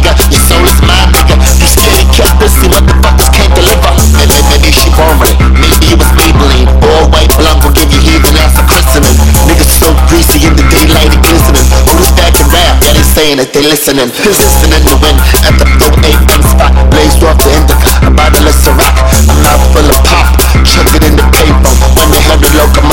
You 2.16 2.24
scared 2.24 2.32
cat 2.32 2.40
pussy, 2.40 2.68
motherfuckers 2.72 3.28
can't 3.36 3.52
deliver. 3.52 3.92
Maybe, 4.16 4.40
maybe 4.48 4.72
she 4.72 4.88
born 4.96 5.20
Maybe 5.20 5.92
it 5.92 6.00
was 6.00 6.08
Maybelline. 6.16 6.72
All 6.80 7.12
white 7.12 7.28
Blanco 7.36 7.76
give 7.76 7.92
you 7.92 8.00
heathen 8.00 8.40
ass 8.40 8.56
a 8.56 8.64
christening. 8.64 9.12
Niggas 9.44 9.68
so 9.84 9.92
greasy 10.08 10.48
in 10.48 10.56
the 10.56 10.64
daylight 10.72 11.12
and 11.12 11.20
glistening. 11.20 11.68
Who 11.84 11.92
this 12.00 12.16
back 12.16 12.32
and 12.40 12.48
rap? 12.56 12.80
Yeah, 12.88 12.96
they 12.96 13.04
saying 13.04 13.44
that 13.44 13.52
they 13.52 13.68
listening. 13.68 14.08
Persistent 14.16 14.72
in 14.72 14.84
the 14.88 14.96
wind. 15.04 15.20
At 15.44 15.60
the 15.60 15.68
flow 15.76 15.92
A1 15.92 16.40
spot. 16.56 16.72
Blazed 16.88 17.20
off 17.20 17.36
the 17.36 17.52
indica. 17.52 17.92
A 18.08 18.12
bottle 18.16 18.48
of 18.48 18.56
Ciroc. 18.64 18.96
A 18.96 19.36
mouth 19.44 19.66
full 19.76 19.84
of 19.84 20.00
pop. 20.08 20.40
Chuck 20.64 20.88
it 20.96 21.04
in 21.04 21.20
the 21.20 21.28
paper. 21.36 21.72
When 22.00 22.16
they 22.16 22.24
heard 22.32 22.40
the 22.40 22.52
local 22.56 22.85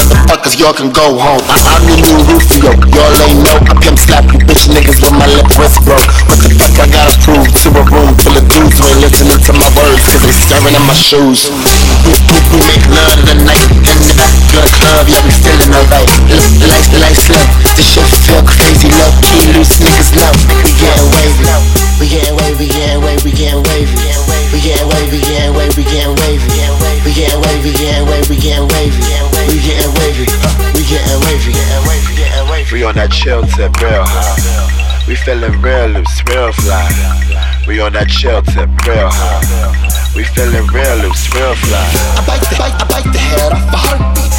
motherfuckers, 0.52 0.58
y'all 0.60 0.74
can 0.74 0.92
go 0.92 1.18
home. 1.18 1.40
I'm 1.48 1.82
the 1.86 1.96
new 1.96 2.18
Rufio. 2.28 2.72
Y'all 2.92 3.22
ain't 3.24 3.40
know. 3.44 3.58
I 3.68 3.74
pimp 3.80 3.98
slap 3.98 4.24
you 4.32 4.38
bitch 4.44 4.68
niggas 4.68 5.00
with 5.00 5.12
my 5.12 5.26
lip 5.26 5.48
wrist 5.58 5.80
broke. 5.84 6.04
What 6.28 6.38
the 6.40 6.50
fuck 6.56 6.76
I 6.80 6.86
gotta 6.90 7.14
prove 7.24 7.48
to 7.48 7.68
a 7.72 7.82
room 7.88 8.12
full 8.20 8.36
of 8.36 8.44
dudes 8.48 8.78
who 8.78 8.84
ain't 8.88 9.00
listening 9.00 9.40
to 9.40 9.52
my 9.52 9.68
words 9.76 10.02
cause 10.06 10.22
they 10.22 10.32
staring 10.32 10.74
at 10.74 10.84
my 10.84 10.94
shoes. 10.96 11.48
We, 12.04 12.60
make 12.68 12.84
love 12.92 13.16
to 13.16 13.24
the 13.32 13.36
night 13.44 13.64
in 13.72 13.96
the 13.96 14.14
back 14.16 14.32
of 14.52 14.64
the 14.64 14.72
club. 14.76 15.04
Yeah, 15.08 15.22
we 15.24 15.32
feeling 15.32 15.72
alright. 15.72 16.08
L- 16.28 16.50
Life, 16.68 16.88
the 16.92 16.98
life 17.00 17.18
slow. 17.18 17.44
This 17.76 17.88
shit 17.88 18.08
feel 18.28 18.42
crazy. 18.44 18.88
Low 18.92 19.10
key, 19.24 19.40
loose 19.56 19.80
niggas 19.80 20.12
know. 20.16 20.32
We 20.64 20.70
getting 20.76 21.08
wavy. 21.12 21.44
We 22.00 22.08
getting 22.08 22.34
wavy, 22.36 22.56
we 22.58 22.66
getting 22.68 23.00
wavy, 23.02 23.22
we 23.24 23.32
getting 23.32 23.62
wavy. 23.62 23.94
We 24.52 24.58
getting 24.60 24.88
wavy, 24.88 25.16
we 25.16 25.20
getting 25.22 25.54
wavy, 25.54 25.76
we 25.76 25.84
getting 25.84 26.16
wavy. 26.20 26.81
We 27.12 27.20
getting 27.20 27.42
wavy, 27.42 27.72
getting 27.76 28.08
wavy, 28.08 28.40
getting 28.40 28.68
wavy. 28.72 28.96
We 29.52 29.60
getting 29.60 29.92
wavy, 30.00 30.24
we 30.72 30.80
getting 30.88 31.20
wavy, 31.20 31.52
getting 31.52 31.84
wavy, 31.84 32.16
getting 32.16 32.48
wavy. 32.48 32.72
We 32.72 32.84
on 32.84 32.94
that 32.94 33.12
chill 33.12 33.42
tip 33.42 33.76
real 33.84 34.00
high. 34.00 35.04
We 35.06 35.16
feeling 35.16 35.60
real 35.60 35.88
loose, 35.88 36.24
real 36.24 36.52
fly. 36.52 36.88
We 37.68 37.80
on 37.80 37.92
that 37.92 38.08
chill 38.08 38.40
tip 38.40 38.70
real 38.88 39.12
high. 39.12 39.44
We 40.16 40.24
feeling 40.24 40.64
real 40.72 40.96
loose, 41.04 41.28
real 41.36 41.52
fly. 41.52 41.84
I 42.16 42.24
bite 42.24 42.48
the, 42.48 42.56
bite, 42.56 42.80
I 42.80 42.84
bite 42.88 43.12
the 43.12 43.18
head 43.18 43.52
off 43.52 43.60
a 43.60 43.76
heartbeat. 43.76 44.31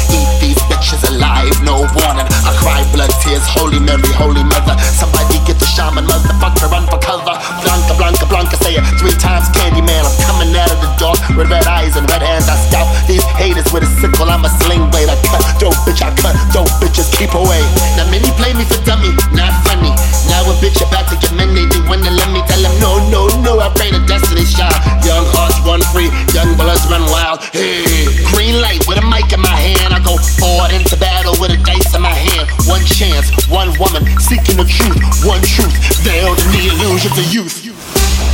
Alive, 1.10 1.56
no 1.62 1.84
warning. 1.96 2.28
I 2.44 2.52
cry 2.60 2.80
blood 2.92 3.12
tears, 3.20 3.44
holy 3.44 3.78
Mary, 3.80 4.08
holy 4.16 4.44
mother. 4.44 4.76
Somebody 4.94 5.38
get 5.44 5.58
the 5.58 5.68
shaman, 5.68 6.06
motherfucker, 6.06 6.70
run 6.70 6.86
for 6.88 6.98
cover. 6.98 7.36
Blanca, 7.62 7.94
Blanca, 7.98 8.26
Blanca, 8.26 8.56
say 8.62 8.76
it 8.76 8.84
three 8.96 9.14
times, 9.20 9.48
Candyman. 9.52 10.04
I'm 10.04 10.16
coming 10.24 10.50
out 10.56 10.70
of 10.72 10.80
the 10.80 10.90
dark 10.96 11.20
with 11.36 11.50
red 11.50 11.66
eyes 11.66 11.96
and 11.96 12.08
red 12.08 12.22
hands. 12.22 12.48
I 12.48 12.56
scalp 12.68 12.88
these 13.06 13.24
haters 13.36 13.68
with 13.72 13.84
a 13.84 13.90
sickle. 14.00 14.28
I'm 14.30 14.44
a 14.44 14.50
sling 14.64 14.88
blade. 14.90 15.08
I 15.08 15.16
cut, 15.28 15.44
dope 15.60 15.76
bitch, 15.84 16.00
I 16.00 16.14
cut, 16.16 16.36
dope 16.52 16.72
bitches 16.80 17.10
keep 17.12 17.34
away. 17.34 17.62
Now 17.96 18.08
many 18.10 18.30
play 18.40 18.54
me 18.54 18.64
for 18.64 18.80
dummy, 18.88 19.12
not 19.36 19.52
funny. 19.68 19.92
Now 20.30 20.46
a 20.48 20.54
bitch 20.62 20.80
about 20.80 21.10
to 21.12 21.16
get 21.20 21.32
many. 21.36 21.66
They 21.68 21.82
wanna 21.84 22.10
let 22.10 22.30
me 22.32 22.40
tell 22.48 22.62
them 22.62 22.74
no, 22.80 22.98
no, 23.12 23.28
no. 23.42 23.60
I 23.60 23.68
pray 23.76 23.90
to 23.92 24.00
destiny 24.06 24.44
shine. 24.44 24.72
Young 25.04 25.26
hearts 25.36 25.60
run 25.66 25.84
free, 25.92 26.08
young 26.32 26.56
bloods 26.56 26.86
run 26.88 27.04
wild. 27.12 27.44
Hey, 27.52 28.08
green 28.32 28.60
light 28.60 28.82
with 28.88 28.98
a 28.98 29.04
mic 29.04 29.30
in 29.32 29.40
my 29.40 29.52
hand. 29.52 29.92
I 29.92 30.00
go 30.00 30.16
forward 30.40 30.72
into 30.94 31.00
battle 31.00 31.34
with 31.40 31.50
a 31.50 31.58
dice 31.62 31.94
in 31.94 32.02
my 32.02 32.14
hand. 32.14 32.46
One 32.66 32.82
chance, 32.84 33.30
one 33.50 33.70
woman 33.78 34.04
seeking 34.20 34.56
the 34.56 34.66
truth. 34.66 34.98
One 35.26 35.42
truth, 35.42 35.74
veiled 36.02 36.38
in 36.38 36.50
the 36.54 36.62
illusions 36.70 37.16
of 37.18 37.26
youth. 37.32 37.66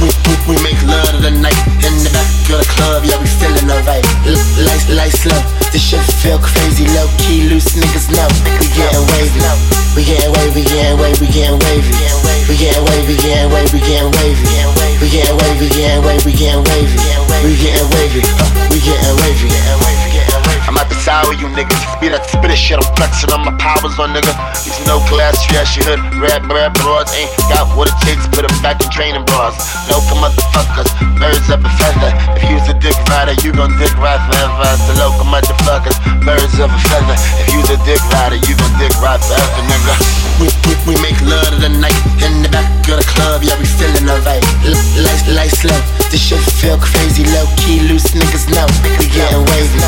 We, 0.00 0.08
we, 0.08 0.34
we 0.48 0.56
make 0.64 0.80
love 0.84 1.12
to 1.12 1.20
the 1.20 1.30
night 1.30 1.56
in 1.84 1.92
the 2.04 2.10
back 2.12 2.28
of 2.48 2.64
the 2.64 2.68
club, 2.76 3.04
yeah, 3.04 3.20
we 3.20 3.28
feeling 3.28 3.68
alright. 3.68 4.04
L- 4.24 4.40
life, 4.64 4.84
life 4.88 5.12
slow, 5.12 5.36
this 5.72 5.84
shit 5.84 6.00
feel 6.24 6.40
crazy, 6.40 6.88
low 6.96 7.08
key, 7.20 7.48
loose 7.48 7.76
niggas 7.76 8.08
know. 8.12 8.28
We 8.60 8.66
getting 8.72 9.04
wavy, 9.12 9.40
we 9.96 10.02
getting 10.04 10.32
wavy, 10.32 10.64
wavy, 10.96 11.28
getting 11.28 11.60
wavy. 11.60 11.92
We 12.48 12.56
getting 12.56 12.84
wavy, 12.88 13.16
getting 13.20 13.52
wavy, 13.52 13.78
getting 13.84 14.10
wavy. 14.16 14.44
We 15.00 15.06
getting 15.08 15.36
wavy, 15.36 15.68
getting 15.68 16.02
wavy, 16.02 16.32
getting 16.32 16.64
wavy. 16.64 16.96
We 17.44 17.52
getting 17.60 17.88
wavy, 17.92 18.20
uh, 18.24 18.48
we 18.72 18.80
getting 18.80 19.12
wavy, 19.12 19.12
getting 19.12 19.16
wavy, 19.20 19.48
getting 19.48 19.78
wavy. 19.84 19.89
I'm 20.80 20.88
sour, 21.04 21.36
you 21.36 21.44
niggas. 21.52 21.76
Be 22.00 22.08
that 22.08 22.24
spit 22.24 22.56
shit, 22.56 22.80
I'm 22.80 22.88
flexing 22.96 23.28
on 23.36 23.44
my 23.44 23.52
powers 23.60 24.00
on 24.00 24.16
nigga. 24.16 24.32
These 24.64 24.80
no 24.88 24.96
class, 25.12 25.36
trashy 25.44 25.84
hood, 25.84 26.00
red, 26.16 26.40
red 26.48 26.72
broads 26.80 27.12
ain't 27.12 27.28
got 27.52 27.68
what 27.76 27.92
it 27.92 27.98
takes, 28.00 28.24
put 28.32 28.48
it 28.48 28.54
back 28.64 28.80
in 28.80 28.88
training 28.88 29.28
bras. 29.28 29.60
Local 29.92 30.16
motherfuckers, 30.16 30.88
birds 31.20 31.44
of 31.52 31.60
a 31.60 31.70
feather. 31.76 32.12
If 32.40 32.48
you's 32.48 32.64
a 32.72 32.76
dick 32.80 32.96
rider, 33.12 33.36
you 33.44 33.52
gon' 33.52 33.76
dick 33.76 33.92
ride 34.00 34.24
forever. 34.24 34.64
It's 34.72 34.88
the 34.88 34.96
local 35.04 35.28
motherfuckers, 35.28 35.96
birds 36.24 36.56
of 36.56 36.72
a 36.72 36.80
feather. 36.88 37.16
If 37.44 37.52
you's 37.52 37.68
a 37.68 37.78
dick 37.84 38.00
rider, 38.16 38.40
you 38.40 38.56
gon' 38.56 38.74
dick 38.80 38.96
ride 39.04 39.20
forever, 39.20 39.60
nigga. 39.68 39.94
We, 40.40 40.48
we, 40.64 40.72
we 40.88 40.94
make 41.04 41.20
love 41.20 41.52
to 41.52 41.60
the 41.60 41.68
night 41.68 42.00
in 42.24 42.40
the 42.40 42.48
back 42.48 42.79
of 42.90 42.98
the 42.98 43.06
club, 43.06 43.42
yeah, 43.42 43.54
we 43.58 43.66
feeling 43.66 44.08
alright. 44.10 44.42
Life, 44.66 45.24
life 45.30 45.54
slow, 45.54 45.78
this 46.10 46.18
shit 46.18 46.42
feel 46.58 46.78
crazy, 46.78 47.22
low 47.30 47.46
key, 47.56 47.80
loose 47.86 48.10
niggas 48.10 48.50
know. 48.50 48.66
We 48.98 49.06
getting 49.14 49.42
wavy, 49.46 49.78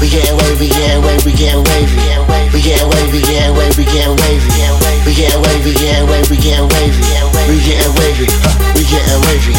we 0.00 0.08
getting 0.08 0.36
wavy, 0.40 0.64
we 0.64 0.70
getting 0.72 1.04
wavy, 1.04 1.26
we 1.26 1.32
getting 1.36 1.64
wavy. 1.64 2.52
We 2.56 2.60
getting 2.62 2.88
wavy, 2.88 3.12
we 3.12 3.20
getting 3.20 3.54
wavy, 3.56 3.76
we 3.76 3.84
getting 3.84 4.16
wavy. 4.16 4.46
We 5.04 5.12
getting 5.14 5.42
wavy, 5.42 5.70
we 5.70 5.76
getting 5.76 6.06
wavy, 6.08 6.30
we 6.32 6.38
getting 6.40 6.68
wavy. 6.72 7.02
We 7.46 7.58
getting 7.60 7.92
wavy, 8.00 8.26
we 8.76 8.84
getting 8.84 9.20
wavy. 9.24 9.56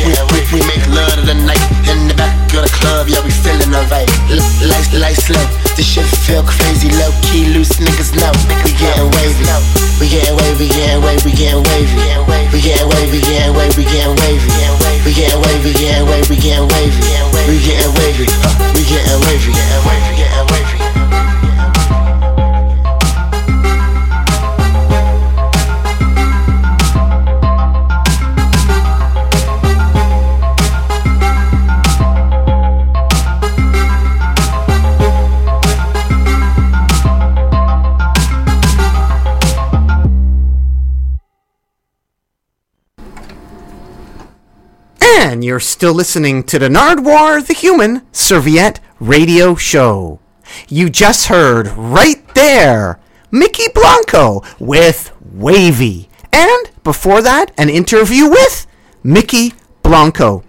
We, 0.00 0.16
we, 0.32 0.40
we 0.48 0.60
make 0.64 0.84
love 0.88 1.12
to 1.12 1.22
the 1.28 1.36
night 1.44 1.60
in 1.84 2.08
the 2.08 2.16
back 2.16 2.32
of 2.56 2.64
the 2.64 2.72
club, 2.72 3.08
yeah, 3.08 3.20
we 3.20 3.30
feeling 3.30 3.68
alright. 3.76 4.08
Life, 4.64 4.88
life 4.96 5.20
slow, 5.20 5.44
this 5.76 5.84
shit 5.84 6.08
feel 6.24 6.42
crazy, 6.42 6.88
low 6.96 7.12
key, 7.20 7.52
loose 7.52 7.76
niggas 7.76 8.16
know. 8.16 8.32
We 8.64 8.72
getting 8.80 9.12
wavy, 9.12 9.44
we 10.00 10.08
getting 10.08 10.36
wavy, 10.40 10.68
getting 10.72 11.04
wavy, 11.04 11.20
we 11.28 11.32
getting 11.36 11.62
wavy. 11.68 12.48
We 12.52 12.60
getting 12.64 12.88
wavy, 12.88 13.20
getting 13.20 13.52
wavy, 13.52 13.76
we 13.76 13.84
getting 13.84 14.16
wavy. 14.24 14.48
We 15.04 15.12
getting 15.12 15.40
wavy, 15.44 15.72
getting 15.76 16.06
wavy, 16.08 16.28
we 16.32 16.36
getting 16.40 16.66
wavy. 16.72 16.96
We 17.46 17.60
getting 17.60 17.92
wavy, 18.00 18.24
we 18.72 18.82
getting 18.88 19.20
wavy, 19.20 19.52
getting 19.52 19.82
wavy, 19.84 20.16
getting 20.16 20.46
wavy. 20.48 20.65
And 45.36 45.44
you're 45.44 45.60
still 45.60 45.92
listening 45.92 46.44
to 46.44 46.58
the 46.58 46.70
Nardwuar 46.70 47.46
the 47.46 47.52
Human 47.52 48.06
Serviette 48.10 48.80
Radio 48.98 49.54
Show. 49.54 50.18
You 50.66 50.88
just 50.88 51.26
heard 51.26 51.68
right 51.76 52.26
there 52.34 52.98
Mykki 53.30 53.74
Blanco 53.74 54.42
with 54.58 55.12
Wavy. 55.20 56.08
And 56.32 56.70
before 56.82 57.20
that, 57.20 57.52
an 57.58 57.68
interview 57.68 58.30
with 58.30 58.66
Mykki 59.04 59.52
Blanco. 59.82 60.42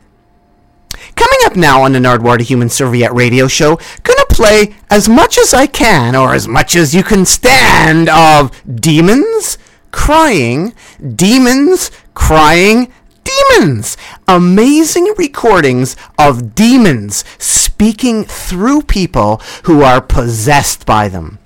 Coming 1.16 1.40
up 1.44 1.58
now 1.58 1.82
on 1.82 1.92
the 1.92 2.00
Nardwuar 2.00 2.38
the 2.38 2.46
Human 2.46 2.70
Serviette 2.70 3.14
Radio 3.14 3.50
Show, 3.50 3.78
gonna 4.04 4.26
play 4.30 4.74
as 4.90 5.10
much 5.10 5.38
as 5.38 5.54
I 5.54 5.68
can, 5.68 6.16
or 6.16 6.34
as 6.34 6.48
much 6.48 6.78
as 6.78 6.96
you 6.96 7.04
can 7.04 7.26
stand, 7.26 8.08
of 8.08 8.54
demons 8.74 9.58
crying, 9.92 10.74
demons 11.16 11.92
crying, 12.14 12.92
demons. 13.28 13.98
Amazing 14.28 15.14
recordings 15.18 15.96
of 16.18 16.56
demons 16.56 17.24
speaking 17.38 18.24
through 18.24 18.82
people 18.84 19.42
who 19.64 19.82
are 19.82 20.02
possessed 20.02 20.86
by 20.86 21.10
them. 21.10 21.40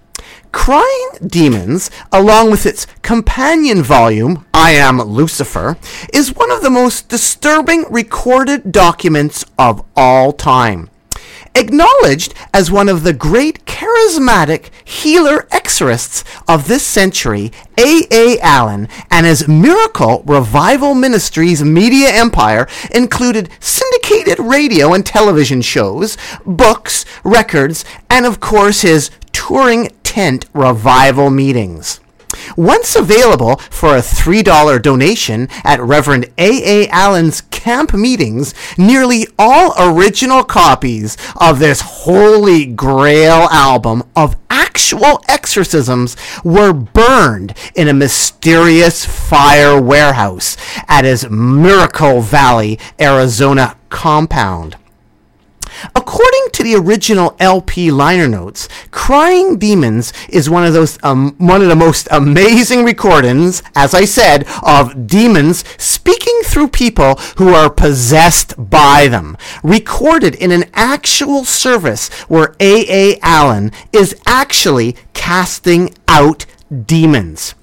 Crying 0.51 1.11
Demons, 1.25 1.89
along 2.11 2.51
with 2.51 2.65
its 2.65 2.85
companion 3.01 3.81
volume, 3.81 4.45
I 4.53 4.71
Am 4.71 5.01
Lucifer, 5.01 5.77
is 6.13 6.35
one 6.35 6.51
of 6.51 6.61
the 6.61 6.69
most 6.69 7.07
disturbing 7.07 7.85
recorded 7.89 8.71
documents 8.71 9.45
of 9.57 9.83
all 9.95 10.33
time. 10.33 10.89
Acknowledged 11.55 12.33
as 12.53 12.71
one 12.71 12.89
of 12.89 13.03
the 13.03 13.13
great 13.13 13.65
charismatic 13.65 14.69
healer 14.83 15.47
exorcists 15.51 16.23
of 16.47 16.67
this 16.67 16.85
century, 16.85 17.51
A. 17.77 18.03
A. 18.11 18.39
Allen 18.39 18.87
and 19.09 19.25
his 19.25 19.47
Miracle 19.47 20.23
Revival 20.25 20.93
Ministries 20.93 21.63
media 21.63 22.09
empire 22.09 22.67
included 22.93 23.49
syndicated 23.59 24.39
radio 24.39 24.93
and 24.93 25.05
television 25.05 25.61
shows, 25.61 26.17
books, 26.45 27.05
records, 27.23 27.85
and 28.09 28.25
of 28.25 28.39
course 28.39 28.81
his 28.81 29.09
touring 29.31 29.89
tent 30.03 30.45
revival 30.53 31.29
meetings. 31.29 32.00
Once 32.55 32.95
available 32.95 33.57
for 33.69 33.95
a 33.95 34.01
$3 34.01 34.81
donation 34.81 35.47
at 35.63 35.81
Reverend 35.81 36.25
A. 36.37 36.85
A. 36.85 36.87
Allen's 36.89 37.41
camp 37.41 37.93
meetings, 37.93 38.53
nearly 38.77 39.27
all 39.37 39.73
original 39.77 40.43
copies 40.43 41.17
of 41.39 41.59
this 41.59 41.81
holy 41.81 42.65
grail 42.65 43.47
album 43.51 44.03
of 44.15 44.35
actual 44.49 45.21
exorcisms 45.27 46.15
were 46.43 46.73
burned 46.73 47.53
in 47.75 47.87
a 47.87 47.93
mysterious 47.93 49.05
fire 49.05 49.81
warehouse 49.81 50.57
at 50.87 51.05
his 51.05 51.29
Miracle 51.29 52.21
Valley, 52.21 52.79
Arizona 52.99 53.75
compound. 53.89 54.75
According 55.95 56.49
to 56.53 56.63
the 56.63 56.75
original 56.75 57.35
LP 57.39 57.91
liner 57.91 58.27
notes, 58.27 58.67
"Crying 58.91 59.57
Demons" 59.57 60.13
is 60.29 60.49
one 60.49 60.65
of 60.65 60.73
those 60.73 60.97
um, 61.03 61.35
one 61.37 61.61
of 61.61 61.67
the 61.67 61.75
most 61.75 62.07
amazing 62.11 62.83
recordings, 62.83 63.63
as 63.75 63.93
I 63.93 64.05
said, 64.05 64.45
of 64.63 65.07
demons 65.07 65.63
speaking 65.77 66.41
through 66.45 66.69
people 66.69 67.15
who 67.37 67.53
are 67.53 67.69
possessed 67.69 68.53
by 68.57 69.07
them, 69.07 69.37
recorded 69.63 70.35
in 70.35 70.51
an 70.51 70.65
actual 70.73 71.45
service 71.45 72.09
where 72.27 72.55
A. 72.59 72.85
A. 72.89 73.19
Allen 73.21 73.71
is 73.91 74.15
actually 74.25 74.95
casting 75.13 75.93
out 76.07 76.45
demons. 76.85 77.55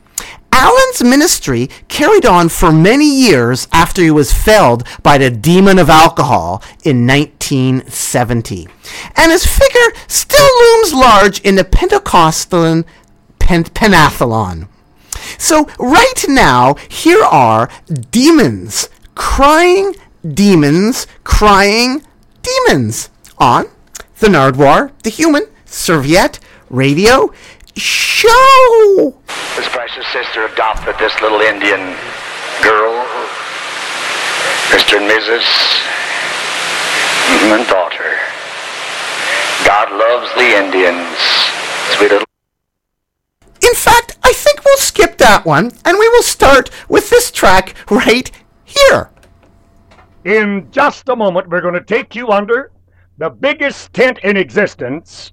Allen's 0.52 1.02
ministry 1.02 1.68
carried 1.88 2.26
on 2.26 2.48
for 2.48 2.72
many 2.72 3.08
years 3.08 3.68
after 3.72 4.02
he 4.02 4.10
was 4.10 4.32
felled 4.32 4.86
by 5.02 5.18
the 5.18 5.30
demon 5.30 5.78
of 5.78 5.88
alcohol 5.88 6.62
in 6.84 7.06
1970. 7.06 8.68
And 9.16 9.32
his 9.32 9.46
figure 9.46 9.92
still 10.06 10.48
looms 10.60 10.92
large 10.92 11.40
in 11.40 11.54
the 11.54 11.64
Pentecostal 11.64 12.84
pen-. 13.38 14.68
So, 15.38 15.68
right 15.78 16.24
now, 16.28 16.74
here 16.88 17.22
are 17.22 17.68
demons 18.10 18.88
crying 19.14 19.94
demons 20.34 21.06
crying 21.24 22.02
demons 22.42 23.10
on 23.38 23.66
the 24.20 24.28
Nardwuar, 24.28 24.92
the 25.02 25.10
human, 25.10 25.42
serviette, 25.64 26.40
radio, 26.70 27.32
show. 27.78 29.14
His 29.56 29.68
precious 29.68 30.06
sister 30.08 30.44
adopted 30.46 30.96
this 30.98 31.14
little 31.20 31.40
Indian 31.40 31.96
girl, 32.62 33.06
Mr. 34.70 34.98
and 34.98 35.08
Mrs. 35.08 35.46
and 37.52 37.66
daughter. 37.68 38.18
God 39.64 39.90
loves 39.90 40.32
the 40.34 40.56
Indians. 40.56 41.18
Sweet 41.96 42.10
little. 42.10 42.26
In 43.62 43.74
fact, 43.74 44.18
I 44.22 44.32
think 44.32 44.64
we'll 44.64 44.76
skip 44.78 45.18
that 45.18 45.44
one 45.44 45.72
and 45.84 45.98
we 45.98 46.08
will 46.08 46.22
start 46.22 46.70
with 46.88 47.10
this 47.10 47.30
track 47.30 47.74
right 47.90 48.30
here. 48.64 49.10
In 50.24 50.68
just 50.70 51.08
a 51.08 51.16
moment, 51.16 51.48
we're 51.48 51.60
going 51.60 51.74
to 51.74 51.82
take 51.82 52.14
you 52.14 52.28
under 52.28 52.70
the 53.18 53.30
biggest 53.30 53.92
tent 53.92 54.18
in 54.22 54.36
existence 54.36 55.32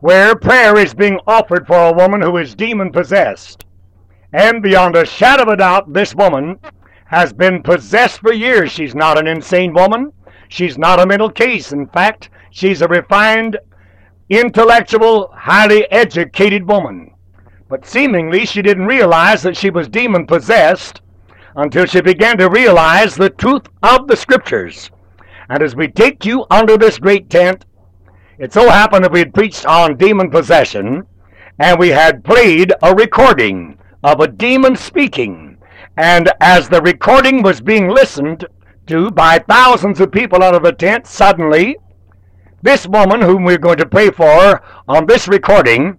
where 0.00 0.36
prayer 0.36 0.78
is 0.78 0.94
being 0.94 1.18
offered 1.26 1.66
for 1.66 1.86
a 1.86 1.92
woman 1.92 2.20
who 2.20 2.36
is 2.36 2.54
demon 2.54 2.92
possessed. 2.92 3.64
And 4.32 4.62
beyond 4.62 4.96
a 4.96 5.06
shadow 5.06 5.44
of 5.44 5.48
a 5.48 5.56
doubt, 5.56 5.92
this 5.92 6.14
woman 6.14 6.58
has 7.06 7.32
been 7.32 7.62
possessed 7.62 8.20
for 8.20 8.32
years. 8.32 8.70
She's 8.70 8.94
not 8.94 9.18
an 9.18 9.26
insane 9.26 9.72
woman. 9.72 10.12
She's 10.48 10.76
not 10.76 11.00
a 11.00 11.06
mental 11.06 11.30
case. 11.30 11.72
In 11.72 11.86
fact, 11.86 12.30
she's 12.50 12.82
a 12.82 12.88
refined, 12.88 13.58
intellectual, 14.28 15.30
highly 15.34 15.90
educated 15.90 16.68
woman. 16.68 17.12
But 17.68 17.86
seemingly 17.86 18.44
she 18.44 18.62
didn't 18.62 18.86
realize 18.86 19.42
that 19.42 19.56
she 19.56 19.70
was 19.70 19.88
demon 19.88 20.26
possessed 20.26 21.00
until 21.56 21.86
she 21.86 22.00
began 22.00 22.36
to 22.38 22.50
realize 22.50 23.14
the 23.14 23.30
truth 23.30 23.66
of 23.82 24.06
the 24.06 24.16
scriptures. 24.16 24.90
And 25.48 25.62
as 25.62 25.74
we 25.74 25.88
take 25.88 26.24
you 26.24 26.44
under 26.50 26.76
this 26.76 26.98
great 26.98 27.30
tent, 27.30 27.64
it 28.38 28.52
so 28.52 28.68
happened 28.68 29.04
that 29.04 29.12
we 29.12 29.20
had 29.20 29.34
preached 29.34 29.66
on 29.66 29.96
demon 29.96 30.30
possession, 30.30 31.06
and 31.58 31.78
we 31.78 31.88
had 31.88 32.24
played 32.24 32.72
a 32.82 32.94
recording 32.94 33.78
of 34.02 34.20
a 34.20 34.28
demon 34.28 34.76
speaking. 34.76 35.58
And 35.96 36.30
as 36.40 36.68
the 36.68 36.82
recording 36.82 37.42
was 37.42 37.60
being 37.60 37.88
listened 37.88 38.44
to 38.86 39.10
by 39.10 39.38
thousands 39.38 40.00
of 40.00 40.12
people 40.12 40.42
out 40.42 40.54
of 40.54 40.62
the 40.62 40.72
tent, 40.72 41.06
suddenly 41.06 41.76
This 42.62 42.86
woman, 42.86 43.20
whom 43.20 43.44
we're 43.44 43.58
going 43.58 43.76
to 43.78 43.86
pray 43.86 44.10
for 44.10 44.60
on 44.88 45.06
this 45.06 45.28
recording, 45.28 45.98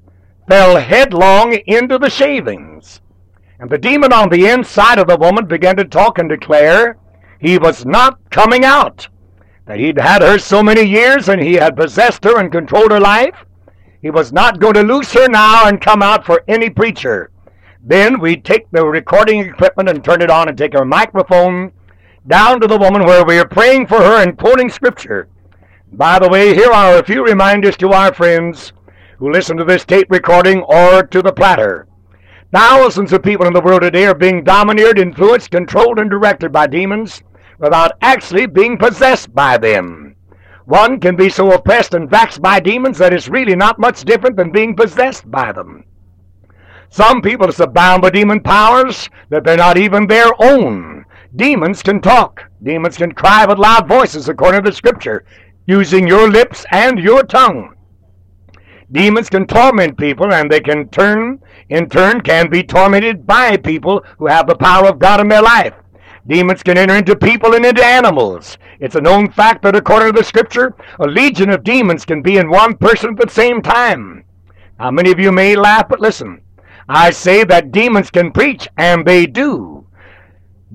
fell 0.49 0.77
headlong 0.77 1.53
into 1.65 1.97
the 1.97 2.09
shavings. 2.09 2.99
And 3.59 3.69
the 3.69 3.77
demon 3.77 4.11
on 4.11 4.29
the 4.29 4.47
inside 4.47 4.99
of 4.99 5.07
the 5.07 5.17
woman 5.17 5.45
began 5.45 5.77
to 5.77 5.85
talk 5.85 6.19
and 6.19 6.27
declare 6.27 6.97
he 7.39 7.57
was 7.57 7.85
not 7.85 8.19
coming 8.31 8.65
out. 8.65 9.07
That 9.67 9.79
he'd 9.79 9.99
had 9.99 10.21
her 10.21 10.39
so 10.39 10.63
many 10.63 10.83
years 10.83 11.27
and 11.27 11.41
he 11.41 11.55
had 11.55 11.75
possessed 11.75 12.23
her 12.23 12.39
and 12.39 12.49
controlled 12.51 12.91
her 12.91 13.01
life. 13.01 13.45
He 14.01 14.09
was 14.09 14.31
not 14.31 14.59
going 14.59 14.75
to 14.75 14.83
loose 14.83 15.11
her 15.11 15.27
now 15.27 15.67
and 15.67 15.81
come 15.81 16.01
out 16.01 16.25
for 16.25 16.43
any 16.47 16.69
preacher. 16.69 17.31
Then 17.83 18.21
we'd 18.21 18.45
take 18.45 18.71
the 18.71 18.85
recording 18.85 19.39
equipment 19.41 19.89
and 19.89 20.03
turn 20.03 20.21
it 20.21 20.29
on 20.29 20.47
and 20.47 20.57
take 20.57 20.73
our 20.73 20.85
microphone 20.85 21.73
down 22.27 22.61
to 22.61 22.67
the 22.67 22.77
woman 22.77 23.05
where 23.05 23.25
we 23.25 23.37
are 23.39 23.47
praying 23.47 23.87
for 23.87 23.97
her 23.97 24.23
and 24.23 24.37
quoting 24.37 24.69
scripture. 24.69 25.27
By 25.91 26.19
the 26.19 26.29
way, 26.29 26.53
here 26.53 26.71
are 26.71 26.97
a 26.97 27.03
few 27.03 27.23
reminders 27.25 27.75
to 27.77 27.91
our 27.91 28.13
friends 28.13 28.71
who 29.17 29.31
listen 29.31 29.57
to 29.57 29.65
this 29.65 29.83
tape 29.83 30.07
recording 30.09 30.61
or 30.61 31.03
to 31.03 31.21
the 31.21 31.33
platter. 31.33 31.87
Thousands 32.53 33.11
of 33.11 33.23
people 33.23 33.45
in 33.45 33.53
the 33.53 33.61
world 33.61 33.81
today 33.81 34.05
are 34.05 34.15
being 34.15 34.45
domineered, 34.45 34.97
influenced, 34.97 35.51
controlled, 35.51 35.99
and 35.99 36.09
directed 36.09 36.53
by 36.53 36.67
demons 36.67 37.21
without 37.59 37.93
actually 38.01 38.45
being 38.45 38.77
possessed 38.77 39.33
by 39.33 39.57
them. 39.57 40.15
One 40.65 40.99
can 40.99 41.15
be 41.15 41.29
so 41.29 41.51
oppressed 41.53 41.93
and 41.93 42.09
vexed 42.09 42.41
by 42.41 42.59
demons 42.59 42.97
that 42.97 43.13
it's 43.13 43.29
really 43.29 43.55
not 43.55 43.79
much 43.79 44.03
different 44.03 44.35
than 44.35 44.51
being 44.51 44.75
possessed 44.75 45.29
by 45.31 45.51
them. 45.53 45.85
Some 46.89 47.21
people 47.21 47.47
are 47.47 47.53
so 47.53 47.67
bound 47.67 48.01
by 48.01 48.09
demon 48.09 48.41
powers 48.41 49.09
that 49.29 49.43
they're 49.43 49.57
not 49.57 49.77
even 49.77 50.07
their 50.07 50.31
own. 50.39 51.05
Demons 51.35 51.83
can 51.83 52.01
talk. 52.01 52.43
Demons 52.63 52.97
can 52.97 53.11
cry 53.13 53.45
with 53.45 53.59
loud 53.59 53.87
voices 53.87 54.27
according 54.29 54.63
to 54.63 54.73
Scripture, 54.73 55.23
using 55.65 56.07
your 56.07 56.29
lips 56.29 56.65
and 56.71 56.99
your 56.99 57.23
tongue. 57.23 57.75
Demons 58.91 59.29
can 59.29 59.45
torment 59.45 59.97
people, 59.97 60.33
and 60.33 60.49
they 60.49 60.61
can 60.61 60.87
turn, 60.89 61.39
in 61.69 61.89
turn, 61.89 62.21
can 62.21 62.49
be 62.49 62.63
tormented 62.63 63.27
by 63.27 63.57
people 63.57 64.03
who 64.17 64.27
have 64.27 64.47
the 64.47 64.55
power 64.55 64.87
of 64.87 64.99
God 64.99 65.19
in 65.19 65.27
their 65.27 65.41
life. 65.41 65.73
Demons 66.27 66.61
can 66.61 66.77
enter 66.77 66.95
into 66.95 67.15
people 67.15 67.55
and 67.55 67.65
into 67.65 67.83
animals. 67.83 68.57
It's 68.81 68.95
a 68.95 69.01
known 69.01 69.31
fact 69.31 69.61
that 69.61 69.77
according 69.77 70.13
to 70.13 70.19
the 70.19 70.25
Scripture, 70.25 70.75
a 70.99 71.07
legion 71.07 71.49
of 71.49 71.63
demons 71.63 72.03
can 72.03 72.21
be 72.21 72.37
in 72.37 72.49
one 72.49 72.75
person 72.75 73.11
at 73.11 73.27
the 73.27 73.33
same 73.33 73.61
time. 73.61 74.25
Now, 74.77 74.91
many 74.91 75.09
of 75.11 75.19
you 75.19 75.31
may 75.31 75.55
laugh, 75.55 75.87
but 75.87 76.01
listen. 76.01 76.41
I 76.89 77.11
say 77.11 77.45
that 77.45 77.71
demons 77.71 78.11
can 78.11 78.31
preach, 78.31 78.67
and 78.77 79.05
they 79.05 79.25
do. 79.25 79.87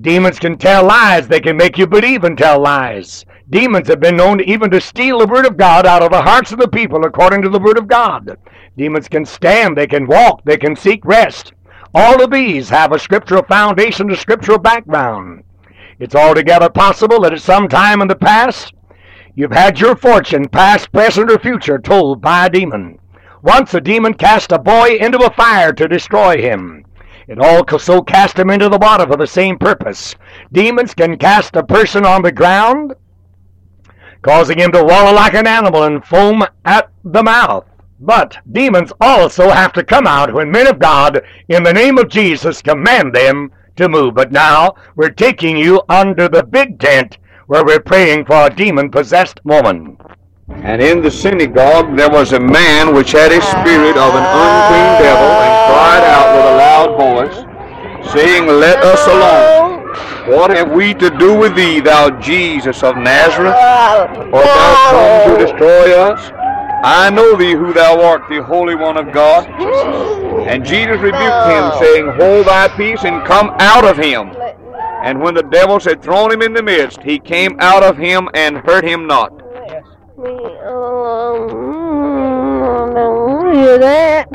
Demons 0.01 0.39
can 0.39 0.57
tell 0.57 0.85
lies. 0.85 1.27
They 1.27 1.39
can 1.39 1.55
make 1.55 1.77
you 1.77 1.85
believe 1.85 2.23
and 2.23 2.35
tell 2.35 2.59
lies. 2.59 3.23
Demons 3.49 3.87
have 3.89 3.99
been 3.99 4.17
known 4.17 4.41
even 4.41 4.71
to 4.71 4.81
steal 4.81 5.19
the 5.19 5.27
Word 5.27 5.45
of 5.45 5.57
God 5.57 5.85
out 5.85 6.01
of 6.01 6.09
the 6.11 6.21
hearts 6.21 6.51
of 6.51 6.57
the 6.57 6.67
people 6.67 7.05
according 7.05 7.43
to 7.43 7.49
the 7.49 7.59
Word 7.59 7.77
of 7.77 7.87
God. 7.87 8.37
Demons 8.75 9.07
can 9.07 9.23
stand, 9.23 9.77
they 9.77 9.85
can 9.85 10.07
walk, 10.07 10.43
they 10.45 10.57
can 10.57 10.75
seek 10.75 11.05
rest. 11.05 11.53
All 11.93 12.23
of 12.23 12.31
these 12.31 12.69
have 12.69 12.91
a 12.91 12.97
scriptural 12.97 13.43
foundation, 13.43 14.09
a 14.09 14.15
scriptural 14.15 14.57
background. 14.57 15.42
It's 15.99 16.15
altogether 16.15 16.69
possible 16.69 17.21
that 17.21 17.33
at 17.33 17.41
some 17.41 17.67
time 17.67 18.01
in 18.01 18.07
the 18.07 18.15
past, 18.15 18.73
you've 19.35 19.51
had 19.51 19.79
your 19.79 19.95
fortune, 19.95 20.47
past, 20.47 20.91
present, 20.91 21.31
or 21.31 21.39
future, 21.39 21.77
told 21.77 22.21
by 22.21 22.47
a 22.47 22.49
demon. 22.49 22.99
Once 23.41 23.73
a 23.73 23.81
demon 23.81 24.13
cast 24.13 24.51
a 24.51 24.59
boy 24.59 24.95
into 24.95 25.19
a 25.19 25.33
fire 25.33 25.73
to 25.73 25.87
destroy 25.87 26.41
him. 26.41 26.85
It 27.27 27.39
also 27.39 28.01
cast 28.01 28.39
him 28.39 28.49
into 28.49 28.69
the 28.69 28.77
water 28.77 29.05
for 29.05 29.17
the 29.17 29.27
same 29.27 29.57
purpose. 29.57 30.15
Demons 30.51 30.93
can 30.93 31.17
cast 31.17 31.55
a 31.55 31.63
person 31.63 32.05
on 32.05 32.21
the 32.21 32.31
ground, 32.31 32.93
causing 34.21 34.59
him 34.59 34.71
to 34.71 34.83
wallow 34.83 35.13
like 35.13 35.33
an 35.33 35.47
animal 35.47 35.83
and 35.83 36.03
foam 36.03 36.43
at 36.65 36.89
the 37.03 37.23
mouth. 37.23 37.65
But 37.99 38.37
demons 38.51 38.91
also 38.99 39.49
have 39.49 39.71
to 39.73 39.83
come 39.83 40.07
out 40.07 40.33
when 40.33 40.51
men 40.51 40.67
of 40.67 40.79
God, 40.79 41.21
in 41.47 41.63
the 41.63 41.73
name 41.73 41.97
of 41.97 42.09
Jesus, 42.09 42.61
command 42.61 43.13
them 43.13 43.51
to 43.75 43.89
move. 43.89 44.15
But 44.15 44.31
now 44.31 44.75
we're 44.95 45.09
taking 45.09 45.57
you 45.57 45.81
under 45.89 46.27
the 46.27 46.43
big 46.43 46.79
tent 46.79 47.17
where 47.47 47.65
we're 47.65 47.79
praying 47.79 48.25
for 48.25 48.47
a 48.47 48.55
demon 48.55 48.89
possessed 48.89 49.39
woman. 49.43 49.97
And 50.49 50.81
in 50.81 51.01
the 51.01 51.11
synagogue 51.11 51.95
there 51.95 52.09
was 52.09 52.33
a 52.33 52.39
man 52.39 52.93
which 52.93 53.11
had 53.11 53.31
a 53.31 53.41
spirit 53.41 53.97
of 53.97 54.13
an 54.15 54.23
unclean 54.23 54.91
devil, 55.01 55.29
and 55.43 55.53
cried 55.69 56.03
out 56.03 56.35
with 56.35 56.45
a 56.45 56.57
loud 56.57 56.91
voice, 56.97 58.13
saying, 58.13 58.47
Let 58.47 58.77
us 58.83 59.07
alone. 59.07 59.73
What 60.27 60.51
have 60.55 60.71
we 60.71 60.93
to 60.95 61.09
do 61.17 61.37
with 61.37 61.55
thee, 61.55 61.79
thou 61.79 62.09
Jesus 62.19 62.81
of 62.83 62.97
Nazareth? 62.97 63.53
Art 63.53 64.15
thou 64.31 65.27
come 65.27 65.37
to 65.37 65.45
destroy 65.45 65.99
us? 65.99 66.31
I 66.85 67.09
know 67.09 67.37
thee 67.37 67.53
who 67.53 67.71
thou 67.71 68.01
art, 68.01 68.27
the 68.27 68.43
Holy 68.43 68.75
One 68.75 68.97
of 68.97 69.13
God. 69.13 69.47
And 70.47 70.65
Jesus 70.65 70.97
rebuked 70.97 71.13
him, 71.13 71.71
saying, 71.79 72.07
Hold 72.19 72.47
thy 72.47 72.67
peace 72.75 73.03
and 73.05 73.25
come 73.25 73.51
out 73.59 73.85
of 73.85 73.97
him. 73.97 74.31
And 75.01 75.21
when 75.21 75.33
the 75.33 75.43
devils 75.43 75.85
had 75.85 76.01
thrown 76.01 76.31
him 76.31 76.41
in 76.41 76.53
the 76.53 76.61
midst, 76.61 77.01
he 77.01 77.19
came 77.19 77.55
out 77.59 77.83
of 77.83 77.97
him 77.97 78.27
and 78.33 78.57
hurt 78.57 78.83
him 78.83 79.07
not. 79.07 79.31
I 80.19 80.33
don't 82.93 83.55
hear 83.55 83.77
that. 83.79 84.27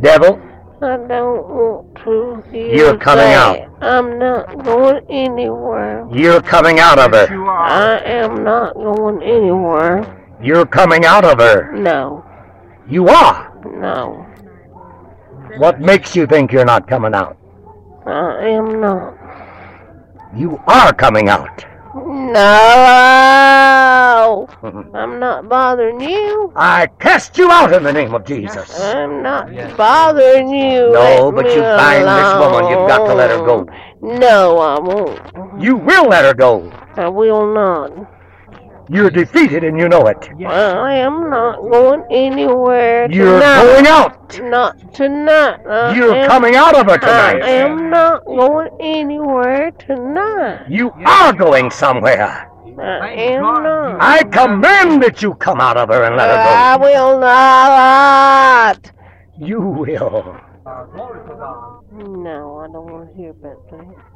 Devil, 0.00 0.40
I 0.82 0.96
don't 0.96 1.48
want 1.48 1.94
to 2.04 2.42
hear 2.50 2.74
You're 2.74 2.96
coming 2.96 3.26
that. 3.26 3.60
out. 3.60 3.68
I'm 3.80 4.18
not 4.18 4.64
going 4.64 5.04
anywhere. 5.08 6.08
you're 6.12 6.42
coming 6.42 6.80
out 6.80 6.98
of 6.98 7.12
her. 7.12 7.28
I 7.48 7.98
am 7.98 8.42
not 8.42 8.74
going 8.74 9.22
anywhere. 9.22 10.18
You're 10.42 10.66
coming 10.66 11.04
out 11.04 11.24
of 11.24 11.38
her. 11.38 11.72
No, 11.72 12.24
You 12.88 13.08
are. 13.08 13.52
no, 13.64 14.26
What 15.58 15.80
makes 15.80 16.16
you 16.16 16.26
think 16.26 16.50
you're 16.52 16.64
not 16.64 16.88
coming 16.88 17.14
out? 17.14 17.36
I 18.06 18.48
am 18.48 18.80
not. 18.80 19.14
You 20.34 20.58
are 20.66 20.92
coming 20.92 21.28
out. 21.28 21.64
No, 21.94 22.40
I'm 24.94 25.20
not 25.20 25.48
bothering 25.48 26.00
you. 26.00 26.52
I 26.56 26.86
cast 26.98 27.36
you 27.38 27.50
out 27.50 27.72
in 27.72 27.82
the 27.82 27.92
name 27.92 28.14
of 28.14 28.24
Jesus. 28.24 28.80
I'm 28.80 29.22
not 29.22 29.48
bothering 29.76 30.48
you. 30.48 30.90
No, 30.92 31.28
Let 31.28 31.34
but 31.36 31.44
me 31.44 31.54
you 31.54 31.60
bind 31.60 32.08
this 32.08 32.34
woman. 32.40 32.70
You've 32.70 32.88
got 32.88 33.06
to 33.06 33.14
let 33.14 33.30
her 33.30 33.44
go. 33.44 33.66
No, 34.00 34.58
I 34.58 34.80
won't. 34.80 35.62
You 35.62 35.76
will 35.76 36.08
let 36.08 36.24
her 36.24 36.34
go. 36.34 36.72
I 36.96 37.08
will 37.08 37.52
not. 37.54 37.90
You're 38.88 39.10
defeated 39.10 39.64
and 39.64 39.78
you 39.78 39.88
know 39.88 40.06
it. 40.08 40.28
I 40.46 40.94
am 40.94 41.30
not 41.30 41.60
going 41.62 42.04
anywhere 42.10 43.08
tonight 43.08 43.16
You're 43.16 43.38
tonight. 43.40 43.62
going 43.62 43.86
out. 43.86 44.40
Not 44.42 44.94
tonight. 44.94 45.60
I 45.68 45.94
You're 45.94 46.14
am- 46.14 46.28
coming 46.28 46.56
out 46.56 46.74
of 46.76 46.86
her 46.90 46.98
tonight. 46.98 47.42
I 47.42 47.48
am 47.50 47.90
not 47.90 48.24
going 48.24 48.70
anywhere 48.80 49.70
tonight. 49.72 50.66
You 50.68 50.90
are 51.06 51.32
going 51.32 51.70
somewhere. 51.70 52.48
I 52.78 53.10
am 53.12 53.42
not. 53.42 53.98
I 54.00 54.22
command 54.24 55.02
that 55.02 55.22
you 55.22 55.34
come 55.34 55.60
out 55.60 55.76
of 55.76 55.88
her 55.90 56.04
and 56.04 56.16
let 56.16 56.28
her 56.28 56.36
go. 56.36 56.50
I 56.50 56.76
will 56.76 57.18
not. 57.20 58.90
You 59.38 59.60
will. 59.60 60.36
No, 61.92 62.58
I 62.58 62.66
don't 62.72 62.86
want 62.90 63.10
to 63.10 63.16
hear 63.16 63.30
about 63.30 63.70
that. 63.70 64.11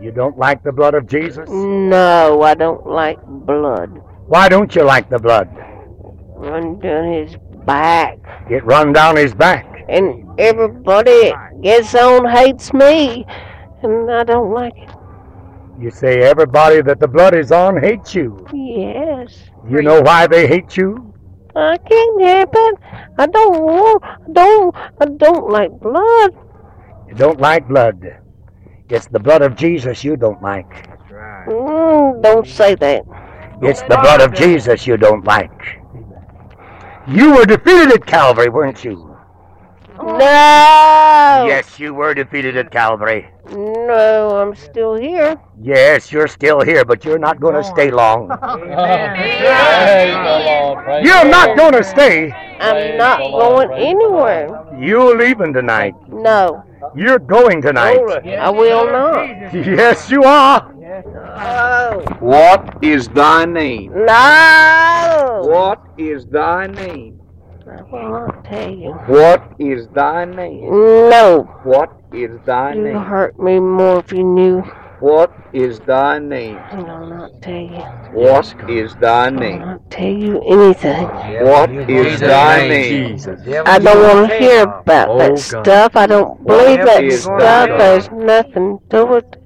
You 0.00 0.12
don't 0.12 0.38
like 0.38 0.62
the 0.62 0.70
blood 0.70 0.94
of 0.94 1.08
Jesus? 1.08 1.48
No, 1.50 2.42
I 2.42 2.54
don't 2.54 2.86
like 2.86 3.18
blood. 3.26 4.00
Why 4.26 4.48
don't 4.48 4.72
you 4.74 4.84
like 4.84 5.10
the 5.10 5.18
blood? 5.18 5.48
Run 6.36 6.78
down 6.78 7.12
his 7.12 7.36
back. 7.66 8.18
It 8.48 8.64
run 8.64 8.92
down 8.92 9.16
his 9.16 9.34
back. 9.34 9.66
And 9.88 10.24
everybody 10.38 11.32
gets 11.62 11.94
on 11.96 12.28
hates 12.30 12.72
me. 12.72 13.26
And 13.82 14.10
I 14.10 14.22
don't 14.22 14.52
like 14.52 14.76
it. 14.76 14.90
You 15.80 15.90
say 15.90 16.20
everybody 16.20 16.80
that 16.82 17.00
the 17.00 17.08
blood 17.08 17.34
is 17.34 17.50
on 17.50 17.80
hates 17.80 18.14
you. 18.14 18.46
Yes. 18.52 19.50
You 19.68 19.82
know 19.82 20.00
why 20.00 20.26
they 20.28 20.46
hate 20.46 20.76
you? 20.76 21.12
I 21.56 21.76
can't 21.76 22.22
help 22.22 22.50
it. 22.52 22.78
I 23.18 23.26
don't 23.26 23.60
want, 23.62 24.04
I 24.04 24.32
don't, 24.32 24.76
I 25.00 25.04
don't 25.06 25.50
like 25.50 25.72
blood. 25.80 26.36
You 27.08 27.14
don't 27.14 27.40
like 27.40 27.66
blood. 27.66 28.00
It's 28.90 29.06
the 29.06 29.18
blood 29.18 29.42
of 29.42 29.54
Jesus 29.54 30.02
you 30.02 30.16
don't 30.16 30.40
like. 30.42 30.88
Mm, 31.46 32.22
don't 32.22 32.46
say 32.46 32.74
that. 32.76 33.04
It's 33.60 33.82
the 33.82 33.98
blood 34.00 34.20
of 34.20 34.32
Jesus 34.34 34.86
you 34.86 34.96
don't 34.96 35.24
like. 35.24 35.80
You 37.06 37.34
were 37.34 37.44
defeated 37.44 37.92
at 37.92 38.06
Calvary, 38.06 38.48
weren't 38.48 38.84
you? 38.84 39.07
No. 40.02 41.44
Yes, 41.46 41.78
you 41.78 41.94
were 41.94 42.14
defeated 42.14 42.56
at 42.56 42.70
Calvary. 42.70 43.28
No, 43.50 44.36
I'm 44.36 44.54
still 44.54 44.94
here. 44.94 45.38
Yes, 45.60 46.12
you're 46.12 46.28
still 46.28 46.60
here, 46.60 46.84
but 46.84 47.04
you're 47.04 47.18
not 47.18 47.40
going 47.40 47.54
to 47.54 47.64
stay 47.64 47.90
long. 47.90 48.28
You're 51.04 51.28
not 51.28 51.56
going 51.56 51.72
to 51.72 51.84
stay. 51.84 52.30
I'm 52.60 52.96
not 52.96 53.18
going 53.18 53.72
anywhere. 53.72 54.48
You're 54.78 55.16
leaving 55.16 55.52
tonight. 55.52 55.94
No, 56.08 56.64
You're 56.94 57.18
going 57.18 57.62
tonight. 57.62 57.98
I 57.98 58.50
will 58.50 58.86
not. 58.90 59.54
Yes, 59.54 60.10
you 60.10 60.24
are. 60.24 60.72
No. 60.74 62.04
What 62.20 62.78
is 62.82 63.08
thy 63.08 63.44
name? 63.44 63.92
No. 63.92 65.42
What 65.44 65.78
What 65.78 65.98
is 65.98 66.26
thy 66.26 66.66
name? 66.66 67.17
I 67.70 67.82
will 67.82 68.10
not 68.10 68.44
tell 68.44 68.70
you. 68.70 68.92
What 68.92 69.42
is 69.58 69.88
thy 69.88 70.24
name? 70.24 70.70
No. 71.10 71.42
What 71.64 71.90
is 72.12 72.30
thy 72.46 72.74
name? 72.74 72.86
You 72.86 72.92
name? 72.94 73.02
hurt 73.02 73.38
me 73.38 73.60
more 73.60 73.98
if 73.98 74.12
you 74.12 74.24
knew. 74.24 74.62
What 75.00 75.32
is 75.52 75.78
thy 75.80 76.18
name? 76.18 76.56
I 76.56 76.76
will 76.76 77.06
not 77.06 77.30
tell 77.42 77.54
you. 77.54 77.84
What 78.12 78.54
is 78.70 78.94
thy 78.96 79.30
name? 79.30 79.60
I 79.62 79.64
will 79.64 79.66
Not 79.66 79.90
tell 79.90 80.12
you 80.24 80.42
anything. 80.48 81.06
What 81.46 81.70
is 81.70 82.20
thy 82.20 82.68
name? 82.68 83.18
I 83.66 83.78
don't 83.78 84.02
want 84.02 84.30
to 84.30 84.38
hear 84.38 84.62
about 84.62 85.08
Oh, 85.10 85.18
that 85.18 85.28
God. 85.30 85.38
stuff. 85.38 85.96
I 85.96 86.06
don't 86.06 86.46
believe 86.46 86.84
that 86.84 87.04
is 87.04 87.24
thy 87.24 87.38
stuff. 87.38 87.68
name? 87.68 87.78
There's 87.78 88.10
nothing 88.10 88.78
to 88.90 89.14
it. 89.14 89.36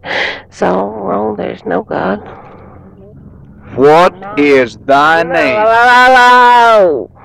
It's 0.46 0.62
all 0.62 0.88
wrong. 0.90 1.36
There's 1.36 1.64
no 1.64 1.82
God. 1.82 2.18
What 3.74 4.38
is 4.38 4.76
thy 4.76 5.22
name? 5.22 5.58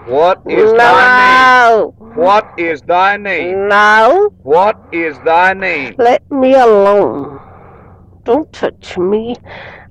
No. 0.08 0.14
What 0.14 0.42
is 0.48 0.72
thy 0.74 1.68
No. 1.68 1.94
name? 2.00 2.16
What 2.16 2.48
is 2.58 2.82
thy 2.82 3.18
name? 3.18 3.68
No. 3.68 4.30
What 4.44 4.78
is 4.92 5.20
thy 5.26 5.54
name? 5.54 5.96
Let 5.98 6.30
me 6.32 6.54
alone. 6.54 7.40
Don't 8.24 8.52
touch 8.54 8.98
me. 8.98 9.36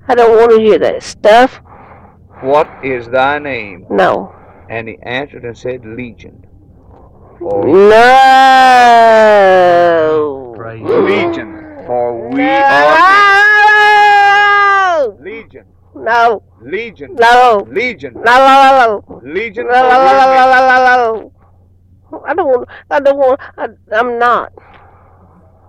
I 0.07 0.15
don't 0.15 0.37
want 0.37 0.51
to 0.51 0.59
hear 0.59 0.79
that 0.79 1.03
stuff. 1.03 1.61
What 2.41 2.67
is 2.83 3.07
thy 3.09 3.37
name? 3.39 3.85
No. 3.89 4.33
And 4.69 4.87
he 4.87 4.97
answered 5.03 5.43
and 5.45 5.57
said, 5.57 5.85
Legion. 5.85 6.45
No. 7.39 7.59
Legion. 10.57 11.83
For 11.85 12.29
we 12.29 12.41
are 12.43 12.97
Legion. 15.19 15.65
No. 16.03 16.43
Legion. 16.61 17.15
No. 17.15 17.67
Legion. 17.69 18.13
No. 18.13 18.21
No. 18.21 19.03
No. 19.09 19.21
Legion. 19.23 19.67
No. 19.67 19.73
for 19.73 19.89
No. 19.89 19.99
we 19.99 20.07
are 20.07 20.13
No. 20.13 20.27
many. 20.27 20.49
No. 20.51 20.67
No. 20.67 21.31
No. 22.11 22.23
I 22.25 22.33
don't 22.33 22.47
want. 22.47 22.69
I 22.89 22.99
don't 22.99 23.17
want. 23.17 23.41
I, 23.57 23.67
I'm 23.93 24.19
not. 24.19 24.53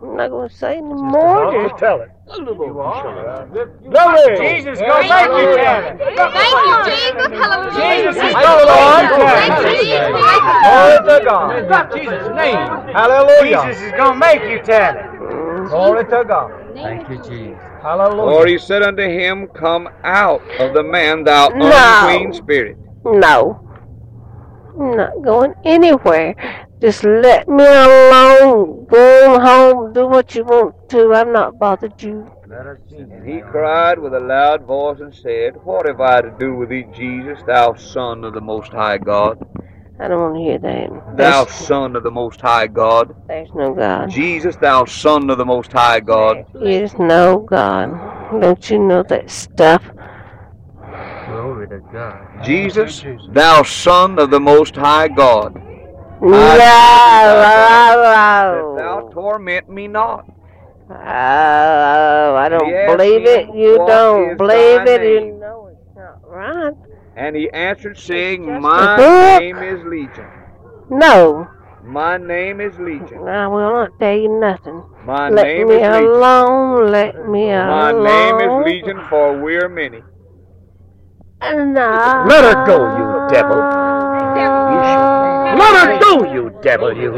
I'm 0.01 0.17
not 0.17 0.31
going 0.31 0.49
to 0.49 0.55
say 0.55 0.77
any 0.79 0.95
more. 0.95 1.53
Just 1.69 1.79
tell 1.79 2.01
it. 2.03 2.11
Glory. 3.91 4.37
Jesus, 4.39 4.79
go 4.79 5.03
thank 5.09 5.33
you, 5.33 5.57
Tanner. 5.57 5.99
Thank 5.99 6.55
you, 6.67 6.77
Jesus. 6.85 7.39
Hallelujah. 7.39 8.13
Jesus 8.13 8.17
is 8.17 8.33
Thank 8.33 8.47
go, 8.47 8.59
you, 8.59 8.67
Lord. 8.69 8.95
Thank 9.35 9.59
you, 9.59 9.73
Jesus. 9.75 9.99
Glory 10.63 10.99
to 11.09 11.25
God. 11.25 11.93
Jesus' 11.95 12.29
name. 12.37 12.95
Hallelujah. 12.95 13.63
Jesus 13.67 13.83
is 13.83 13.93
going 13.93 14.13
to 14.13 14.19
make 14.19 14.43
you, 14.43 14.63
Tanner. 14.63 15.19
Glory 15.69 16.05
to 16.05 16.25
God. 16.25 16.53
Thank 16.75 17.09
you, 17.11 17.17
Jesus. 17.19 17.59
Hallelujah. 17.83 18.31
For 18.31 18.47
he 18.47 18.59
said 18.59 18.83
unto 18.83 19.03
him, 19.03 19.47
Come 19.49 19.89
out 20.05 20.43
of 20.59 20.75
the 20.75 20.83
man, 20.83 21.25
thou 21.25 21.49
No. 21.51 21.67
unclean 21.67 22.33
spirit. 22.33 22.77
No. 23.05 23.61
I'm 24.79 24.97
not 24.97 25.23
going 25.23 25.55
anywhere. 25.65 26.35
Just 26.81 27.03
let 27.05 27.49
me 27.49 27.65
alone. 27.65 28.87
Go 28.89 29.41
home, 29.41 29.93
do 29.93 30.07
what 30.07 30.35
you 30.35 30.45
want 30.45 30.75
to. 30.91 31.13
I'm 31.13 31.33
not 31.33 31.59
bothered 31.59 32.01
you. 32.03 32.31
And 32.51 33.29
he 33.29 33.41
cried 33.41 33.99
with 33.99 34.15
a 34.15 34.21
loud 34.21 34.63
voice 34.63 35.01
and 35.01 35.15
said, 35.15 35.57
What 35.65 35.87
have 35.87 36.01
I 36.01 36.23
to 36.23 36.31
do 36.39 36.55
with 36.55 36.71
thee, 36.71 36.87
Jesus, 36.95 37.41
thou 37.47 37.75
Son 37.75 38.25
of 38.25 38.33
the 38.35 38.41
Most 38.41 38.73
High 38.73 38.99
God? 38.99 39.39
I 40.01 40.07
don't 40.07 40.21
want 40.21 40.35
to 40.37 40.41
hear 40.41 40.59
that. 40.59 41.17
Thou 41.17 41.45
There's, 41.45 41.57
Son 41.57 41.97
of 41.97 42.03
the 42.05 42.11
Most 42.11 42.41
High 42.41 42.69
God. 42.69 43.17
there's 43.27 43.53
no 43.55 43.75
God. 43.75 44.11
Jesus, 44.11 44.55
thou 44.57 44.85
Son 44.85 45.29
of 45.29 45.39
the 45.39 45.45
Most 45.45 45.73
High 45.73 46.01
God. 46.01 46.47
There's 46.55 46.97
no 46.99 47.39
God. 47.39 48.41
Don't 48.41 48.71
you 48.71 48.79
know 48.79 49.03
that 49.05 49.29
stuff? 49.29 49.83
Glory 51.27 51.69
to 51.69 51.81
God. 51.93 52.45
Jesus, 52.45 53.05
thou 53.33 53.63
Son 53.65 54.19
of 54.21 54.31
the 54.31 54.41
Most 54.41 54.77
High 54.77 55.09
God. 55.09 55.61
No, 56.21 56.31
That 56.31 56.63
no, 58.53 58.77
thou 58.77 59.01
no. 59.01 59.11
torment 59.13 59.69
me 59.69 59.89
not. 59.89 60.25
Oh, 60.91 60.95
I 62.37 62.49
don't 62.49 62.67
He 62.67 62.75
asked 62.75 62.99
believe 62.99 63.27
it. 63.27 63.55
You 63.55 63.77
don't 63.77 64.39
believe 64.39 64.85
thy 64.87 64.95
it. 64.95 65.25
You 65.25 65.39
know 65.39 65.71
it's 65.71 65.97
not 65.97 66.21
right. 66.27 66.75
And 67.19 67.37
he 67.37 67.51
answered, 67.51 67.99
saying, 67.99 68.47
My 68.63 68.97
name 68.97 69.59
is 69.59 69.85
Legion. 69.85 70.29
No, 70.91 71.49
My 71.85 72.17
name 72.17 72.61
is 72.61 72.79
Legion. 72.79 73.29
I 73.29 73.49
will 73.49 73.73
not 73.73 73.99
tell 73.99 74.17
you 74.17 74.41
nothing. 74.41 74.85
My 75.05 75.29
Let 75.29 75.45
name 75.45 75.69
me 75.69 75.75
is 75.75 75.83
Legion. 75.89 76.05
alone. 76.05 76.93
Let 76.93 77.29
me 77.29 77.51
My 77.51 77.91
alone. 77.91 78.05
name 78.05 78.41
is 78.41 78.67
Legion, 78.67 79.03
for 79.11 79.41
we're 79.43 79.69
many. 79.69 80.03
And 81.41 81.75
no. 81.75 82.25
Let 82.29 82.45
her 82.45 82.67
go, 82.67 82.79
you 82.99 83.29
devil. 83.31 83.59
Let 85.59 85.75
her 85.77 85.99
go, 86.01 86.25
you 86.33 86.48
devil, 86.63 86.97
you. 86.97 87.13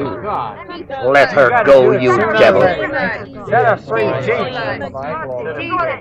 Let 1.04 1.32
her 1.32 1.64
go, 1.64 1.92
you 1.92 2.16
devil. 2.16 2.62
Set 3.46 3.64
us 3.66 3.86
free, 3.86 4.04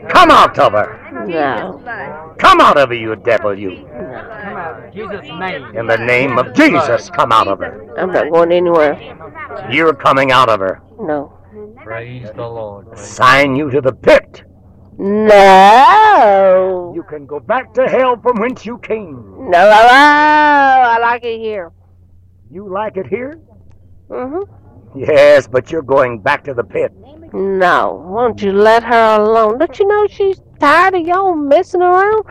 Come 0.09 0.31
out 0.31 0.57
of 0.59 0.73
her. 0.73 1.25
No. 1.27 1.81
Come 2.37 2.61
out 2.61 2.77
of 2.77 2.89
her, 2.89 2.95
you 2.95 3.15
devil, 3.15 3.57
you. 3.57 3.69
Jesus' 4.93 5.27
In 5.75 5.87
the 5.87 5.97
name 5.97 6.37
of 6.37 6.53
Jesus, 6.53 7.09
come 7.09 7.31
out 7.31 7.47
of 7.47 7.59
her. 7.59 7.93
I'm 7.97 8.11
not 8.11 8.31
going 8.31 8.51
anywhere. 8.51 8.97
You're 9.71 9.93
coming 9.93 10.31
out 10.31 10.49
of 10.49 10.59
her. 10.59 10.81
No. 10.99 11.33
Praise 11.83 12.29
the 12.35 12.47
Lord. 12.47 12.97
Sign 12.97 13.55
you 13.55 13.69
to 13.71 13.81
the 13.81 13.93
pit. 13.93 14.43
No. 14.97 16.91
You 16.93 17.03
can 17.03 17.25
go 17.25 17.39
back 17.39 17.73
to 17.75 17.87
hell 17.87 18.19
from 18.21 18.39
whence 18.39 18.65
you 18.65 18.77
came. 18.79 19.15
No, 19.15 19.49
no, 19.49 19.69
no. 19.69 19.87
I 19.87 20.97
like 20.99 21.23
it 21.23 21.39
here. 21.39 21.71
You 22.51 22.67
like 22.67 22.97
it 22.97 23.07
here? 23.07 23.39
Mm-hmm. 24.09 24.99
Yes, 24.99 25.47
but 25.47 25.71
you're 25.71 25.83
going 25.83 26.19
back 26.19 26.43
to 26.45 26.53
the 26.53 26.63
pit. 26.63 26.91
No. 27.31 28.03
Won't 28.07 28.41
you 28.41 28.51
let 28.51 28.83
her 28.83 29.21
alone? 29.21 29.59
Don't 29.59 29.77
you 29.77 29.87
know 29.87 30.07
she's 30.07 30.41
tired 30.59 30.95
of 30.95 31.05
y'all 31.05 31.35
messing 31.35 31.81
around? 31.81 32.23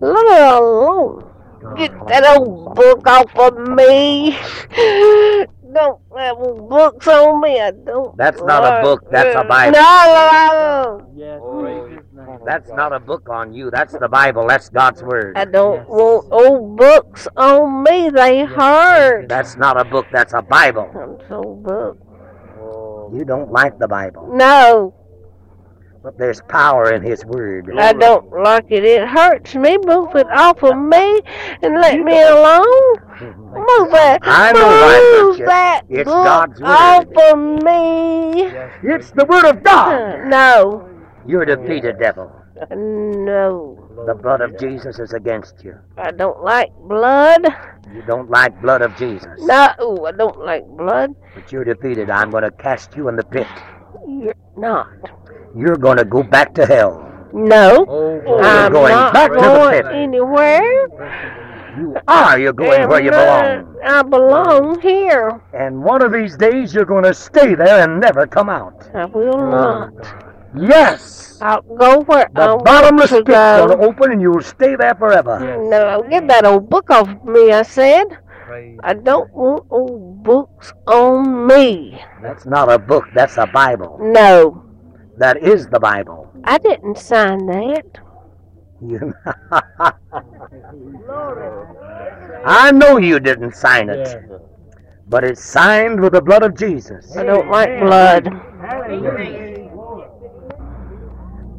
Let 0.00 0.26
her 0.26 0.56
alone. 0.56 1.28
Get 1.76 1.92
that 2.08 2.36
old 2.36 2.74
book 2.74 3.06
off 3.06 3.34
of 3.36 3.56
me. 3.56 4.36
Don't 5.72 6.00
have 6.18 6.36
books 6.36 7.08
on 7.08 7.40
me. 7.40 7.58
I 7.58 7.70
don't. 7.70 8.14
That's 8.18 8.42
not 8.42 8.62
a 8.62 8.82
book, 8.82 9.10
that's 9.10 9.34
a 9.34 9.40
it. 9.40 9.48
Bible. 9.48 9.72
No, 9.72 11.00
no, 11.08 11.08
no. 11.16 11.51
That's 12.46 12.70
not 12.70 12.92
a 12.92 13.00
book 13.00 13.28
on 13.28 13.52
you. 13.54 13.70
That's 13.70 13.92
the 13.96 14.08
Bible. 14.08 14.46
That's 14.48 14.68
God's 14.68 15.02
Word. 15.02 15.36
I 15.36 15.44
don't 15.44 15.88
want 15.88 16.26
old 16.30 16.76
books 16.76 17.28
on 17.36 17.82
me. 17.84 18.10
They 18.10 18.44
hurt. 18.44 19.28
That's 19.28 19.56
not 19.56 19.80
a 19.80 19.84
book. 19.84 20.06
That's 20.12 20.32
a 20.32 20.42
Bible. 20.42 20.90
I'm 20.94 21.18
so 21.28 21.42
book. 21.62 21.98
You 23.14 23.24
don't 23.26 23.52
like 23.52 23.78
the 23.78 23.88
Bible. 23.88 24.30
No, 24.34 24.94
But 26.02 26.18
there's 26.18 26.40
power 26.48 26.90
in 26.92 27.02
His 27.02 27.24
Word. 27.24 27.70
I 27.78 27.92
don't 27.92 28.28
like 28.42 28.66
it. 28.70 28.84
It 28.84 29.06
hurts 29.06 29.54
me. 29.54 29.76
Move 29.84 30.14
it 30.16 30.26
off 30.32 30.62
of 30.64 30.76
me 30.78 31.20
and 31.62 31.80
let 31.80 32.00
me 32.00 32.20
alone. 32.22 32.96
Mm-hmm. 33.22 33.54
Move 33.54 33.90
that. 33.92 34.18
I 34.24 34.52
know 34.52 34.66
why 34.66 34.96
it 34.98 35.22
Move 35.22 35.38
you. 35.38 35.46
that 35.46 35.82
It's 35.88 36.04
book 36.10 36.24
God's 36.24 36.60
Word. 36.60 36.68
off 36.68 37.06
of 37.32 37.38
me. 37.62 38.42
It's 38.82 39.10
the 39.12 39.26
Word 39.26 39.44
of 39.44 39.62
God. 39.62 40.26
No, 40.26 40.88
You're 41.26 41.48
oh, 41.48 41.56
defeated, 41.56 41.98
devil. 41.98 42.32
no. 42.70 43.78
The 44.06 44.14
blood 44.14 44.40
of 44.40 44.58
Jesus 44.58 44.98
is 44.98 45.12
against 45.12 45.62
you. 45.62 45.78
I 45.96 46.10
don't 46.10 46.42
like 46.42 46.72
blood. 46.88 47.46
You 47.94 48.02
don't 48.02 48.30
like 48.30 48.60
blood 48.60 48.82
of 48.82 48.96
Jesus. 48.96 49.38
No, 49.38 50.06
I 50.06 50.12
don't 50.12 50.38
like 50.38 50.66
blood. 50.66 51.14
But 51.34 51.52
you're 51.52 51.64
defeated. 51.64 52.10
I'm 52.10 52.30
going 52.30 52.44
to 52.44 52.50
cast 52.50 52.96
you 52.96 53.08
in 53.08 53.16
the 53.16 53.24
pit. 53.24 53.46
You're 54.06 54.34
not. 54.56 54.88
You're 55.56 55.76
going 55.76 55.98
to 55.98 56.04
go 56.04 56.22
back 56.22 56.54
to 56.54 56.66
hell. 56.66 57.08
No, 57.32 57.86
oh, 57.88 58.20
You're 58.26 58.42
I'm 58.42 58.72
going 58.72 58.92
not 58.92 59.14
back 59.14 59.30
to 59.30 59.36
the 59.36 59.40
going 59.40 59.82
pit. 59.82 59.92
anywhere. 59.92 60.88
You 61.78 61.96
are. 62.06 62.38
You're 62.38 62.52
going 62.52 62.88
where 62.88 63.02
you 63.02 63.10
belong. 63.10 63.78
Uh, 63.82 63.88
I 63.88 64.02
belong 64.02 64.80
here. 64.82 65.40
And 65.54 65.82
one 65.82 66.02
of 66.02 66.12
these 66.12 66.36
days 66.36 66.74
you're 66.74 66.84
going 66.84 67.04
to 67.04 67.14
stay 67.14 67.54
there 67.54 67.82
and 67.84 68.00
never 68.00 68.26
come 68.26 68.50
out. 68.50 68.90
I 68.94 69.06
will 69.06 69.34
ah. 69.34 69.88
not. 69.88 70.31
Yes. 70.56 71.38
I'll 71.40 71.62
go 71.62 72.00
where 72.02 72.26
I 72.36 72.46
The 72.46 72.46
want 72.54 72.64
bottomless 72.64 73.10
to 73.10 73.16
pit's 73.24 73.28
going 73.28 73.68
to 73.70 73.76
go. 73.76 73.82
open 73.82 74.12
and 74.12 74.20
you'll 74.20 74.42
stay 74.42 74.76
there 74.76 74.94
forever. 74.94 75.38
No, 75.68 76.02
get 76.08 76.28
that 76.28 76.44
old 76.44 76.68
book 76.70 76.90
off 76.90 77.08
me, 77.24 77.50
I 77.52 77.62
said. 77.62 78.18
I 78.84 78.92
don't 78.94 79.32
want 79.32 79.64
old 79.70 80.22
books 80.22 80.72
on 80.86 81.46
me. 81.46 81.98
That's 82.20 82.44
not 82.44 82.70
a 82.70 82.78
book. 82.78 83.04
That's 83.14 83.38
a 83.38 83.46
Bible. 83.46 83.98
No, 84.00 84.62
That 85.16 85.38
is 85.42 85.66
the 85.68 85.80
Bible. 85.80 86.30
I 86.44 86.58
didn't 86.58 86.98
sign 86.98 87.46
that. 87.46 87.98
You- 88.84 89.14
I 92.44 92.72
know 92.72 92.98
you 92.98 93.20
didn't 93.20 93.54
sign 93.54 93.88
it. 93.88 94.18
But 95.08 95.24
it's 95.24 95.42
signed 95.42 96.00
with 96.00 96.12
the 96.12 96.20
blood 96.22 96.42
of 96.42 96.54
Jesus. 96.56 97.16
I 97.16 97.22
don't 97.24 97.48
like 97.50 97.80
blood. 97.80 98.28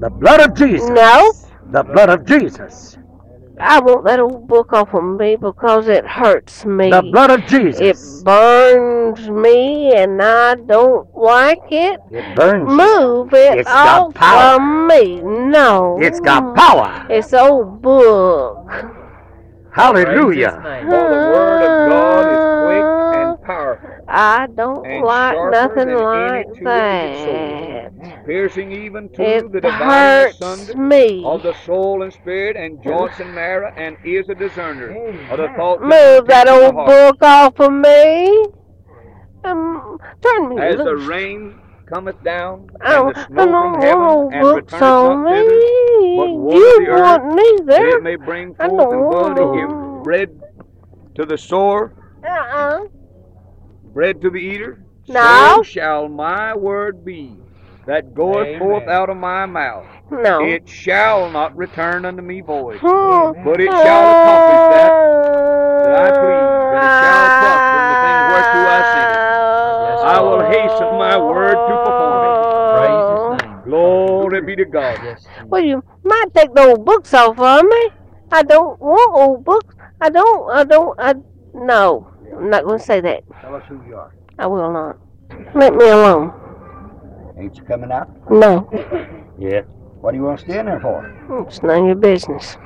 The 0.04 0.10
blood 0.10 0.42
of 0.42 0.54
Jesus. 0.58 0.90
No, 0.90 1.32
The 1.72 1.82
blood 1.82 2.10
of 2.10 2.26
Jesus. 2.26 2.98
I 3.58 3.80
want 3.80 4.04
that 4.04 4.20
old 4.20 4.50
book 4.50 4.74
off 4.74 4.94
of 4.94 5.02
me 5.02 5.38
because 5.38 5.88
it 5.88 6.06
hurts 6.06 6.66
me. 6.66 6.90
The 6.90 7.04
blood 7.04 7.32
of 7.32 7.46
Jesus. 7.46 7.80
It 7.80 8.26
burns 8.26 9.30
me 9.30 9.96
and 9.96 10.22
I 10.22 10.56
don't 10.56 11.08
like 11.16 11.72
it. 11.72 12.02
It 12.12 12.36
burns. 12.36 12.68
Move 12.68 13.34
it 13.34 13.60
It's 13.60 13.70
got 13.72 14.08
off 14.10 14.14
power. 14.16 14.56
from 14.58 14.88
me. 14.88 15.22
No. 15.22 15.98
It's 16.02 16.20
got 16.20 16.54
power. 16.54 17.08
It's 17.10 17.34
old 17.34 17.82
book. 17.82 18.70
Hallelujah. 19.72 20.52
For 20.84 21.10
the 21.10 21.30
word 21.32 21.62
of 21.64 21.90
God 21.90 22.28
is 22.30 22.44
quick 22.60 22.86
and 23.22 23.42
powerful, 23.42 23.93
I 24.16 24.48
don't 24.56 24.86
and 24.86 25.04
like 25.06 25.36
nothing 25.52 25.88
like 25.96 26.48
that. 26.64 27.26
sword, 27.26 28.26
piercing 28.26 28.72
even 28.72 29.10
to 29.10 29.22
It 29.24 29.52
the 29.52 29.72
hurts 29.72 30.36
asunder 30.36 30.76
me. 30.76 31.24
of 31.26 31.42
the 31.42 31.54
soul 31.66 32.04
and 32.04 32.14
spirit, 32.14 32.56
and 32.56 32.82
joints 32.84 33.20
and 33.20 33.34
marrow, 33.34 33.72
and 33.76 33.98
is 34.04 34.30
a 34.30 34.36
discerner 34.36 34.92
of 35.32 35.38
the 35.40 35.50
thoughts 35.56 35.82
Move 35.82 36.28
that 36.28 36.48
old 36.48 36.76
book 36.86 37.18
off 37.24 37.60
of 37.60 37.72
me. 37.74 38.46
Um, 39.44 39.98
turn 40.22 40.50
me 40.50 40.58
As 40.62 40.76
the 40.84 40.96
rain 40.96 41.60
cometh 41.92 42.22
down, 42.24 42.70
and 42.86 43.08
the 43.08 43.16
I 43.16 43.24
snow 43.26 43.56
from 43.58 43.74
heaven, 43.76 44.20
and 44.30 44.54
returneth 44.54 45.02
not 45.02 45.24
me. 45.24 45.32
thither, 45.36 45.66
but 46.16 46.30
water 46.34 46.60
You 46.60 46.74
the 46.74 46.88
earth, 46.88 47.04
want 47.04 47.36
that 47.76 47.86
neither. 47.86 47.90
it 47.90 48.00
may 48.00 48.16
bring 48.16 48.56
forth 48.56 48.92
and 48.92 49.10
bud 49.10 49.36
to 49.36 49.48
him, 49.48 50.04
bread 50.04 50.30
to 51.16 51.26
the 51.26 51.38
sower, 51.38 51.94
Uh-uh. 52.24 52.80
Bread 53.94 54.22
to 54.22 54.30
the 54.30 54.38
eater. 54.38 54.84
No. 55.08 55.56
So 55.58 55.64
shall 55.64 56.08
my 56.10 56.56
word 56.56 57.04
be 57.06 57.36
that 57.86 58.14
goeth 58.16 58.58
forth 58.60 58.88
out 58.88 59.10
of 59.10 59.18
my 59.18 59.46
mouth. 59.46 59.86
No. 60.10 60.44
It 60.46 60.68
shall 60.68 61.30
not 61.30 61.56
return 61.58 62.06
unto 62.06 62.22
me 62.22 62.42
void, 62.42 62.80
but 62.82 63.60
it 63.60 63.72
shall 63.84 64.12
accomplish 64.12 64.62
that 64.70 65.14
that 65.84 65.94
I 65.94 66.12
please, 66.12 66.48
and 66.72 66.84
it 66.86 66.96
shall 67.04 67.28
prosper 67.40 67.80
in 67.80 67.90
the 67.90 68.00
thing 68.00 68.24
whereto 68.32 68.68
I 68.68 68.82
sent 68.94 69.12
it. 69.12 69.20
I 70.04 70.22
will 70.22 70.40
hasten 70.40 70.98
my 70.98 71.18
word 71.18 71.56
to 71.56 71.78
perform 71.84 72.24
it. 72.24 72.38
Praise 72.72 73.08
His 73.10 73.42
name. 73.44 73.62
Glory 73.66 74.42
be 74.42 74.56
to 74.56 74.66
God. 74.66 74.98
Well, 75.50 75.64
you 75.64 75.84
might 76.04 76.34
take 76.34 76.54
the 76.54 76.62
old 76.70 76.86
books 76.86 77.14
off 77.14 77.38
of 77.38 77.66
me. 77.66 77.90
I 78.32 78.44
don't 78.44 78.80
want 78.80 79.12
old 79.14 79.44
books. 79.44 79.76
I 80.00 80.10
don't. 80.10 80.50
I 80.52 80.64
don't. 80.64 81.00
I 81.00 81.16
no. 81.54 82.13
I'm 82.38 82.50
not 82.50 82.64
going 82.66 82.80
to 82.80 82.86
say 82.86 83.02
that. 83.02 83.24
Tell 83.42 83.56
us 83.56 83.64
who 83.68 83.82
you 83.88 83.96
are. 83.96 84.14
I 84.40 84.48
will 84.48 84.72
not. 84.72 84.98
Let 85.56 85.76
me 85.76 85.90
alone. 85.90 86.34
Ain't 87.38 87.56
you 87.56 87.64
coming 87.64 87.92
out? 87.92 88.10
No. 88.32 88.70
Yeah. 89.40 89.62
What 90.02 90.12
do 90.12 90.18
you 90.18 90.24
want 90.24 90.40
to 90.40 90.46
stay 90.46 90.60
in 90.60 90.66
there 90.66 90.80
for? 90.80 91.06
It's 91.48 91.64
none 91.64 91.80
of 91.82 91.86
your 91.86 91.96
business. 91.96 92.58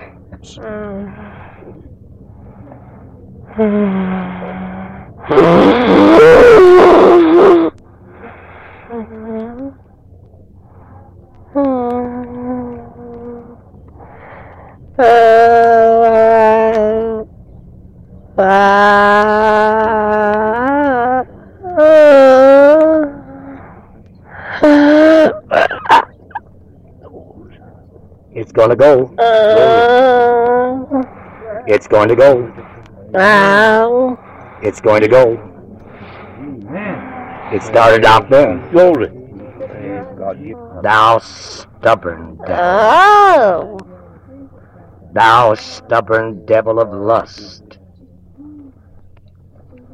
Uh, 29.18 31.03
it's 31.68 31.88
gonna 31.88 31.88
go. 31.88 31.88
It's 31.88 31.88
going 31.88 32.10
to 32.10 32.15
go. 32.15 32.53
Ow. 33.15 34.18
It's 34.61 34.81
going 34.81 35.02
to 35.02 35.07
go. 35.07 35.34
It 37.53 37.61
started 37.64 38.06
out 38.06 38.30
there. 38.30 38.57
Glory. 38.72 39.11
Thou 40.84 41.19
stubborn 41.19 42.38
devil. 42.45 42.56
Oh. 42.60 43.77
Thou 45.14 45.53
stubborn 45.56 46.45
devil 46.45 46.80
of 46.80 46.94
lust. 46.94 47.80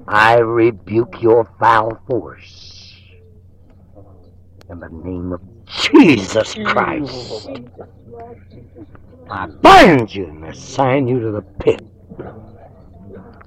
I 0.08 0.40
rebuke 0.40 1.22
your 1.22 1.46
foul 1.60 2.00
force. 2.08 2.96
In 4.70 4.80
the 4.80 4.90
name 4.90 5.32
of 5.32 5.42
Jesus 5.68 6.54
Christ. 6.54 7.48
I 9.30 9.48
bind 9.48 10.14
you 10.14 10.26
and 10.26 10.46
assign 10.46 11.08
you 11.08 11.20
to 11.20 11.32
the 11.32 11.42
pit. 11.42 11.82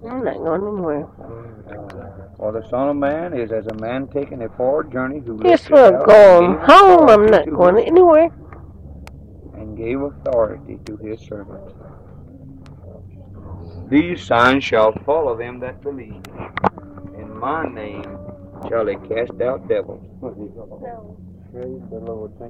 I'm 0.08 0.24
not 0.24 0.36
going 0.36 0.62
anywhere. 0.62 1.06
For 2.36 2.52
the 2.52 2.66
Son 2.68 2.88
of 2.90 2.96
Man 2.96 3.32
is 3.32 3.50
as 3.52 3.66
a 3.66 3.74
man 3.74 4.08
taking 4.08 4.42
a 4.42 4.48
forward 4.50 4.92
journey 4.92 5.20
who 5.20 5.38
Guess 5.38 5.70
lifted 5.70 5.72
we're 5.72 6.06
going 6.06 6.58
home. 6.58 7.08
I'm 7.08 7.26
not 7.26 7.48
going 7.50 7.78
anywhere. 7.86 8.30
and 9.54 9.76
gave 9.76 10.00
authority 10.00 10.78
to 10.86 10.96
his 10.98 11.20
servants. 11.20 11.72
These 13.88 14.22
signs 14.22 14.64
shall 14.64 14.92
follow 15.04 15.36
them 15.36 15.60
that 15.60 15.80
believe. 15.82 16.22
In 17.18 17.36
my 17.38 17.66
name 17.68 18.18
shall 18.68 18.84
they 18.84 18.96
cast 18.96 19.40
out 19.40 19.68
devils. 19.68 20.02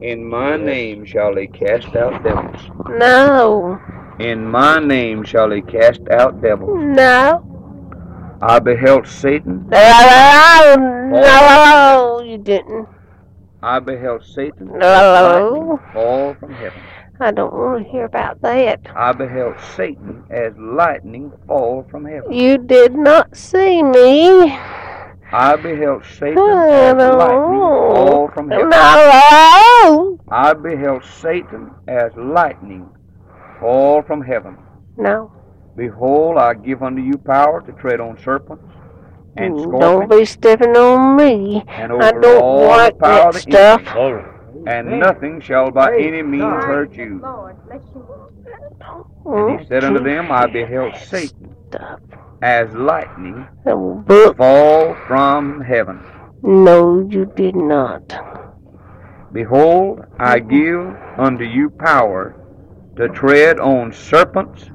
In 0.00 0.24
my 0.24 0.56
name 0.56 1.04
shall 1.04 1.34
they 1.34 1.46
cast 1.46 1.94
out 1.94 2.24
devils. 2.24 2.60
No. 2.88 3.80
In 4.18 4.44
my 4.44 4.80
name 4.80 5.22
shall 5.22 5.48
they 5.48 5.60
cast 5.60 6.00
out 6.10 6.40
devils. 6.42 6.76
No. 6.80 7.42
I 8.42 8.58
beheld 8.58 9.06
Satan. 9.06 9.68
No, 9.68 10.76
no, 11.10 12.22
you 12.26 12.38
didn't. 12.38 12.88
I 13.62 13.78
beheld 13.78 14.24
Satan 14.24 14.66
No. 14.66 14.78
lightning 14.78 15.78
fall 15.92 16.34
from 16.34 16.52
heaven. 16.54 16.82
I 17.20 17.30
don't 17.30 17.52
want 17.52 17.84
to 17.84 17.90
hear 17.90 18.04
about 18.04 18.42
that. 18.42 18.80
I 18.94 19.12
beheld 19.12 19.54
Satan 19.76 20.24
as 20.30 20.52
lightning 20.58 21.32
fall 21.46 21.86
from 21.90 22.04
heaven. 22.04 22.32
You 22.32 22.58
did 22.58 22.94
not 22.94 23.36
see 23.36 23.82
me. 23.82 24.58
I 25.32 25.56
beheld 25.56 26.04
Satan 26.04 26.38
as 26.38 26.96
lightning 26.96 27.58
fall 27.58 28.28
from 28.34 28.50
heaven. 28.50 28.68
No. 28.70 30.18
I 30.28 30.54
beheld 30.54 31.04
Satan 31.04 31.70
as 31.88 32.12
lightning 32.16 32.88
fall 33.60 34.02
from 34.02 34.22
heaven. 34.22 34.56
No. 34.96 35.32
Behold, 35.76 36.38
I 36.38 36.54
give 36.54 36.82
unto 36.82 37.02
you 37.02 37.18
power 37.18 37.60
to 37.62 37.72
tread 37.72 38.00
on 38.00 38.18
serpents 38.22 38.64
and 39.36 39.58
scorpions 39.58 39.80
Don't 39.80 40.10
be 40.10 40.24
stepping 40.24 40.76
on 40.76 41.16
me. 41.16 41.62
and 41.68 41.92
I 41.92 41.94
over 42.10 42.20
don't 42.20 42.42
all 42.42 42.66
like 42.68 42.94
the 42.94 43.00
power 43.00 43.18
that 43.18 43.26
of 43.28 43.34
the 43.34 43.40
stuff. 43.40 43.96
enemy, 43.96 44.22
and 44.66 45.00
nothing 45.00 45.40
shall 45.40 45.70
by 45.70 45.94
any 45.98 46.22
means 46.22 46.42
hurt 46.64 46.94
you. 46.94 47.20
And 49.26 49.60
he 49.60 49.66
said 49.66 49.84
unto 49.84 50.02
them, 50.02 50.30
I 50.30 50.46
beheld 50.46 50.94
Satan 50.96 51.55
as 52.42 52.72
lightning 52.74 53.46
book. 53.64 54.36
fall 54.36 54.94
from 55.06 55.60
heaven. 55.60 56.00
No, 56.42 57.06
you 57.10 57.26
did 57.34 57.56
not. 57.56 58.12
Behold, 59.32 60.00
I 60.18 60.38
give 60.38 60.94
unto 61.18 61.44
you 61.44 61.70
power 61.70 62.34
to 62.96 63.08
tread 63.08 63.58
on 63.58 63.92
serpents 63.92 64.70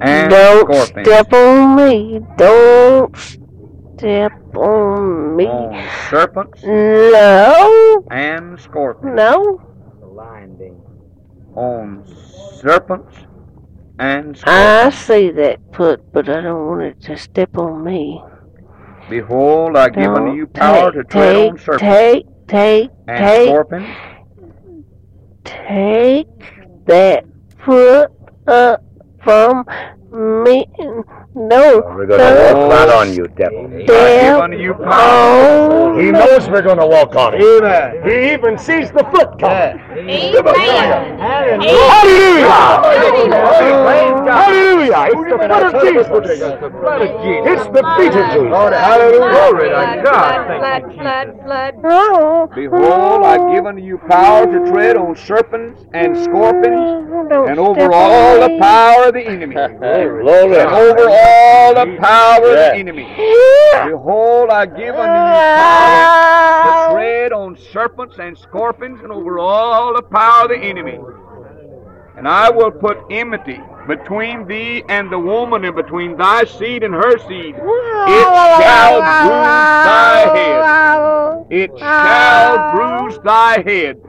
and 0.00 0.30
Don't 0.30 0.60
scorpions, 0.72 1.06
step 1.08 1.32
on 1.32 1.76
me. 1.76 2.20
Don't 2.36 3.16
step 3.16 4.32
on 4.56 5.36
me. 5.36 5.46
on 5.46 5.88
serpents 6.10 6.62
No. 6.64 8.04
and 8.10 8.58
scorpions, 8.60 9.16
No. 9.16 9.60
on 11.54 12.04
serpents 12.60 13.16
and 13.98 14.40
I 14.44 14.90
see 14.90 15.30
that 15.30 15.60
foot, 15.74 16.12
but 16.12 16.28
I 16.28 16.40
don't 16.40 16.66
want 16.66 16.82
it 16.82 17.00
to 17.02 17.16
step 17.16 17.56
on 17.56 17.84
me. 17.84 18.22
Behold, 19.08 19.76
I 19.76 19.88
give 19.88 20.12
unto 20.12 20.34
you 20.34 20.46
power 20.46 20.90
to 20.92 21.04
take, 21.04 21.10
tread 21.10 21.36
on 21.50 21.56
take, 21.56 21.64
serpents 21.64 21.80
take, 21.80 22.26
take, 22.48 22.90
and 23.06 23.18
take, 23.18 23.48
scorpions, 23.48 23.88
take 25.44 26.26
that 26.86 27.24
foot 27.64 28.10
up 28.46 28.82
from 29.22 29.64
me. 30.44 30.66
No. 31.36 31.82
We're 31.94 32.06
gonna 32.06 32.54
walk 32.54 32.72
right 32.72 32.88
on 32.88 33.12
you, 33.14 33.28
devil. 33.28 33.68
Devil. 33.84 34.40
unto 34.40 34.56
you 34.56 34.72
power. 34.72 36.00
He 36.00 36.10
knows 36.10 36.48
we're 36.48 36.62
gonna 36.62 36.86
walk 36.86 37.14
on 37.14 37.34
him. 37.34 37.42
Amen. 37.42 38.08
He 38.08 38.32
even 38.32 38.56
sees 38.56 38.90
the 38.90 39.04
foot 39.12 39.38
coming. 39.38 39.76
Hallelujah! 41.60 41.76
Hallelujah! 44.32 45.08
It's 45.12 45.28
the 45.28 45.36
foot 45.36 45.62
of 45.62 45.72
Jesus. 45.84 46.08
It's 47.44 47.66
the 47.68 47.84
feet 47.98 48.14
of 48.16 48.24
Jesus. 48.32 48.52
Hallelujah! 48.72 49.36
Glory 49.36 49.68
to 49.68 50.02
God. 50.04 50.36
Blood, 50.58 50.84
blood, 50.96 51.28
blood. 51.44 51.74
Oh. 51.84 52.48
Behold, 52.54 53.24
I 53.26 53.36
give 53.54 53.66
unto 53.66 53.82
you 53.82 53.98
power 53.98 54.46
to 54.46 54.72
tread 54.72 54.96
on 54.96 55.14
serpents 55.14 55.84
and 55.92 56.16
scorpions, 56.16 57.10
and 57.46 57.58
over 57.58 57.92
all 57.92 58.40
the 58.40 58.58
power 58.58 59.08
of 59.08 59.14
the 59.14 59.26
enemy. 59.26 59.56
And 59.66 60.28
over 60.28 60.66
all 60.66 61.25
the 61.74 61.96
power 62.00 62.46
of 62.46 62.54
the 62.54 62.74
enemy. 62.74 63.04
Behold, 63.88 64.50
I 64.50 64.66
give 64.66 64.94
unto 64.94 65.12
you 65.12 65.34
power 65.56 66.88
to 66.88 66.94
tread 66.94 67.32
on 67.32 67.56
serpents 67.72 68.18
and 68.18 68.36
scorpions, 68.36 69.00
and 69.02 69.12
over 69.12 69.38
all 69.38 69.94
the 69.94 70.02
power 70.02 70.44
of 70.44 70.50
the 70.50 70.58
enemy. 70.58 70.98
And 72.16 72.26
I 72.26 72.50
will 72.50 72.70
put 72.70 72.98
enmity 73.10 73.60
between 73.86 74.46
thee 74.46 74.82
and 74.88 75.10
the 75.12 75.18
woman, 75.18 75.64
and 75.64 75.76
between 75.76 76.16
thy 76.16 76.44
seed 76.44 76.82
and 76.82 76.94
her 76.94 77.18
seed. 77.18 77.54
It 77.54 78.26
shall 78.62 79.00
bruise 79.00 79.86
thy 79.86 80.18
head. 80.34 81.46
It 81.50 81.78
shall 81.78 82.72
bruise 82.72 83.18
thy 83.22 83.62
head. 83.62 84.00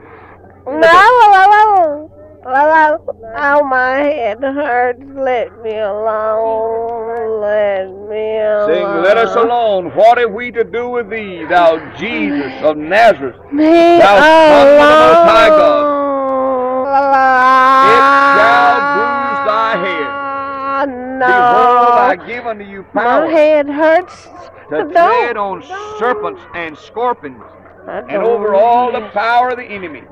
No, 2.48 2.98
oh, 3.36 3.62
my 3.64 3.96
head 3.98 4.42
hurts. 4.42 5.02
Let 5.14 5.62
me 5.62 5.78
alone. 5.78 7.42
Let 7.42 7.88
me 8.08 8.38
alone. 8.40 8.72
Sing, 8.72 9.02
let 9.02 9.18
us 9.18 9.36
alone. 9.36 9.90
What 9.94 10.16
have 10.16 10.32
we 10.32 10.50
to 10.52 10.64
do 10.64 10.88
with 10.88 11.10
thee, 11.10 11.44
thou 11.44 11.76
Jesus 11.96 12.52
of 12.62 12.78
Nazareth? 12.78 13.36
Me 13.52 13.98
Thou 13.98 14.16
Son 14.16 14.80
of 14.80 14.88
the 14.88 14.96
Most 14.96 15.24
High 15.28 15.48
God. 15.50 15.98
It 17.84 18.04
shall 18.32 18.80
bruise 18.96 19.40
thy 19.46 19.76
head. 19.84 20.28
Behold, 21.18 21.98
I 21.98 22.16
give 22.26 22.46
unto 22.46 22.64
you 22.64 22.86
My 22.94 23.02
power 23.02 23.28
head 23.28 23.68
hurts. 23.68 24.24
to 24.70 24.88
Don't. 24.90 24.92
tread 24.92 25.36
on 25.36 25.62
serpents 25.98 26.40
and 26.54 26.78
scorpions, 26.78 27.42
and 27.86 28.22
over 28.22 28.54
all 28.54 28.90
the 28.90 29.06
power 29.10 29.50
of 29.50 29.58
the 29.58 29.64
enemy. 29.64 30.04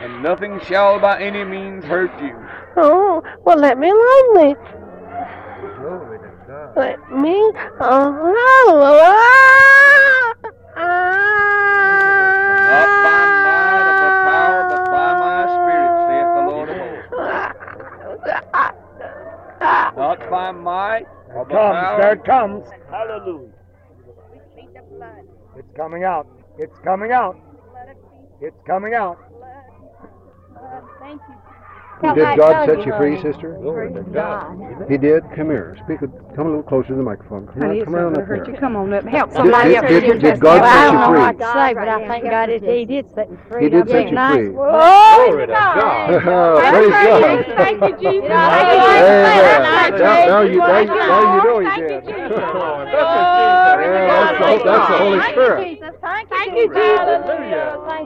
And 0.00 0.22
nothing 0.22 0.60
shall 0.60 1.00
by 1.00 1.20
any 1.20 1.44
means 1.44 1.84
hurt 1.84 2.10
you. 2.20 2.36
Oh, 2.76 3.22
well, 3.44 3.58
let 3.58 3.78
me 3.78 3.88
alone 3.90 4.34
then. 4.34 4.56
Let 6.76 7.10
me 7.10 7.34
oh, 7.80 8.12
Not 12.68 12.92
by 13.02 13.24
alone. 13.24 13.42
might 13.42 13.88
of 13.88 13.96
the 14.02 14.12
power, 14.28 14.62
but 14.68 14.82
by 14.90 15.10
my 15.14 15.46
spirit, 15.56 15.92
saith 16.06 16.30
the 16.34 16.42
Lord 16.42 16.68
of 16.68 16.76
hosts. 16.76 17.10
Not 19.96 20.30
by 20.30 20.52
might 20.52 21.06
or 21.34 21.44
by 21.46 21.54
Comes, 21.54 21.74
power. 21.74 22.00
there 22.00 22.12
it 22.12 22.24
comes. 22.24 22.66
Hallelujah. 22.90 23.52
It's 25.56 25.72
coming 25.74 26.04
out. 26.04 26.26
It's 26.58 26.78
coming 26.84 27.12
out. 27.12 27.36
It's 28.42 28.60
coming 28.66 28.94
out. 28.94 29.25
Did 32.14 32.36
God 32.36 32.66
set 32.66 32.84
you 32.86 32.92
free, 32.96 33.16
sister? 33.22 33.56
He 34.88 34.98
did. 34.98 35.24
Come 35.34 35.48
here. 35.50 35.76
Speak. 35.84 36.02
a- 36.02 36.08
Come 36.36 36.46
a 36.46 36.50
little 36.50 36.62
closer 36.62 36.88
to 36.88 36.94
the 36.94 37.02
microphone. 37.02 37.46
Come, 37.46 37.62
Honey, 37.62 37.80
on, 37.80 37.84
come 37.86 37.94
not 37.94 38.00
around 38.00 38.16
up 38.18 38.26
hurt 38.28 38.44
there. 38.44 38.54
you. 38.54 38.60
Come 38.60 38.76
on 38.76 38.92
up. 38.92 39.04
Help 39.04 39.32
somebody 39.32 39.70
did- 39.70 39.78
up 39.78 39.88
did- 39.88 40.02
here. 40.02 40.18
did 40.18 40.40
God 40.40 40.60
Well, 40.60 40.70
set 40.70 40.76
I 40.76 40.84
don't 40.84 41.00
know 41.14 41.20
what 41.20 41.38
to 41.38 41.44
say, 41.46 41.74
but 41.74 41.88
I 41.88 42.06
thank 42.06 42.24
God 42.24 42.48
it, 42.50 42.62
He 42.62 42.84
did 42.84 43.14
set 43.14 43.30
me 43.30 43.38
free. 43.48 43.62
He 43.62 43.68
did 43.70 43.88
set 43.88 44.08
you 44.08 44.12
nice. 44.12 44.34
free. 44.36 44.52
Glory 44.52 45.46
to 45.46 45.52
God. 45.52 46.22
Praise 46.68 46.90
God. 46.92 47.46
Thank 47.56 47.80
you, 47.80 47.92
Jesus. 47.96 48.30
Amen. 48.30 49.62
Now, 49.96 50.26
now 50.26 50.40
you, 50.42 50.58
now, 50.58 50.80
you- 50.82 51.42
know 51.42 51.58
he 51.60 51.80
did. 51.80 52.04
Yeah, 52.06 52.20
that's, 54.12 54.60
the, 54.60 54.64
that's 54.64 54.88
the 54.88 54.96
Holy 54.98 55.20
Spirit. 55.32 55.56
Thank 56.28 56.56
you, 56.56 56.68
Jesus. 56.68 57.14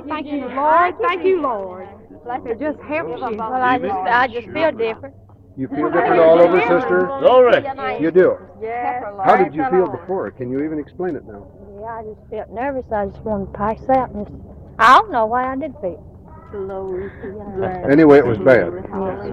Thank 0.09 0.27
you, 0.31 0.47
Lord. 0.55 0.95
Thank 1.03 1.25
you, 1.25 1.43
Lord. 1.43 1.89
It 2.27 2.59
just 2.61 2.79
helps 2.81 3.11
you. 3.11 3.37
Well, 3.37 3.53
I 3.53 3.79
just, 3.79 3.95
I 3.95 4.29
just 4.29 4.49
feel 4.49 4.73
different. 4.73 5.15
You 5.57 5.69
feel 5.69 5.91
different 5.93 6.21
all 6.21 6.41
over, 6.41 6.61
sister? 6.61 7.07
Glory. 7.21 8.03
You 8.03 8.11
do. 8.11 8.39
Yeah. 8.61 9.13
How 9.25 9.37
did 9.37 9.55
you 9.55 9.65
feel 9.71 9.89
before? 9.89 10.31
Can 10.31 10.51
you 10.51 10.63
even 10.65 10.79
explain 10.79 11.17
it 11.17 11.25
now? 11.27 11.47
Yeah, 11.81 11.87
I 11.87 12.03
just 12.03 12.31
felt 12.31 12.51
nervous. 12.51 12.85
I 12.93 13.07
just 13.07 13.21
wanted 13.23 13.53
to 13.53 13.59
pass 13.59 13.81
out. 13.97 14.11
And 14.11 14.27
just, 14.27 14.39
I 14.79 14.99
don't 14.99 15.11
know 15.11 15.27
why 15.27 15.51
I 15.51 15.57
did 15.57 15.75
feel. 15.81 16.07
Anyway, 17.89 18.19
it 18.19 18.27
was 18.27 18.39
bad. 18.39 18.73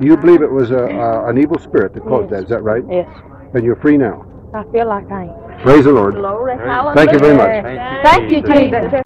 You 0.03 0.17
believe 0.17 0.43
it 0.43 0.51
was 0.51 0.69
a, 0.69 0.85
a, 0.85 1.29
an 1.29 1.39
evil 1.39 1.57
spirit 1.57 1.93
that 1.95 2.03
caused 2.03 2.29
that, 2.29 2.43
is 2.43 2.49
that 2.49 2.61
right? 2.61 2.83
Yes. 2.89 3.09
And 3.55 3.63
you're 3.63 3.75
free 3.77 3.97
now. 3.97 4.23
I 4.53 4.63
feel 4.71 4.87
like 4.87 5.09
I 5.11 5.23
am. 5.23 5.61
Praise 5.61 5.85
the 5.85 5.91
Lord. 5.91 6.13
Glory. 6.13 6.57
Thank 6.93 7.11
you 7.11 7.19
very 7.19 7.35
much. 7.35 8.03
Thank 8.03 8.31
you, 8.31 8.41
Jesus. 8.43 9.01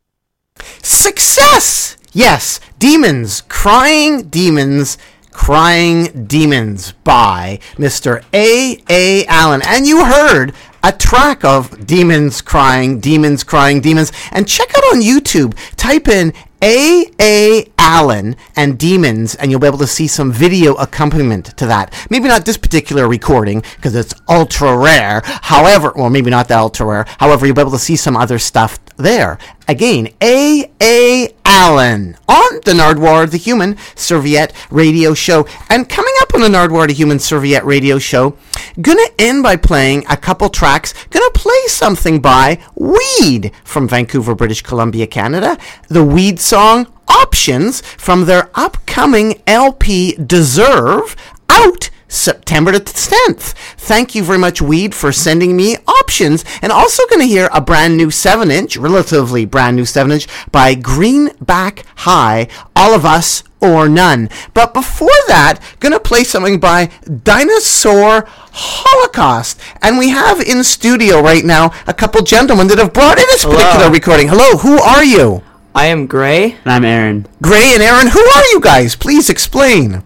Success! 0.85 1.97
Yes, 2.13 2.59
Demons, 2.77 3.39
Crying 3.47 4.23
Demons, 4.23 4.97
Crying 5.31 6.25
Demons 6.27 6.91
by 7.05 7.59
Mr. 7.75 8.21
A. 8.33 8.77
A. 8.89 9.25
Allen. 9.27 9.61
And 9.65 9.87
you 9.87 10.03
heard 10.03 10.53
a 10.83 10.91
track 10.91 11.45
of 11.45 11.87
Demons 11.87 12.41
Crying, 12.41 12.99
Demons 12.99 13.45
Crying, 13.45 13.79
Demons. 13.79 14.11
And 14.33 14.45
check 14.45 14.77
out 14.77 14.83
on 14.93 15.01
YouTube, 15.01 15.55
type 15.77 16.09
in 16.09 16.33
A. 16.61 17.05
A. 17.21 17.71
Allen 17.79 18.35
and 18.57 18.77
Demons, 18.77 19.35
and 19.35 19.49
you'll 19.49 19.61
be 19.61 19.67
able 19.67 19.77
to 19.77 19.87
see 19.87 20.07
some 20.07 20.33
video 20.33 20.73
accompaniment 20.75 21.57
to 21.57 21.65
that. 21.67 21.93
Maybe 22.09 22.27
not 22.27 22.45
this 22.45 22.57
particular 22.57 23.07
recording, 23.07 23.63
because 23.77 23.95
it's 23.95 24.13
ultra 24.27 24.77
rare. 24.77 25.21
However, 25.23 25.93
well, 25.95 26.09
maybe 26.09 26.29
not 26.29 26.49
that 26.49 26.59
ultra 26.59 26.85
rare. 26.85 27.05
However, 27.19 27.45
you'll 27.45 27.55
be 27.55 27.61
able 27.61 27.71
to 27.71 27.79
see 27.79 27.95
some 27.95 28.17
other 28.17 28.37
stuff 28.37 28.79
there. 28.97 29.37
Again, 29.67 30.09
A. 30.21 30.69
A. 30.81 31.33
Allen 31.53 32.17
on 32.29 32.61
the 32.63 32.71
Nardwuar 32.71 33.29
the 33.29 33.37
Human 33.37 33.75
Serviette 33.93 34.53
Radio 34.69 35.13
Show. 35.13 35.45
And 35.69 35.89
coming 35.89 36.13
up 36.21 36.33
on 36.33 36.39
the 36.39 36.47
Nardwuar 36.47 36.87
the 36.87 36.93
Human 36.93 37.19
Serviette 37.19 37.65
Radio 37.65 37.99
Show, 37.99 38.37
gonna 38.81 39.07
end 39.19 39.43
by 39.43 39.57
playing 39.57 40.05
a 40.09 40.15
couple 40.15 40.47
tracks. 40.47 40.93
Gonna 41.09 41.29
play 41.31 41.61
something 41.67 42.21
by 42.21 42.63
Weed 42.75 43.51
from 43.65 43.85
Vancouver, 43.85 44.33
British 44.33 44.61
Columbia, 44.61 45.07
Canada. 45.07 45.57
The 45.89 46.05
Weed 46.05 46.39
song 46.39 46.87
Options 47.09 47.81
from 47.81 48.25
their 48.25 48.49
upcoming 48.55 49.41
LP 49.45 50.13
Deserve 50.13 51.17
out 51.49 51.89
September 52.11 52.73
the 52.73 52.79
10th. 52.79 53.53
Thank 53.77 54.13
you 54.13 54.23
very 54.23 54.37
much, 54.37 54.61
Weed, 54.61 54.93
for 54.93 55.13
sending 55.13 55.55
me 55.55 55.77
options. 55.87 56.43
And 56.61 56.71
also 56.71 57.07
going 57.07 57.21
to 57.21 57.25
hear 57.25 57.49
a 57.53 57.61
brand 57.61 57.95
new 57.95 58.11
7 58.11 58.51
inch, 58.51 58.75
relatively 58.75 59.45
brand 59.45 59.77
new 59.77 59.85
7 59.85 60.11
inch, 60.11 60.27
by 60.51 60.75
Greenback 60.75 61.85
High, 61.99 62.49
All 62.75 62.93
of 62.93 63.05
Us 63.05 63.43
or 63.61 63.87
None. 63.87 64.29
But 64.53 64.73
before 64.73 65.09
that, 65.27 65.59
going 65.79 65.93
to 65.93 65.99
play 65.99 66.25
something 66.25 66.59
by 66.59 66.91
Dinosaur 67.23 68.25
Holocaust. 68.27 69.61
And 69.81 69.97
we 69.97 70.09
have 70.09 70.41
in 70.41 70.63
studio 70.63 71.21
right 71.21 71.45
now 71.45 71.71
a 71.87 71.93
couple 71.93 72.21
gentlemen 72.23 72.67
that 72.67 72.77
have 72.77 72.93
brought 72.93 73.19
in 73.19 73.25
this 73.27 73.45
particular 73.45 73.89
recording. 73.89 74.27
Hello, 74.27 74.57
who 74.57 74.81
are 74.81 75.03
you? 75.03 75.43
I 75.73 75.85
am 75.85 76.07
Gray. 76.07 76.57
And 76.65 76.71
I'm 76.73 76.83
Aaron. 76.83 77.27
Gray 77.41 77.71
and 77.73 77.81
Aaron, 77.81 78.07
who 78.07 78.19
are 78.19 78.45
you 78.51 78.59
guys? 78.59 78.97
Please 78.97 79.29
explain. 79.29 80.03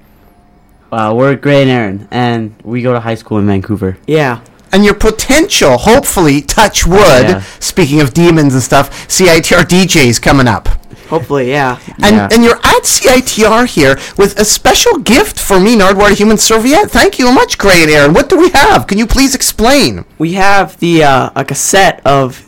Uh, 0.92 1.14
we're 1.16 1.36
Gray 1.36 1.62
and 1.62 1.70
Aaron, 1.72 2.08
and 2.12 2.56
we 2.64 2.82
go 2.82 2.94
to 2.94 3.00
high 3.00 3.16
school 3.16 3.38
in 3.40 3.48
Vancouver. 3.48 3.98
Yeah. 4.08 4.42
and 4.72 4.84
your 4.84 4.94
potential, 4.96 5.78
hopefully, 5.78 6.42
touch 6.42 6.86
wood. 6.86 7.00
yeah. 7.30 7.42
Speaking 7.62 8.02
of 8.02 8.14
demons 8.14 8.54
and 8.54 8.62
stuff, 8.62 9.08
CITR 9.08 9.64
DJs 9.64 10.22
coming 10.22 10.48
up. 10.50 10.68
Hopefully, 11.10 11.50
yeah. 11.52 11.78
And 12.04 12.16
Yeah. 12.18 12.28
and 12.32 12.44
you're 12.44 12.58
at 12.58 12.84
CITR 12.84 13.68
here 13.68 13.98
with 14.18 14.38
a 14.38 14.44
special 14.44 14.98
gift 14.98 15.40
for 15.40 15.60
me, 15.62 15.76
Nardwuar 15.78 16.14
Human 16.18 16.38
Serviette. 16.38 16.92
Thank 16.92 17.20
you 17.20 17.28
so 17.28 17.32
much, 17.32 17.58
Gray 17.58 17.84
and 17.84 17.92
Aaron. 17.92 18.14
What 18.14 18.28
do 18.28 18.38
we 18.38 18.50
have? 18.50 18.86
Can 18.88 18.98
you 18.98 19.06
please 19.08 19.34
explain? 19.34 20.04
We 20.18 20.34
have 20.34 20.78
the 20.80 21.04
uh, 21.04 21.30
a 21.38 21.46
cassette 21.46 22.02
of 22.04 22.44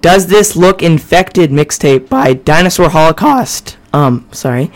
"Does 0.00 0.28
This 0.28 0.56
Look 0.56 0.82
Infected" 0.82 1.50
mixtape 1.50 2.08
by 2.08 2.32
Dinosaur 2.32 2.88
Holocaust. 2.88 3.76
Um, 3.92 4.26
sorry, 4.32 4.70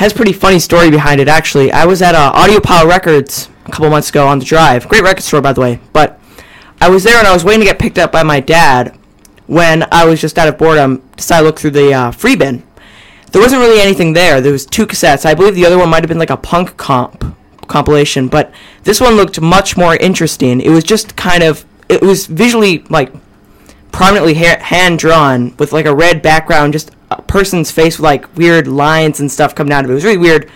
has 0.00 0.14
pretty 0.14 0.32
funny 0.32 0.58
story 0.58 0.90
behind 0.90 1.20
it. 1.20 1.28
Actually, 1.28 1.70
I 1.70 1.84
was 1.84 2.00
at 2.00 2.14
uh, 2.14 2.32
AudioPile 2.32 2.88
Records 2.88 3.50
a 3.66 3.70
couple 3.70 3.90
months 3.90 4.08
ago 4.08 4.26
on 4.26 4.38
the 4.38 4.46
drive. 4.46 4.88
Great 4.88 5.02
record 5.02 5.22
store, 5.22 5.42
by 5.42 5.52
the 5.52 5.60
way. 5.60 5.78
But 5.92 6.18
I 6.80 6.88
was 6.88 7.04
there 7.04 7.18
and 7.18 7.26
I 7.26 7.34
was 7.34 7.44
waiting 7.44 7.60
to 7.60 7.66
get 7.66 7.78
picked 7.78 7.98
up 7.98 8.10
by 8.10 8.22
my 8.22 8.40
dad 8.40 8.98
when 9.46 9.86
I 9.92 10.06
was 10.06 10.18
just 10.18 10.38
out 10.38 10.48
of 10.48 10.56
boredom. 10.56 11.06
Decided 11.16 11.42
to 11.42 11.46
look 11.46 11.60
through 11.60 11.72
the 11.72 11.92
uh, 11.92 12.10
free 12.12 12.34
bin. 12.34 12.62
There 13.32 13.42
wasn't 13.42 13.60
really 13.60 13.78
anything 13.78 14.14
there. 14.14 14.40
There 14.40 14.52
was 14.52 14.64
two 14.64 14.86
cassettes. 14.86 15.26
I 15.26 15.34
believe 15.34 15.54
the 15.54 15.66
other 15.66 15.76
one 15.76 15.90
might 15.90 16.02
have 16.02 16.08
been 16.08 16.18
like 16.18 16.30
a 16.30 16.36
punk 16.38 16.78
comp 16.78 17.36
compilation, 17.68 18.28
but 18.28 18.54
this 18.84 19.02
one 19.02 19.16
looked 19.16 19.38
much 19.38 19.76
more 19.76 19.96
interesting. 19.96 20.62
It 20.62 20.70
was 20.70 20.82
just 20.82 21.14
kind 21.14 21.42
of 21.42 21.66
it 21.90 22.00
was 22.00 22.26
visually 22.26 22.84
like 22.88 23.12
prominently 23.92 24.32
ha- 24.32 24.60
hand 24.60 24.98
drawn 24.98 25.54
with 25.58 25.74
like 25.74 25.84
a 25.84 25.94
red 25.94 26.22
background, 26.22 26.72
just 26.72 26.90
person's 27.30 27.70
face 27.70 27.96
with 27.96 28.04
like 28.04 28.36
weird 28.36 28.66
lines 28.66 29.20
and 29.20 29.30
stuff 29.30 29.54
coming 29.54 29.72
out 29.72 29.84
of 29.84 29.90
it. 29.90 29.92
It 29.92 29.94
was 29.94 30.04
really 30.04 30.18
weird, 30.18 30.50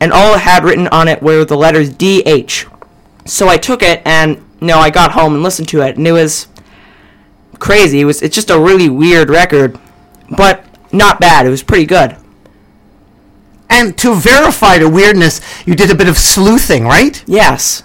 and 0.00 0.12
all 0.12 0.34
it 0.34 0.40
had 0.40 0.64
written 0.64 0.88
on 0.88 1.08
it 1.08 1.22
were 1.22 1.44
the 1.44 1.56
letters 1.56 1.88
D 1.88 2.22
H. 2.26 2.66
So 3.24 3.48
I 3.48 3.56
took 3.56 3.82
it 3.82 4.02
and 4.04 4.36
you 4.60 4.66
know 4.66 4.78
I 4.78 4.90
got 4.90 5.12
home 5.12 5.34
and 5.34 5.42
listened 5.42 5.68
to 5.68 5.80
it, 5.82 5.96
and 5.96 6.06
it 6.06 6.12
was 6.12 6.48
crazy. 7.58 8.00
It 8.00 8.04
was 8.04 8.20
it's 8.20 8.34
just 8.34 8.50
a 8.50 8.58
really 8.58 8.88
weird 8.88 9.30
record, 9.30 9.78
but 10.36 10.64
not 10.92 11.20
bad. 11.20 11.46
It 11.46 11.50
was 11.50 11.62
pretty 11.62 11.86
good. 11.86 12.16
And 13.70 13.96
to 13.98 14.14
verify 14.14 14.78
the 14.78 14.88
weirdness, 14.88 15.40
you 15.66 15.74
did 15.74 15.90
a 15.90 15.94
bit 15.94 16.08
of 16.08 16.16
sleuthing, 16.16 16.84
right? 16.84 17.22
Yes. 17.26 17.84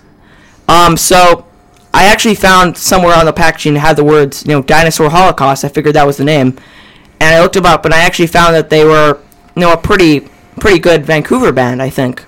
Um, 0.67 0.95
so 0.95 1.45
I 1.93 2.05
actually 2.05 2.35
found 2.35 2.77
somewhere 2.77 3.15
on 3.15 3.25
the 3.25 3.33
packaging 3.33 3.75
had 3.75 3.97
the 3.97 4.03
words, 4.03 4.43
you 4.45 4.53
know, 4.53 4.61
Dinosaur 4.63 5.09
Holocaust. 5.09 5.65
I 5.65 5.67
figured 5.67 5.95
that 5.95 6.07
was 6.07 6.17
the 6.17 6.23
name, 6.23 6.57
and 7.23 7.35
I 7.35 7.41
looked 7.41 7.55
them 7.55 7.65
up, 7.65 7.85
and 7.85 7.93
I 7.93 7.99
actually 7.99 8.27
found 8.27 8.53
that 8.55 8.69
they 8.69 8.83
were, 8.85 9.19
you 9.55 9.61
know, 9.61 9.73
a 9.73 9.77
pretty 9.77 10.27
pretty 10.59 10.79
good 10.79 11.05
Vancouver 11.05 11.51
band. 11.51 11.81
I 11.81 11.89
think. 11.89 12.25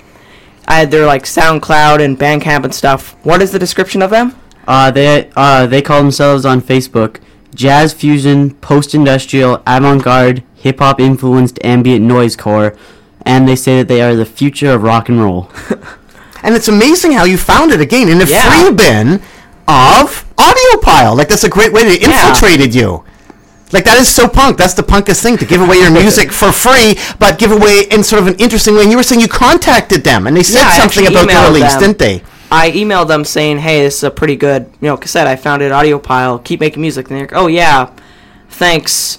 I 0.67 0.80
had 0.80 0.89
their 0.89 1.05
like 1.05 1.23
SoundCloud 1.26 2.03
and 2.03 2.17
Bandcamp 2.17 2.63
and 2.63 2.73
stuff. 2.73 3.15
What 3.23 3.41
is 3.41 3.51
the 3.51 3.59
description 3.59 4.01
of 4.01 4.09
them? 4.09 4.35
Uh, 4.67 4.89
they 4.91 5.30
uh, 5.35 5.67
they 5.67 5.81
call 5.81 6.01
themselves 6.01 6.45
on 6.45 6.61
Facebook 6.61 7.19
jazz 7.53 7.93
fusion, 7.93 8.53
post-industrial, 8.55 9.61
avant-garde, 9.65 10.43
hip-hop 10.55 10.99
influenced 10.99 11.57
ambient 11.63 12.03
noise 12.03 12.35
core, 12.35 12.76
and 13.22 13.47
they 13.47 13.55
say 13.55 13.77
that 13.77 13.88
they 13.88 14.01
are 14.01 14.13
the 14.15 14.26
future 14.26 14.72
of 14.72 14.84
rock 14.84 15.07
and 15.09 15.22
roll. 15.22 15.49
And 16.43 16.53
it's 16.53 16.67
amazing 16.67 17.13
how 17.13 17.23
you 17.23 17.39
found 17.39 17.72
it 17.72 17.81
again 17.81 18.07
in 18.07 18.19
the 18.19 18.27
Yeah. 18.27 18.41
free 18.51 18.72
bin 18.72 19.13
of 19.67 20.26
AudioPile. 20.38 21.17
Like 21.17 21.27
that's 21.27 21.43
a 21.43 21.49
great 21.49 21.73
way 21.73 21.84
to 21.84 22.03
infiltrated 22.03 22.76
you. 22.76 23.03
Like 23.72 23.84
that 23.86 23.98
is 23.98 24.08
so 24.14 24.28
punk. 24.28 24.58
That's 24.58 24.74
the 24.76 24.84
punkest 24.84 25.22
thing 25.24 25.38
to 25.38 25.46
give 25.46 25.60
away 25.62 25.78
your 25.78 25.92
music 25.92 26.32
for 26.32 26.52
free, 26.52 26.96
but 27.20 27.40
give 27.40 27.52
away 27.52 27.86
in 27.92 28.04
sort 28.04 28.22
of 28.22 28.28
an 28.28 28.36
interesting 28.36 28.76
way. 28.76 28.84
And 28.84 28.92
you 28.92 28.98
were 28.98 29.04
saying 29.04 29.22
you 29.22 29.28
contacted 29.28 30.04
them 30.04 30.28
and 30.28 30.38
they 30.38 30.44
said 30.44 30.60
Yeah, 30.62 30.72
something 30.72 31.08
about 31.08 31.28
the 31.28 31.52
release, 31.54 31.74
them. 31.74 31.82
didn't 31.82 31.98
they? 32.00 32.24
I 32.52 32.70
emailed 32.72 33.08
them 33.08 33.26
saying, 33.26 33.58
"Hey, 33.60 33.82
this 33.82 33.98
is 33.98 34.04
a 34.04 34.12
pretty 34.12 34.36
good, 34.36 34.68
you 34.80 34.88
know, 34.88 34.98
cassette. 34.98 35.26
I 35.26 35.36
found 35.36 35.64
it 35.64 35.72
audio 35.72 35.98
pile. 35.98 36.38
Keep 36.40 36.60
making 36.60 36.80
music." 36.82 37.10
And 37.10 37.18
they're 37.18 37.26
like, 37.26 37.36
"Oh 37.36 37.48
yeah, 37.48 37.90
thanks." 38.50 39.18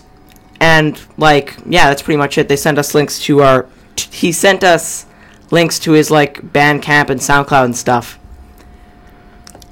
And 0.61 0.99
like, 1.19 1.57
yeah, 1.67 1.89
that's 1.89 2.01
pretty 2.03 2.17
much 2.17 2.39
it. 2.39 2.49
They 2.49 2.57
sent 2.57 2.79
us 2.79 2.95
links 2.95 3.19
to 3.25 3.43
our. 3.43 3.67
T- 3.97 4.09
he 4.17 4.33
sent 4.33 4.63
us 4.63 5.07
links 5.51 5.79
to 5.81 5.93
his 5.93 6.11
like 6.11 6.41
Bandcamp 6.53 7.11
and 7.11 7.21
SoundCloud 7.21 7.65
and 7.65 7.77
stuff. 7.77 8.19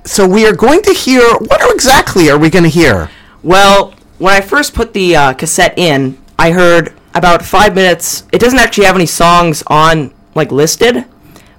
So 0.05 0.27
we 0.29 0.47
are 0.47 0.53
going 0.53 0.83
to 0.83 0.93
hear. 0.93 1.23
What 1.23 1.61
exactly 1.73 2.29
are 2.31 2.39
we 2.39 2.51
going 2.51 2.65
to 2.65 2.69
hear? 2.71 3.09
Well, 3.43 3.94
when 4.19 4.33
I 4.33 4.41
first 4.41 4.75
put 4.75 4.93
the 4.93 5.17
uh, 5.17 5.33
cassette 5.35 5.79
in, 5.79 6.19
I 6.39 6.51
heard 6.51 6.95
about 7.15 7.45
five 7.45 7.75
minutes. 7.75 8.25
It 8.33 8.41
doesn't 8.41 8.59
actually 8.59 8.87
have 8.87 8.97
any 8.97 9.07
songs 9.07 9.63
on 9.67 10.13
like 10.35 10.51
listed, 10.51 11.05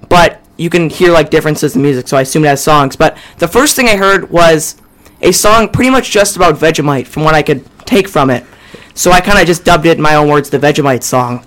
but 0.09 0.41
you 0.57 0.69
can 0.69 0.89
hear 0.89 1.11
like 1.11 1.29
differences 1.29 1.75
in 1.75 1.81
music. 1.81 2.07
So 2.07 2.17
I 2.17 2.21
assume 2.21 2.45
it 2.45 2.49
has 2.49 2.63
songs. 2.63 2.95
But 2.95 3.17
the 3.37 3.47
first 3.47 3.75
thing 3.75 3.87
I 3.87 3.95
heard 3.95 4.29
was 4.29 4.75
a 5.21 5.31
song 5.31 5.69
pretty 5.69 5.89
much 5.89 6.11
just 6.11 6.35
about 6.35 6.55
Vegemite, 6.55 7.07
from 7.07 7.23
what 7.23 7.35
I 7.35 7.41
could 7.41 7.65
take 7.85 8.07
from 8.07 8.29
it. 8.29 8.45
So 8.93 9.11
I 9.11 9.19
kind 9.19 9.39
of 9.39 9.45
just 9.45 9.65
dubbed 9.65 9.85
it 9.85 9.97
in 9.97 10.01
my 10.01 10.15
own 10.15 10.29
words, 10.29 10.49
the 10.49 10.59
Vegemite 10.59 11.03
song. 11.03 11.45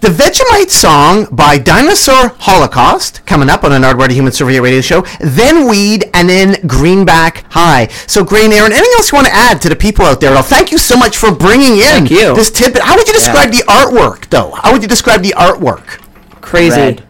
The 0.00 0.08
Vegemite 0.08 0.70
song 0.70 1.26
by 1.32 1.58
Dinosaur 1.58 2.28
Holocaust 2.38 3.24
coming 3.26 3.48
up 3.48 3.64
on 3.64 3.72
an 3.72 3.82
Nardwuar 3.82 4.08
the 4.08 4.14
Human 4.14 4.32
Serviette 4.32 4.62
Radio 4.62 4.80
Show. 4.80 5.00
Then 5.20 5.68
Weed 5.68 6.10
and 6.14 6.28
then 6.28 6.66
Greenback 6.66 7.44
High. 7.50 7.88
So, 8.06 8.24
Gray 8.24 8.44
and 8.44 8.52
Aaron, 8.52 8.72
anything 8.72 8.92
else 8.96 9.10
you 9.10 9.16
want 9.16 9.28
to 9.28 9.34
add 9.34 9.60
to 9.62 9.68
the 9.68 9.76
people 9.76 10.04
out 10.04 10.20
there? 10.20 10.30
Well, 10.30 10.42
thank 10.42 10.70
you 10.70 10.78
so 10.78 10.96
much 10.96 11.16
for 11.16 11.34
bringing 11.34 11.76
in 11.76 12.06
Thank 12.06 12.10
you. 12.10 12.34
this 12.34 12.50
tidbit. 12.50 12.82
How 12.82 12.96
would 12.96 13.06
you 13.06 13.14
describe 13.14 13.50
the 13.50 13.64
artwork, 13.66 14.28
though? 14.30 14.52
How 14.52 14.72
would 14.72 14.82
you 14.82 14.88
describe 14.88 15.22
the 15.22 15.34
artwork? 15.36 16.00
Crazy. 16.40 16.76
Red. 16.76 17.04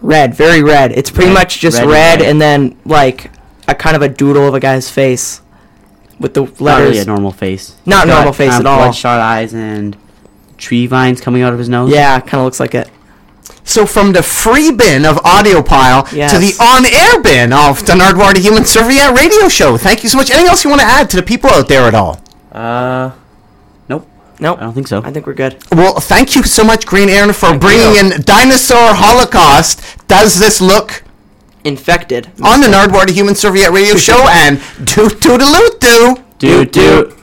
Red, 0.00 0.34
very 0.34 0.62
red. 0.62 0.92
It's 0.92 1.10
pretty 1.10 1.28
Red, 1.28 1.34
much 1.34 1.60
just 1.60 1.78
red 1.78 1.88
red, 1.88 2.20
and 2.20 2.30
and, 2.30 2.40
then 2.40 2.80
like 2.84 3.30
a 3.68 3.74
kind 3.74 3.94
of 3.94 4.02
a 4.02 4.08
doodle 4.08 4.48
of 4.48 4.54
a 4.54 4.58
guy's 4.58 4.90
face 4.90 5.40
with 6.18 6.34
the 6.34 6.42
letters. 6.42 6.60
Not 6.60 6.80
really 6.80 6.98
a 6.98 7.04
normal 7.04 7.30
face. 7.30 7.76
Not 7.86 8.04
He's 8.04 8.12
got, 8.12 8.16
normal 8.16 8.32
face 8.32 8.52
um, 8.52 8.60
at 8.60 8.66
all. 8.66 8.78
Bloodshot 8.78 9.20
eyes 9.20 9.54
and 9.54 9.96
tree 10.62 10.86
vines 10.86 11.20
coming 11.20 11.42
out 11.42 11.52
of 11.52 11.58
his 11.58 11.68
nose. 11.68 11.90
Yeah, 11.90 12.18
kind 12.20 12.34
of 12.40 12.44
looks 12.44 12.60
like 12.60 12.74
it. 12.74 12.88
So, 13.64 13.84
from 13.86 14.12
the 14.12 14.22
free 14.22 14.70
bin 14.72 15.04
of 15.04 15.16
AudioPile 15.18 16.08
to 16.10 16.16
Yes. 16.16 16.32
the 16.32 16.52
on 16.62 16.84
air 16.86 17.20
bin 17.22 17.52
of 17.52 17.84
the 17.86 17.92
Nardwuar 17.92 18.34
the 18.34 18.40
Human 18.40 18.64
Serviette 18.64 19.16
Radio 19.16 19.48
Show. 19.48 19.76
Thank 19.76 20.02
you 20.02 20.08
so 20.08 20.16
much. 20.18 20.30
Anything 20.30 20.48
else 20.48 20.64
you 20.64 20.70
want 20.70 20.80
to 20.82 20.86
add 20.86 21.10
to 21.10 21.16
the 21.16 21.22
people 21.22 21.50
out 21.50 21.68
there 21.68 21.82
at 21.82 21.94
all? 21.94 22.20
Uh, 22.50 23.10
nope. 23.88 24.06
Nope. 24.40 24.58
I 24.58 24.62
don't 24.62 24.72
think 24.74 24.88
so. 24.88 25.00
I 25.04 25.10
think 25.12 25.26
we're 25.26 25.34
good. 25.34 25.58
Well, 25.72 26.00
thank 26.00 26.34
you 26.34 26.42
so 26.42 26.64
much, 26.64 26.86
Green 26.86 27.08
Aaron, 27.08 27.32
for 27.32 27.56
bringing 27.58 27.94
you. 27.94 28.00
in 28.12 28.22
Dinosaur 28.22 28.94
Holocaust. 28.94 29.80
Does 30.08 30.38
this 30.40 30.60
look 30.60 31.04
infected 31.64 32.30
on 32.42 32.60
the 32.60 32.66
Nardwuar 32.66 33.06
the 33.06 33.12
Human 33.12 33.34
Serviette 33.36 33.70
Radio 33.72 33.96
Show? 34.08 34.26
and 34.28 34.58
toot 34.88 35.14
toodaloot 35.20 35.78
doo. 35.78 36.16
Doot 36.38 36.72
doot. 36.72 37.08
Good. 37.10 37.18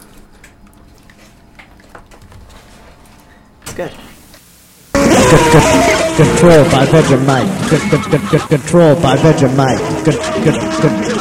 Control 5.30 6.64
by 6.72 6.86
Vegemite. 6.88 7.46
Con- 7.70 7.90
con- 7.92 8.02
con- 8.10 8.28
con- 8.30 8.48
Control 8.50 8.96
by 8.96 9.16
Vegemite. 9.18 9.78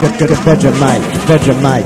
Vegemite. 0.00 1.02
Vegemite. 1.28 1.84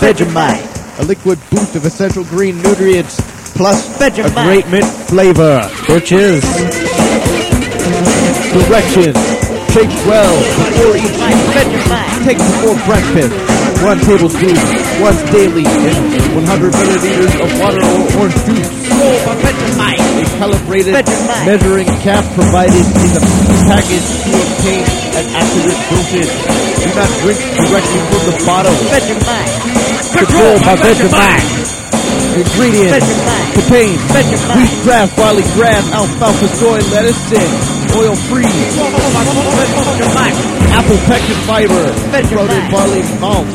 Vegemite. 0.00 1.00
A 1.00 1.04
liquid 1.04 1.38
boost 1.50 1.76
of 1.76 1.84
essential 1.84 2.24
green 2.24 2.56
nutrients 2.62 3.20
plus 3.54 4.00
a 4.00 4.10
great 4.44 4.66
mint 4.68 4.86
flavor, 5.12 5.60
which 5.92 6.10
is 6.12 6.40
directions. 8.56 9.16
Shake 9.72 9.92
well 10.08 10.32
before 10.56 10.96
each 10.96 11.18
meal. 11.20 12.24
Take 12.24 12.38
before 12.38 12.76
breakfast. 12.88 13.36
One 13.84 13.98
tablespoon 14.00 14.56
once 15.02 15.20
daily 15.32 15.64
in 15.64 15.96
100 16.34 16.72
milliliters 16.72 17.34
of 17.44 17.60
water 17.60 17.82
or 17.84 18.20
orange 18.20 18.40
juice. 18.46 20.11
A 20.22 20.24
calibrated 20.38 20.94
measuring 21.42 21.90
cap 22.06 22.22
provided 22.38 22.78
in 22.78 23.10
the 23.10 23.22
package 23.66 24.06
to 24.22 24.30
obtain 24.38 24.86
an 25.18 25.26
accurate 25.34 25.80
dosage. 25.90 26.30
Do 26.78 26.88
not 26.94 27.10
drink 27.26 27.42
directly 27.58 28.00
from 28.06 28.22
the 28.30 28.36
bottle. 28.46 28.76
Control 30.14 30.54
by 30.62 30.78
Vegemite. 30.78 31.50
Ingredients 32.38 33.02
contain 33.52 33.98
wheatgrass, 34.14 35.10
barley 35.16 35.42
grass, 35.58 35.90
alfalfa, 35.90 36.46
soy, 36.54 36.78
lettuce, 36.94 37.18
and 37.34 37.50
oil 37.98 38.14
free. 38.30 38.46
Apple 40.70 40.98
pectin 41.10 41.38
fiber, 41.50 41.82
sprouted 42.30 42.70
barley 42.70 43.02
malt, 43.18 43.46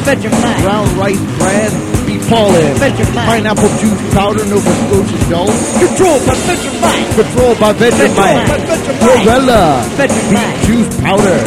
brown 0.62 0.86
rice 1.00 1.24
bran, 1.40 1.97
pollen, 2.28 2.78
pineapple 3.14 3.70
juice 3.78 4.02
powder, 4.14 4.46
Nova 4.46 4.72
Scotia 4.88 5.30
Dole. 5.30 5.54
Control 5.80 6.18
by 6.26 6.36
Vegemite. 6.48 7.16
Control 7.16 7.54
by 7.56 7.74
Vegemite. 7.74 8.48
Chlorella, 9.02 9.84
beet 10.30 10.54
juice 10.66 10.92
powder, 11.02 11.38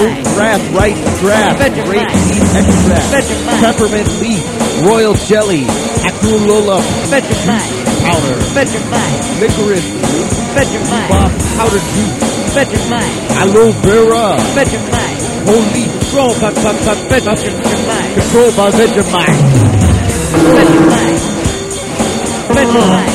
oat 0.00 0.16
grass, 0.34 0.60
rice 0.72 1.00
grass, 1.20 1.56
grape 1.86 2.10
seed 2.26 2.42
extract, 2.56 3.28
peppermint 3.62 4.08
leaf, 4.20 4.42
royal 4.84 5.14
jelly, 5.14 5.64
acerola 6.08 6.80
juice 7.10 7.74
powder, 8.02 8.36
licorice, 9.40 9.88
rhubarb 10.56 11.32
powder 11.56 11.82
juice, 11.94 12.16
aloe 13.38 13.72
vera, 13.84 14.36
holy. 15.46 15.86
Control 16.06 16.32
by, 16.40 16.50
by, 16.54 16.72
by 16.72 16.94
Vegemite. 17.10 18.14
Control 18.14 18.50
by 18.56 18.70
Vegemite. 22.54 23.10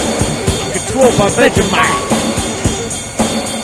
Control 0.73 1.11
by 1.17 1.29
Vegemite. 1.31 2.03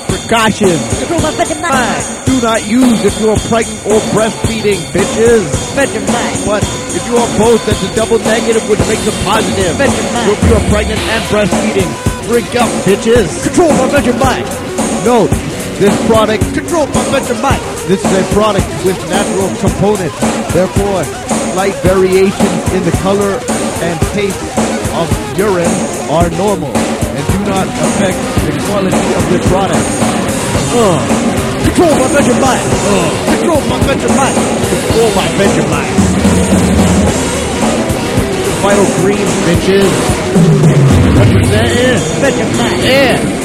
Precautions. 0.08 0.82
Control 1.00 1.22
by 1.22 1.32
Vegemite. 1.36 2.26
Do 2.26 2.36
not 2.42 2.60
use 2.68 3.04
if 3.04 3.20
you 3.20 3.30
are 3.30 3.42
pregnant 3.52 3.80
or 3.88 4.00
breastfeeding, 4.16 4.80
bitches. 4.96 5.44
Vegemite. 5.76 6.46
But 6.48 6.64
if 6.96 7.04
you 7.08 7.16
are 7.18 7.32
both, 7.38 7.66
that's 7.66 7.84
a 7.84 7.92
double 7.96 8.20
negative, 8.20 8.64
which 8.70 8.80
makes 8.88 9.06
a 9.08 9.12
positive. 9.28 9.76
Vegemite. 9.76 10.32
If 10.32 10.40
you 10.48 10.56
are 10.56 10.66
pregnant 10.72 11.02
and 11.02 11.24
breastfeeding, 11.28 11.90
drink 12.28 12.56
up, 12.56 12.70
bitches. 12.88 13.44
Control 13.44 13.70
by 13.76 14.00
Vegemite. 14.00 14.48
Note, 15.04 15.32
this 15.80 15.96
product, 16.08 16.44
controlled 16.54 16.92
by 16.94 17.04
Vegemite. 17.20 17.88
This 17.88 18.04
is 18.04 18.12
a 18.16 18.24
product 18.34 18.68
with 18.84 18.98
natural 19.10 19.50
components. 19.60 20.16
Therefore, 20.54 21.04
slight 21.58 21.74
variations 21.82 22.74
in 22.78 22.86
the 22.86 22.92
color 23.02 23.34
and 23.82 23.98
taste 24.14 24.38
of 24.94 25.10
urine 25.42 25.66
are 26.14 26.30
normal 26.38 26.70
and 26.70 27.24
do 27.34 27.40
not 27.50 27.66
affect 27.66 28.14
the 28.46 28.54
quality 28.70 29.10
of 29.18 29.24
the 29.34 29.40
product. 29.50 29.82
Uh. 30.78 31.02
Control 31.66 31.90
my 31.98 32.10
Vegemite. 32.14 32.62
Uh, 32.62 33.10
control 33.34 33.62
my 33.74 33.80
Vegemite. 33.90 34.38
Control 34.70 35.10
my 35.18 35.28
Vegemite. 35.42 35.98
Vital 38.62 38.90
green 39.02 39.28
bitches. 39.50 39.92
What 41.18 41.28
you 41.34 41.42
say? 41.42 41.66
Yeah. 41.74 43.18
Yeah. 43.26 43.37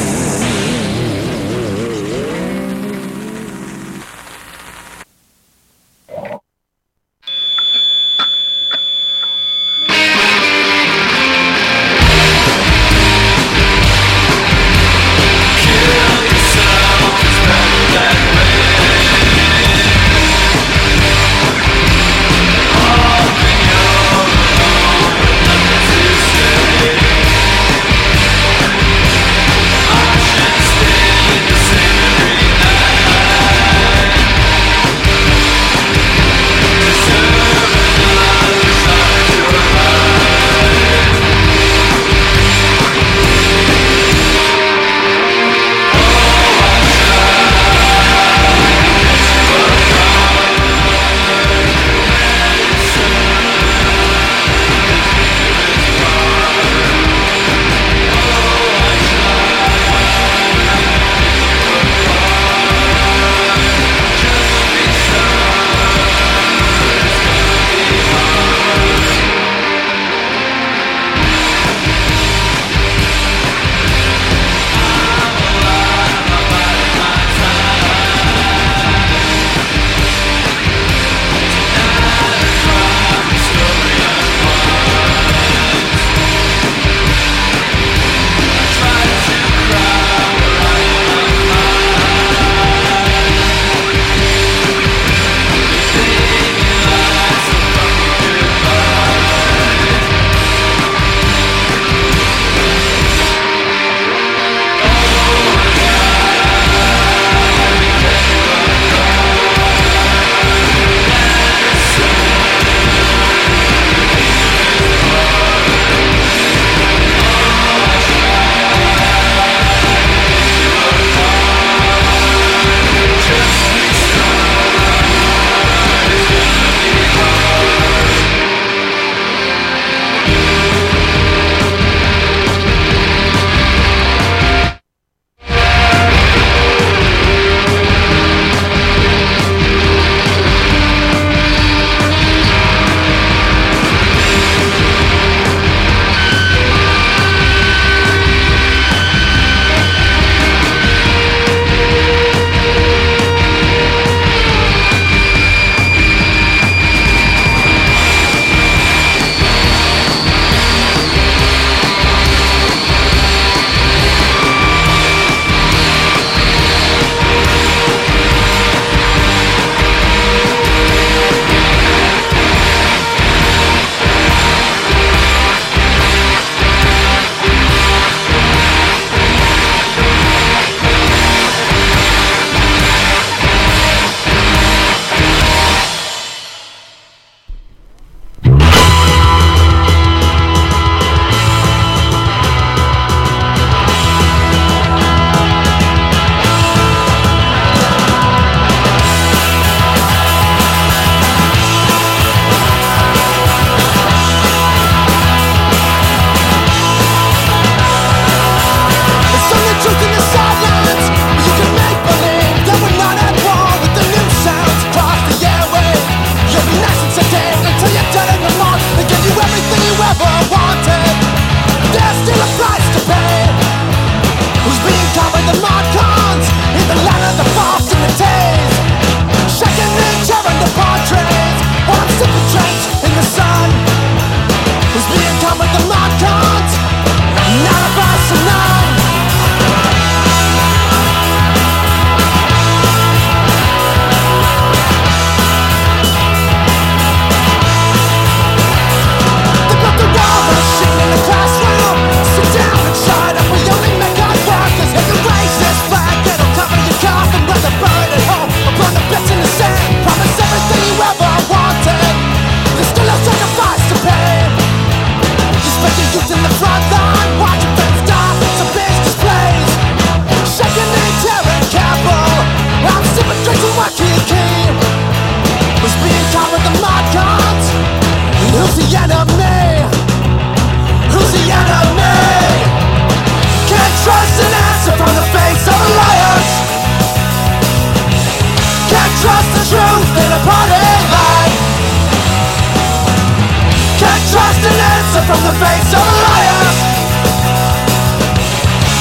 From 295.26 295.40
the 295.44 295.54
face 295.62 295.90
of 295.94 296.02
a 296.02 296.16
liar. 296.24 296.62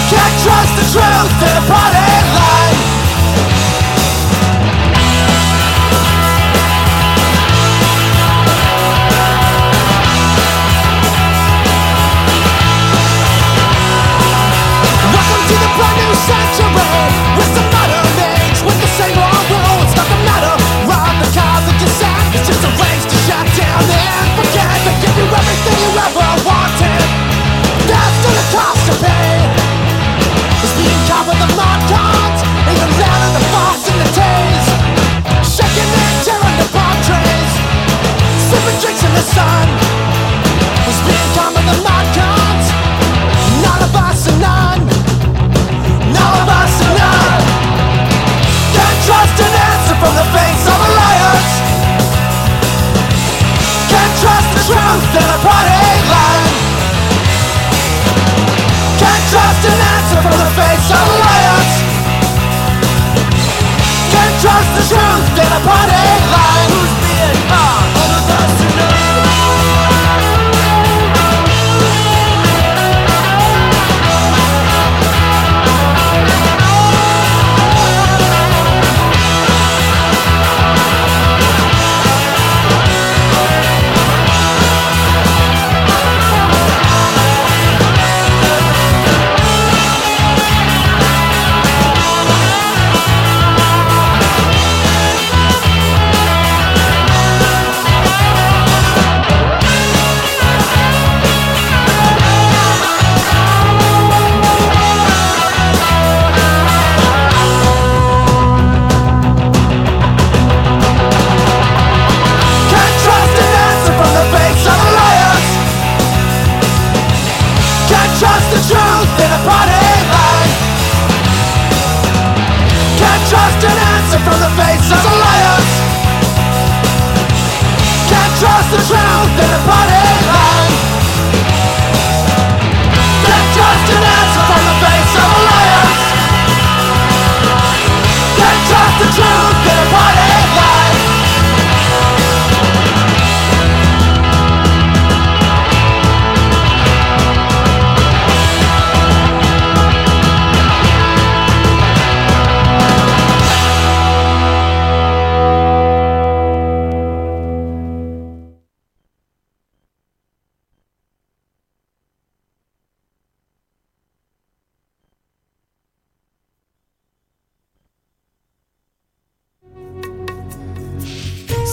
Can't 0.10 0.36
trust 0.44 0.74
the 0.78 0.86
truth 0.94 1.42
in 1.48 1.58
a 1.58 1.66
party 1.68 2.01
trust 59.32 59.64
an 59.64 59.80
answer 59.96 60.22
from 60.22 60.38
the 60.44 60.50
face 60.60 60.88
of 60.92 61.06
a 61.08 61.18
liar. 61.24 61.58
Can't 64.12 64.36
trust 64.42 64.72
the 64.76 64.84
truth 64.92 65.40
in 65.40 65.52
a 65.56 65.60
party 65.66 66.41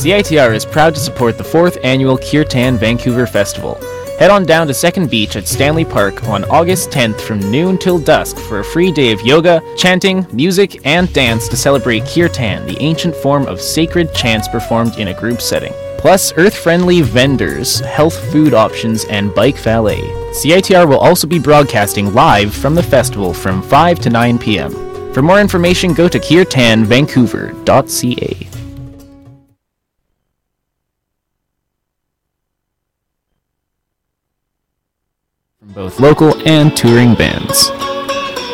CITR 0.08 0.54
is 0.54 0.64
proud 0.64 0.94
to 0.94 1.00
support 1.00 1.36
the 1.36 1.44
fourth 1.44 1.76
annual 1.84 2.16
Kirtan 2.16 2.78
Vancouver 2.78 3.26
Festival. 3.26 3.74
Head 4.18 4.30
on 4.30 4.46
down 4.46 4.66
to 4.66 4.72
Second 4.72 5.10
Beach 5.10 5.36
at 5.36 5.46
Stanley 5.46 5.84
Park 5.84 6.26
on 6.26 6.46
August 6.46 6.88
10th 6.88 7.20
from 7.20 7.40
noon 7.50 7.76
till 7.76 7.98
dusk 7.98 8.38
for 8.38 8.60
a 8.60 8.64
free 8.64 8.90
day 8.90 9.12
of 9.12 9.20
yoga, 9.20 9.60
chanting, 9.76 10.26
music, 10.32 10.80
and 10.86 11.12
dance 11.12 11.46
to 11.48 11.58
celebrate 11.58 12.06
Kirtan, 12.06 12.66
the 12.66 12.80
ancient 12.80 13.14
form 13.16 13.44
of 13.44 13.60
sacred 13.60 14.14
chants 14.14 14.48
performed 14.48 14.96
in 14.96 15.08
a 15.08 15.20
group 15.20 15.42
setting. 15.42 15.74
Plus, 15.98 16.32
earth 16.38 16.56
friendly 16.56 17.02
vendors, 17.02 17.80
health 17.80 18.18
food 18.32 18.54
options, 18.54 19.04
and 19.10 19.34
bike 19.34 19.58
valet. 19.58 20.00
CITR 20.32 20.88
will 20.88 21.00
also 21.00 21.26
be 21.26 21.38
broadcasting 21.38 22.14
live 22.14 22.54
from 22.54 22.74
the 22.74 22.82
festival 22.82 23.34
from 23.34 23.60
5 23.60 23.98
to 23.98 24.08
9 24.08 24.38
p.m. 24.38 24.72
For 25.12 25.20
more 25.20 25.38
information, 25.38 25.92
go 25.92 26.08
to 26.08 26.18
kirtanvancouver.ca. 26.18 28.47
both 35.78 36.00
local 36.00 36.34
and 36.44 36.76
touring 36.76 37.14
bands. 37.14 37.70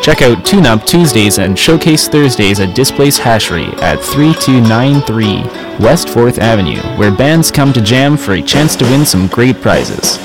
Check 0.04 0.20
out 0.20 0.44
Tune 0.44 0.66
Up 0.66 0.84
Tuesdays 0.84 1.38
and 1.38 1.58
Showcase 1.58 2.06
Thursdays 2.06 2.60
at 2.60 2.74
Displace 2.74 3.18
Hashery 3.18 3.72
at 3.80 3.98
3293 3.98 5.82
West 5.82 6.08
4th 6.08 6.36
Avenue, 6.36 6.82
where 6.98 7.10
bands 7.10 7.50
come 7.50 7.72
to 7.72 7.80
jam 7.80 8.18
for 8.18 8.34
a 8.34 8.42
chance 8.42 8.76
to 8.76 8.84
win 8.84 9.06
some 9.06 9.26
great 9.28 9.58
prizes. 9.62 10.18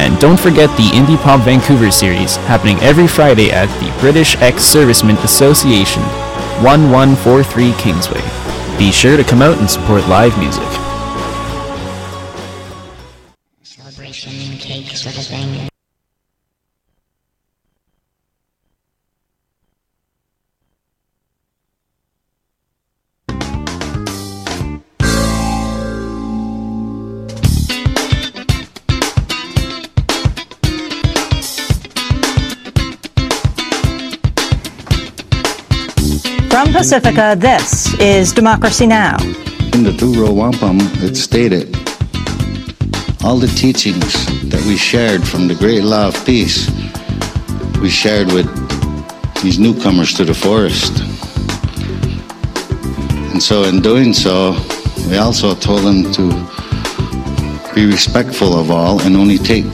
And 0.00 0.18
don't 0.18 0.40
forget 0.40 0.74
the 0.78 0.88
Indie 0.96 1.22
Pop 1.22 1.42
Vancouver 1.42 1.90
series, 1.90 2.36
happening 2.48 2.78
every 2.78 3.06
Friday 3.06 3.50
at 3.50 3.68
the 3.78 3.94
British 4.00 4.34
Ex-Servicemen 4.36 5.18
Association, 5.18 6.02
1143 6.64 7.74
Kingsway. 7.74 8.22
Be 8.78 8.90
sure 8.90 9.18
to 9.18 9.24
come 9.24 9.42
out 9.42 9.58
and 9.58 9.68
support 9.68 10.08
live 10.08 10.38
music. 10.38 10.79
Pacifica, 36.90 37.36
this 37.38 37.94
is 38.00 38.32
Democracy 38.32 38.84
Now! 38.84 39.16
In 39.74 39.84
the 39.84 39.94
Two 39.96 40.12
Row 40.12 40.32
Wampum, 40.32 40.78
it 41.00 41.14
stated, 41.14 41.72
all 43.22 43.36
the 43.36 43.46
teachings 43.54 44.26
that 44.50 44.60
we 44.66 44.76
shared 44.76 45.22
from 45.22 45.46
the 45.46 45.54
great 45.54 45.84
law 45.84 46.08
of 46.08 46.26
peace, 46.26 46.68
we 47.80 47.88
shared 47.88 48.26
with 48.32 48.48
these 49.40 49.56
newcomers 49.56 50.12
to 50.14 50.24
the 50.24 50.34
forest. 50.34 50.98
And 53.30 53.40
so, 53.40 53.62
in 53.62 53.80
doing 53.80 54.12
so, 54.12 54.56
we 55.08 55.16
also 55.16 55.54
told 55.54 55.82
them 55.82 56.10
to 56.14 57.72
be 57.72 57.86
respectful 57.86 58.58
of 58.58 58.72
all 58.72 59.00
and 59.02 59.14
only 59.16 59.38
take 59.38 59.70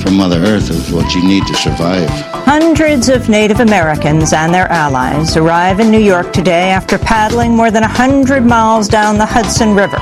from 0.00 0.16
Mother 0.16 0.40
Earth 0.40 0.70
is 0.70 0.90
what 0.90 1.14
you 1.14 1.22
need 1.22 1.46
to 1.48 1.54
survive. 1.54 2.33
Hundreds 2.46 3.08
of 3.08 3.30
Native 3.30 3.60
Americans 3.60 4.34
and 4.34 4.52
their 4.52 4.70
allies 4.70 5.34
arrive 5.34 5.80
in 5.80 5.90
New 5.90 5.98
York 5.98 6.30
today 6.32 6.70
after 6.70 6.98
paddling 6.98 7.56
more 7.56 7.70
than 7.70 7.80
100 7.80 8.44
miles 8.44 8.86
down 8.86 9.16
the 9.16 9.24
Hudson 9.24 9.74
River 9.74 9.96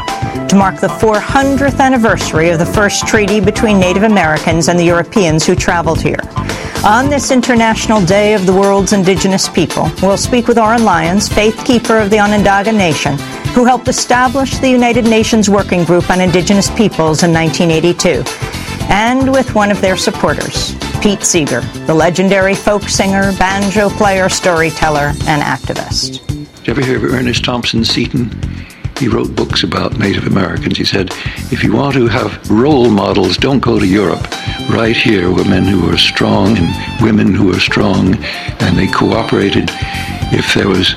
to 0.48 0.56
mark 0.56 0.80
the 0.80 0.88
400th 0.88 1.78
anniversary 1.78 2.50
of 2.50 2.58
the 2.58 2.66
first 2.66 3.06
treaty 3.06 3.40
between 3.40 3.78
Native 3.78 4.02
Americans 4.02 4.68
and 4.68 4.76
the 4.76 4.84
Europeans 4.84 5.46
who 5.46 5.54
traveled 5.54 6.02
here. 6.02 6.18
On 6.84 7.08
this 7.08 7.30
International 7.30 8.04
Day 8.04 8.34
of 8.34 8.44
the 8.44 8.52
World's 8.52 8.92
Indigenous 8.92 9.48
People, 9.48 9.88
we'll 10.02 10.16
speak 10.16 10.48
with 10.48 10.58
Oren 10.58 10.84
Lyons, 10.84 11.28
faith 11.28 11.64
keeper 11.64 11.96
of 11.96 12.10
the 12.10 12.18
Onondaga 12.18 12.72
Nation, 12.72 13.16
who 13.54 13.64
helped 13.64 13.86
establish 13.86 14.58
the 14.58 14.68
United 14.68 15.04
Nations 15.04 15.48
Working 15.48 15.84
Group 15.84 16.10
on 16.10 16.20
Indigenous 16.20 16.68
Peoples 16.70 17.22
in 17.22 17.32
1982, 17.32 18.24
and 18.92 19.32
with 19.32 19.54
one 19.54 19.70
of 19.70 19.80
their 19.80 19.96
supporters, 19.96 20.74
Pete 21.00 21.22
Seeger, 21.22 21.62
the 21.86 21.94
legendary 21.94 22.54
folk 22.54 22.82
singer, 22.82 23.32
banjo 23.38 23.88
player, 23.88 24.28
storyteller, 24.28 25.14
and 25.26 25.40
activist. 25.40 26.26
Did 26.28 26.66
you 26.66 26.70
ever 26.72 26.84
hear 26.84 26.96
of 26.98 27.04
Ernest 27.04 27.42
Thompson 27.42 27.86
Seton? 27.86 28.30
He 28.98 29.08
wrote 29.08 29.34
books 29.34 29.62
about 29.62 29.98
Native 29.98 30.26
Americans. 30.26 30.76
He 30.76 30.84
said, 30.84 31.08
if 31.50 31.64
you 31.64 31.72
want 31.72 31.94
to 31.94 32.06
have 32.06 32.48
role 32.50 32.90
models, 32.90 33.38
don't 33.38 33.60
go 33.60 33.78
to 33.78 33.86
Europe. 33.86 34.30
Right 34.68 34.94
here 34.94 35.30
were 35.30 35.44
men 35.44 35.64
who 35.64 35.86
were 35.86 35.96
strong 35.96 36.58
and 36.58 37.02
women 37.02 37.34
who 37.34 37.46
were 37.46 37.60
strong, 37.60 38.14
and 38.60 38.76
they 38.76 38.88
cooperated. 38.88 39.70
If 40.34 40.52
there 40.52 40.68
was 40.68 40.92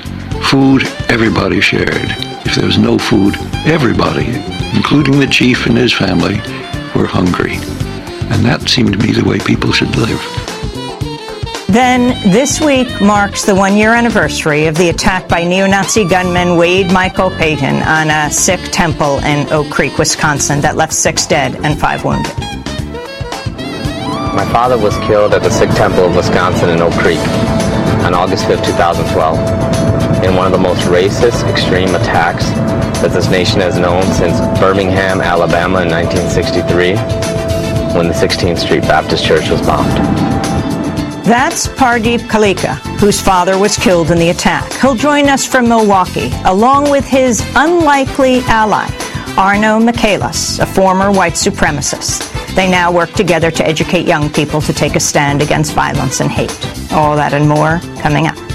food, 0.50 0.82
everybody 1.08 1.62
shared. 1.62 2.12
If 2.44 2.56
there 2.56 2.66
was 2.66 2.76
no 2.76 2.98
food, 2.98 3.36
everybody, 3.64 4.36
including 4.76 5.18
the 5.18 5.26
chief 5.26 5.64
and 5.64 5.78
his 5.78 5.94
family, 5.94 6.36
were 6.94 7.06
hungry. 7.06 7.56
And 8.30 8.44
that 8.44 8.68
seemed 8.68 8.92
to 8.92 8.98
me 8.98 9.12
the 9.12 9.24
way 9.24 9.38
people 9.38 9.72
should 9.72 9.94
live. 9.96 10.20
Then, 11.68 12.14
this 12.32 12.60
week 12.60 12.88
marks 13.02 13.44
the 13.44 13.54
one 13.54 13.76
year 13.76 13.92
anniversary 13.92 14.66
of 14.66 14.76
the 14.76 14.88
attack 14.88 15.28
by 15.28 15.44
neo 15.44 15.66
Nazi 15.66 16.04
gunman 16.04 16.56
Wade 16.56 16.92
Michael 16.92 17.30
Payton 17.30 17.82
on 17.82 18.08
a 18.08 18.30
Sikh 18.30 18.72
temple 18.72 19.18
in 19.24 19.52
Oak 19.52 19.70
Creek, 19.70 19.98
Wisconsin, 19.98 20.60
that 20.60 20.76
left 20.76 20.92
six 20.92 21.26
dead 21.26 21.56
and 21.64 21.78
five 21.78 22.04
wounded. 22.04 22.32
My 24.34 24.48
father 24.52 24.78
was 24.78 24.96
killed 25.06 25.34
at 25.34 25.42
the 25.42 25.50
Sikh 25.50 25.70
temple 25.70 26.04
of 26.04 26.14
Wisconsin 26.16 26.70
in 26.70 26.80
Oak 26.80 26.94
Creek 26.94 27.18
on 28.06 28.14
August 28.14 28.46
5, 28.46 28.64
2012, 28.64 30.24
in 30.24 30.36
one 30.36 30.46
of 30.46 30.52
the 30.52 30.58
most 30.58 30.82
racist, 30.86 31.42
extreme 31.50 31.94
attacks 31.96 32.44
that 33.02 33.10
this 33.12 33.28
nation 33.28 33.60
has 33.60 33.78
known 33.78 34.02
since 34.12 34.38
Birmingham, 34.60 35.20
Alabama 35.20 35.82
in 35.82 35.90
1963, 35.90 36.94
when 37.96 38.08
the 38.08 38.14
16th 38.14 38.58
Street 38.58 38.82
Baptist 38.82 39.24
Church 39.24 39.48
was 39.48 39.60
bombed. 39.62 39.90
That's 41.24 41.66
Pardeep 41.66 42.20
Kaleka, 42.28 42.76
whose 43.00 43.20
father 43.20 43.58
was 43.58 43.76
killed 43.76 44.10
in 44.10 44.18
the 44.18 44.28
attack. 44.28 44.70
He'll 44.74 44.94
join 44.94 45.28
us 45.28 45.44
from 45.44 45.68
Milwaukee, 45.68 46.30
along 46.44 46.90
with 46.90 47.04
his 47.04 47.40
unlikely 47.56 48.40
ally, 48.46 48.88
Arno 49.36 49.80
Michaelis, 49.80 50.60
a 50.60 50.66
former 50.66 51.10
white 51.10 51.32
supremacist. 51.32 52.32
They 52.54 52.70
now 52.70 52.92
work 52.92 53.12
together 53.12 53.50
to 53.50 53.66
educate 53.66 54.06
young 54.06 54.30
people 54.32 54.60
to 54.60 54.72
take 54.72 54.94
a 54.94 55.00
stand 55.00 55.42
against 55.42 55.72
violence 55.72 56.20
and 56.20 56.30
hate. 56.30 56.92
All 56.92 57.16
that 57.16 57.32
and 57.32 57.48
more 57.48 57.80
coming 58.00 58.28
up. 58.28 58.45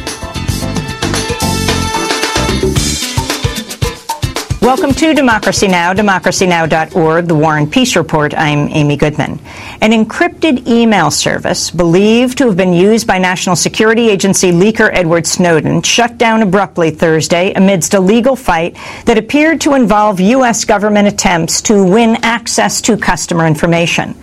Welcome 4.71 4.93
to 4.93 5.13
Democracy 5.13 5.67
Now!, 5.67 5.91
democracynow.org, 5.91 7.27
the 7.27 7.35
War 7.35 7.57
and 7.57 7.69
Peace 7.69 7.97
Report. 7.97 8.33
I'm 8.33 8.69
Amy 8.69 8.95
Goodman. 8.95 9.37
An 9.81 9.91
encrypted 9.91 10.65
email 10.65 11.11
service 11.11 11.69
believed 11.69 12.37
to 12.37 12.45
have 12.45 12.55
been 12.55 12.71
used 12.71 13.05
by 13.05 13.17
National 13.17 13.57
Security 13.57 14.09
Agency 14.09 14.53
leaker 14.53 14.89
Edward 14.93 15.27
Snowden 15.27 15.81
shut 15.81 16.17
down 16.17 16.41
abruptly 16.41 16.89
Thursday 16.89 17.51
amidst 17.51 17.95
a 17.95 17.99
legal 17.99 18.37
fight 18.37 18.77
that 19.03 19.17
appeared 19.17 19.59
to 19.59 19.73
involve 19.73 20.21
U.S. 20.21 20.63
government 20.63 21.05
attempts 21.05 21.61
to 21.63 21.83
win 21.83 22.15
access 22.23 22.79
to 22.83 22.95
customer 22.95 23.45
information. 23.47 24.15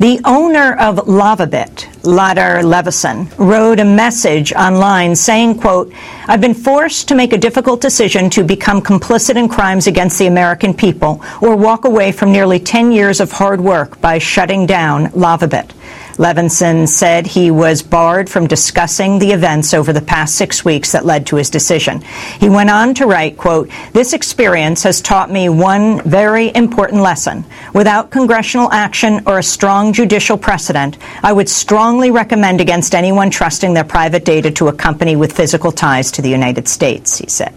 The 0.00 0.20
owner 0.24 0.74
of 0.74 0.96
LavaBit, 1.06 2.02
Ladar 2.02 2.64
Levison, 2.64 3.28
wrote 3.38 3.78
a 3.78 3.84
message 3.84 4.52
online 4.52 5.14
saying, 5.14 5.58
quote, 5.60 5.92
I've 6.26 6.40
been 6.40 6.52
forced 6.52 7.06
to 7.08 7.14
make 7.14 7.32
a 7.32 7.38
difficult 7.38 7.80
decision 7.80 8.28
to 8.30 8.42
become 8.42 8.82
complicit 8.82 9.36
in 9.36 9.48
crimes 9.48 9.86
against 9.86 10.18
the 10.18 10.26
American 10.26 10.74
people 10.74 11.22
or 11.40 11.54
walk 11.54 11.84
away 11.84 12.10
from 12.10 12.32
nearly 12.32 12.58
10 12.58 12.90
years 12.90 13.20
of 13.20 13.30
hard 13.30 13.60
work 13.60 14.00
by 14.00 14.18
shutting 14.18 14.66
down 14.66 15.06
LavaBit. 15.12 15.70
Levinson 16.16 16.86
said 16.86 17.26
he 17.26 17.50
was 17.50 17.82
barred 17.82 18.30
from 18.30 18.46
discussing 18.46 19.18
the 19.18 19.32
events 19.32 19.74
over 19.74 19.92
the 19.92 20.00
past 20.00 20.36
six 20.36 20.64
weeks 20.64 20.92
that 20.92 21.04
led 21.04 21.26
to 21.26 21.36
his 21.36 21.50
decision. 21.50 22.02
He 22.38 22.48
went 22.48 22.70
on 22.70 22.94
to 22.94 23.06
write, 23.06 23.36
quote, 23.36 23.68
This 23.92 24.12
experience 24.12 24.84
has 24.84 25.00
taught 25.00 25.30
me 25.30 25.48
one 25.48 26.00
very 26.02 26.54
important 26.54 27.02
lesson. 27.02 27.44
Without 27.72 28.10
congressional 28.10 28.70
action 28.70 29.22
or 29.26 29.38
a 29.38 29.42
strong 29.42 29.92
judicial 29.92 30.38
precedent, 30.38 30.98
I 31.22 31.32
would 31.32 31.48
strongly 31.48 32.12
recommend 32.12 32.60
against 32.60 32.94
anyone 32.94 33.30
trusting 33.30 33.74
their 33.74 33.84
private 33.84 34.24
data 34.24 34.50
to 34.52 34.68
a 34.68 34.72
company 34.72 35.16
with 35.16 35.32
physical 35.32 35.72
ties 35.72 36.12
to 36.12 36.22
the 36.22 36.30
United 36.30 36.68
States, 36.68 37.18
he 37.18 37.28
said. 37.28 37.54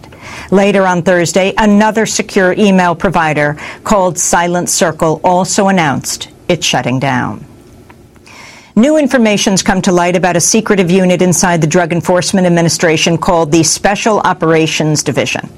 Later 0.51 0.88
on 0.88 1.03
Thursday, 1.03 1.53
another 1.57 2.05
secure 2.05 2.53
email 2.53 2.95
provider 2.95 3.57
called 3.84 4.17
Silent 4.17 4.69
Circle 4.69 5.21
also 5.23 5.67
announced 5.67 6.29
it's 6.47 6.65
shutting 6.65 6.99
down. 6.99 7.45
New 8.78 8.95
information's 8.98 9.64
come 9.64 9.82
to 9.82 9.91
light 9.91 10.16
about 10.16 10.36
a 10.36 10.40
secretive 10.40 10.91
unit 10.91 11.20
inside 11.24 11.62
the 11.62 11.66
Drug 11.66 11.91
Enforcement 11.91 12.45
Administration 12.45 13.18
called 13.18 13.52
the 13.52 13.64
Special 13.64 14.20
Operations 14.20 15.02
Division. 15.02 15.49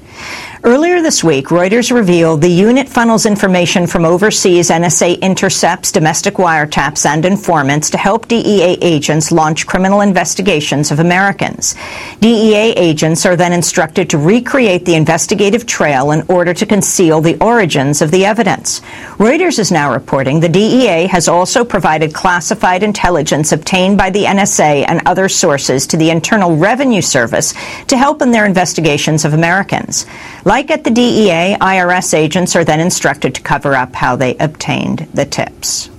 Earlier 0.62 1.00
this 1.00 1.24
week, 1.24 1.46
Reuters 1.46 1.90
revealed 1.90 2.42
the 2.42 2.50
unit 2.50 2.86
funnels 2.86 3.24
information 3.24 3.86
from 3.86 4.04
overseas 4.04 4.68
NSA 4.68 5.18
intercepts, 5.22 5.90
domestic 5.90 6.34
wiretaps, 6.34 7.06
and 7.06 7.24
informants 7.24 7.88
to 7.90 7.96
help 7.96 8.28
DEA 8.28 8.76
agents 8.82 9.32
launch 9.32 9.66
criminal 9.66 10.02
investigations 10.02 10.90
of 10.90 11.00
Americans. 11.00 11.76
DEA 12.20 12.74
agents 12.76 13.24
are 13.24 13.36
then 13.36 13.54
instructed 13.54 14.10
to 14.10 14.18
recreate 14.18 14.84
the 14.84 14.94
investigative 14.94 15.64
trail 15.64 16.10
in 16.10 16.22
order 16.28 16.52
to 16.52 16.66
conceal 16.66 17.22
the 17.22 17.42
origins 17.42 18.02
of 18.02 18.10
the 18.10 18.26
evidence. 18.26 18.80
Reuters 19.16 19.58
is 19.58 19.72
now 19.72 19.90
reporting 19.90 20.40
the 20.40 20.48
DEA 20.48 21.06
has 21.06 21.26
also 21.26 21.64
provided 21.64 22.12
classified 22.12 22.82
intelligence 23.10 23.50
obtained 23.50 23.98
by 23.98 24.08
the 24.08 24.22
NSA 24.22 24.84
and 24.86 25.02
other 25.04 25.28
sources 25.28 25.84
to 25.88 25.96
the 25.96 26.10
Internal 26.10 26.56
Revenue 26.56 27.02
Service 27.02 27.54
to 27.88 27.96
help 27.96 28.22
in 28.22 28.30
their 28.30 28.46
investigations 28.46 29.24
of 29.24 29.34
Americans. 29.34 30.06
Like 30.44 30.70
at 30.70 30.84
the 30.84 30.92
DEA, 30.92 31.56
IRS 31.60 32.14
agents 32.14 32.54
are 32.54 32.62
then 32.62 32.78
instructed 32.78 33.34
to 33.34 33.42
cover 33.42 33.74
up 33.74 33.96
how 33.96 34.14
they 34.14 34.36
obtained 34.36 35.08
the 35.12 35.24
tips. 35.24 35.90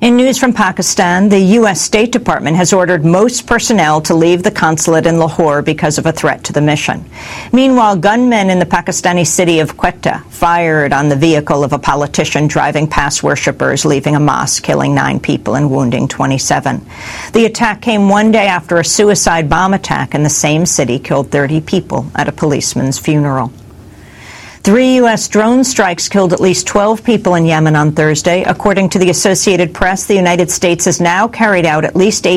In 0.00 0.16
news 0.16 0.38
from 0.38 0.54
Pakistan, 0.54 1.28
the 1.28 1.38
U.S. 1.60 1.78
State 1.78 2.10
Department 2.10 2.56
has 2.56 2.72
ordered 2.72 3.04
most 3.04 3.46
personnel 3.46 4.00
to 4.00 4.14
leave 4.14 4.42
the 4.42 4.50
consulate 4.50 5.04
in 5.04 5.18
Lahore 5.18 5.60
because 5.60 5.98
of 5.98 6.06
a 6.06 6.12
threat 6.12 6.42
to 6.44 6.54
the 6.54 6.62
mission. 6.62 7.04
Meanwhile, 7.52 7.96
gunmen 7.96 8.48
in 8.48 8.58
the 8.58 8.64
Pakistani 8.64 9.26
city 9.26 9.60
of 9.60 9.76
Quetta 9.76 10.24
fired 10.30 10.94
on 10.94 11.10
the 11.10 11.16
vehicle 11.16 11.62
of 11.62 11.74
a 11.74 11.78
politician 11.78 12.46
driving 12.46 12.88
past 12.88 13.22
worshippers 13.22 13.84
leaving 13.84 14.16
a 14.16 14.20
mosque, 14.20 14.62
killing 14.62 14.94
nine 14.94 15.20
people 15.20 15.54
and 15.54 15.70
wounding 15.70 16.08
27. 16.08 16.82
The 17.34 17.44
attack 17.44 17.82
came 17.82 18.08
one 18.08 18.30
day 18.30 18.46
after 18.46 18.78
a 18.78 18.84
suicide 18.86 19.50
bomb 19.50 19.74
attack 19.74 20.14
in 20.14 20.22
the 20.22 20.30
same 20.30 20.64
city 20.64 20.98
killed 20.98 21.30
30 21.30 21.60
people 21.60 22.10
at 22.14 22.26
a 22.26 22.32
policeman's 22.32 22.98
funeral. 22.98 23.52
Three 24.62 24.96
U.S. 24.96 25.26
drone 25.26 25.64
strikes 25.64 26.06
killed 26.06 26.34
at 26.34 26.40
least 26.40 26.66
12 26.66 27.02
people 27.02 27.34
in 27.34 27.46
Yemen 27.46 27.74
on 27.74 27.92
Thursday. 27.92 28.42
According 28.42 28.90
to 28.90 28.98
the 28.98 29.08
Associated 29.08 29.72
Press, 29.72 30.04
the 30.04 30.14
United 30.14 30.50
States 30.50 30.84
has 30.84 31.00
now 31.00 31.26
carried 31.26 31.64
out 31.64 31.82
at 31.82 31.96
least 31.96 32.26
eight 32.26 32.28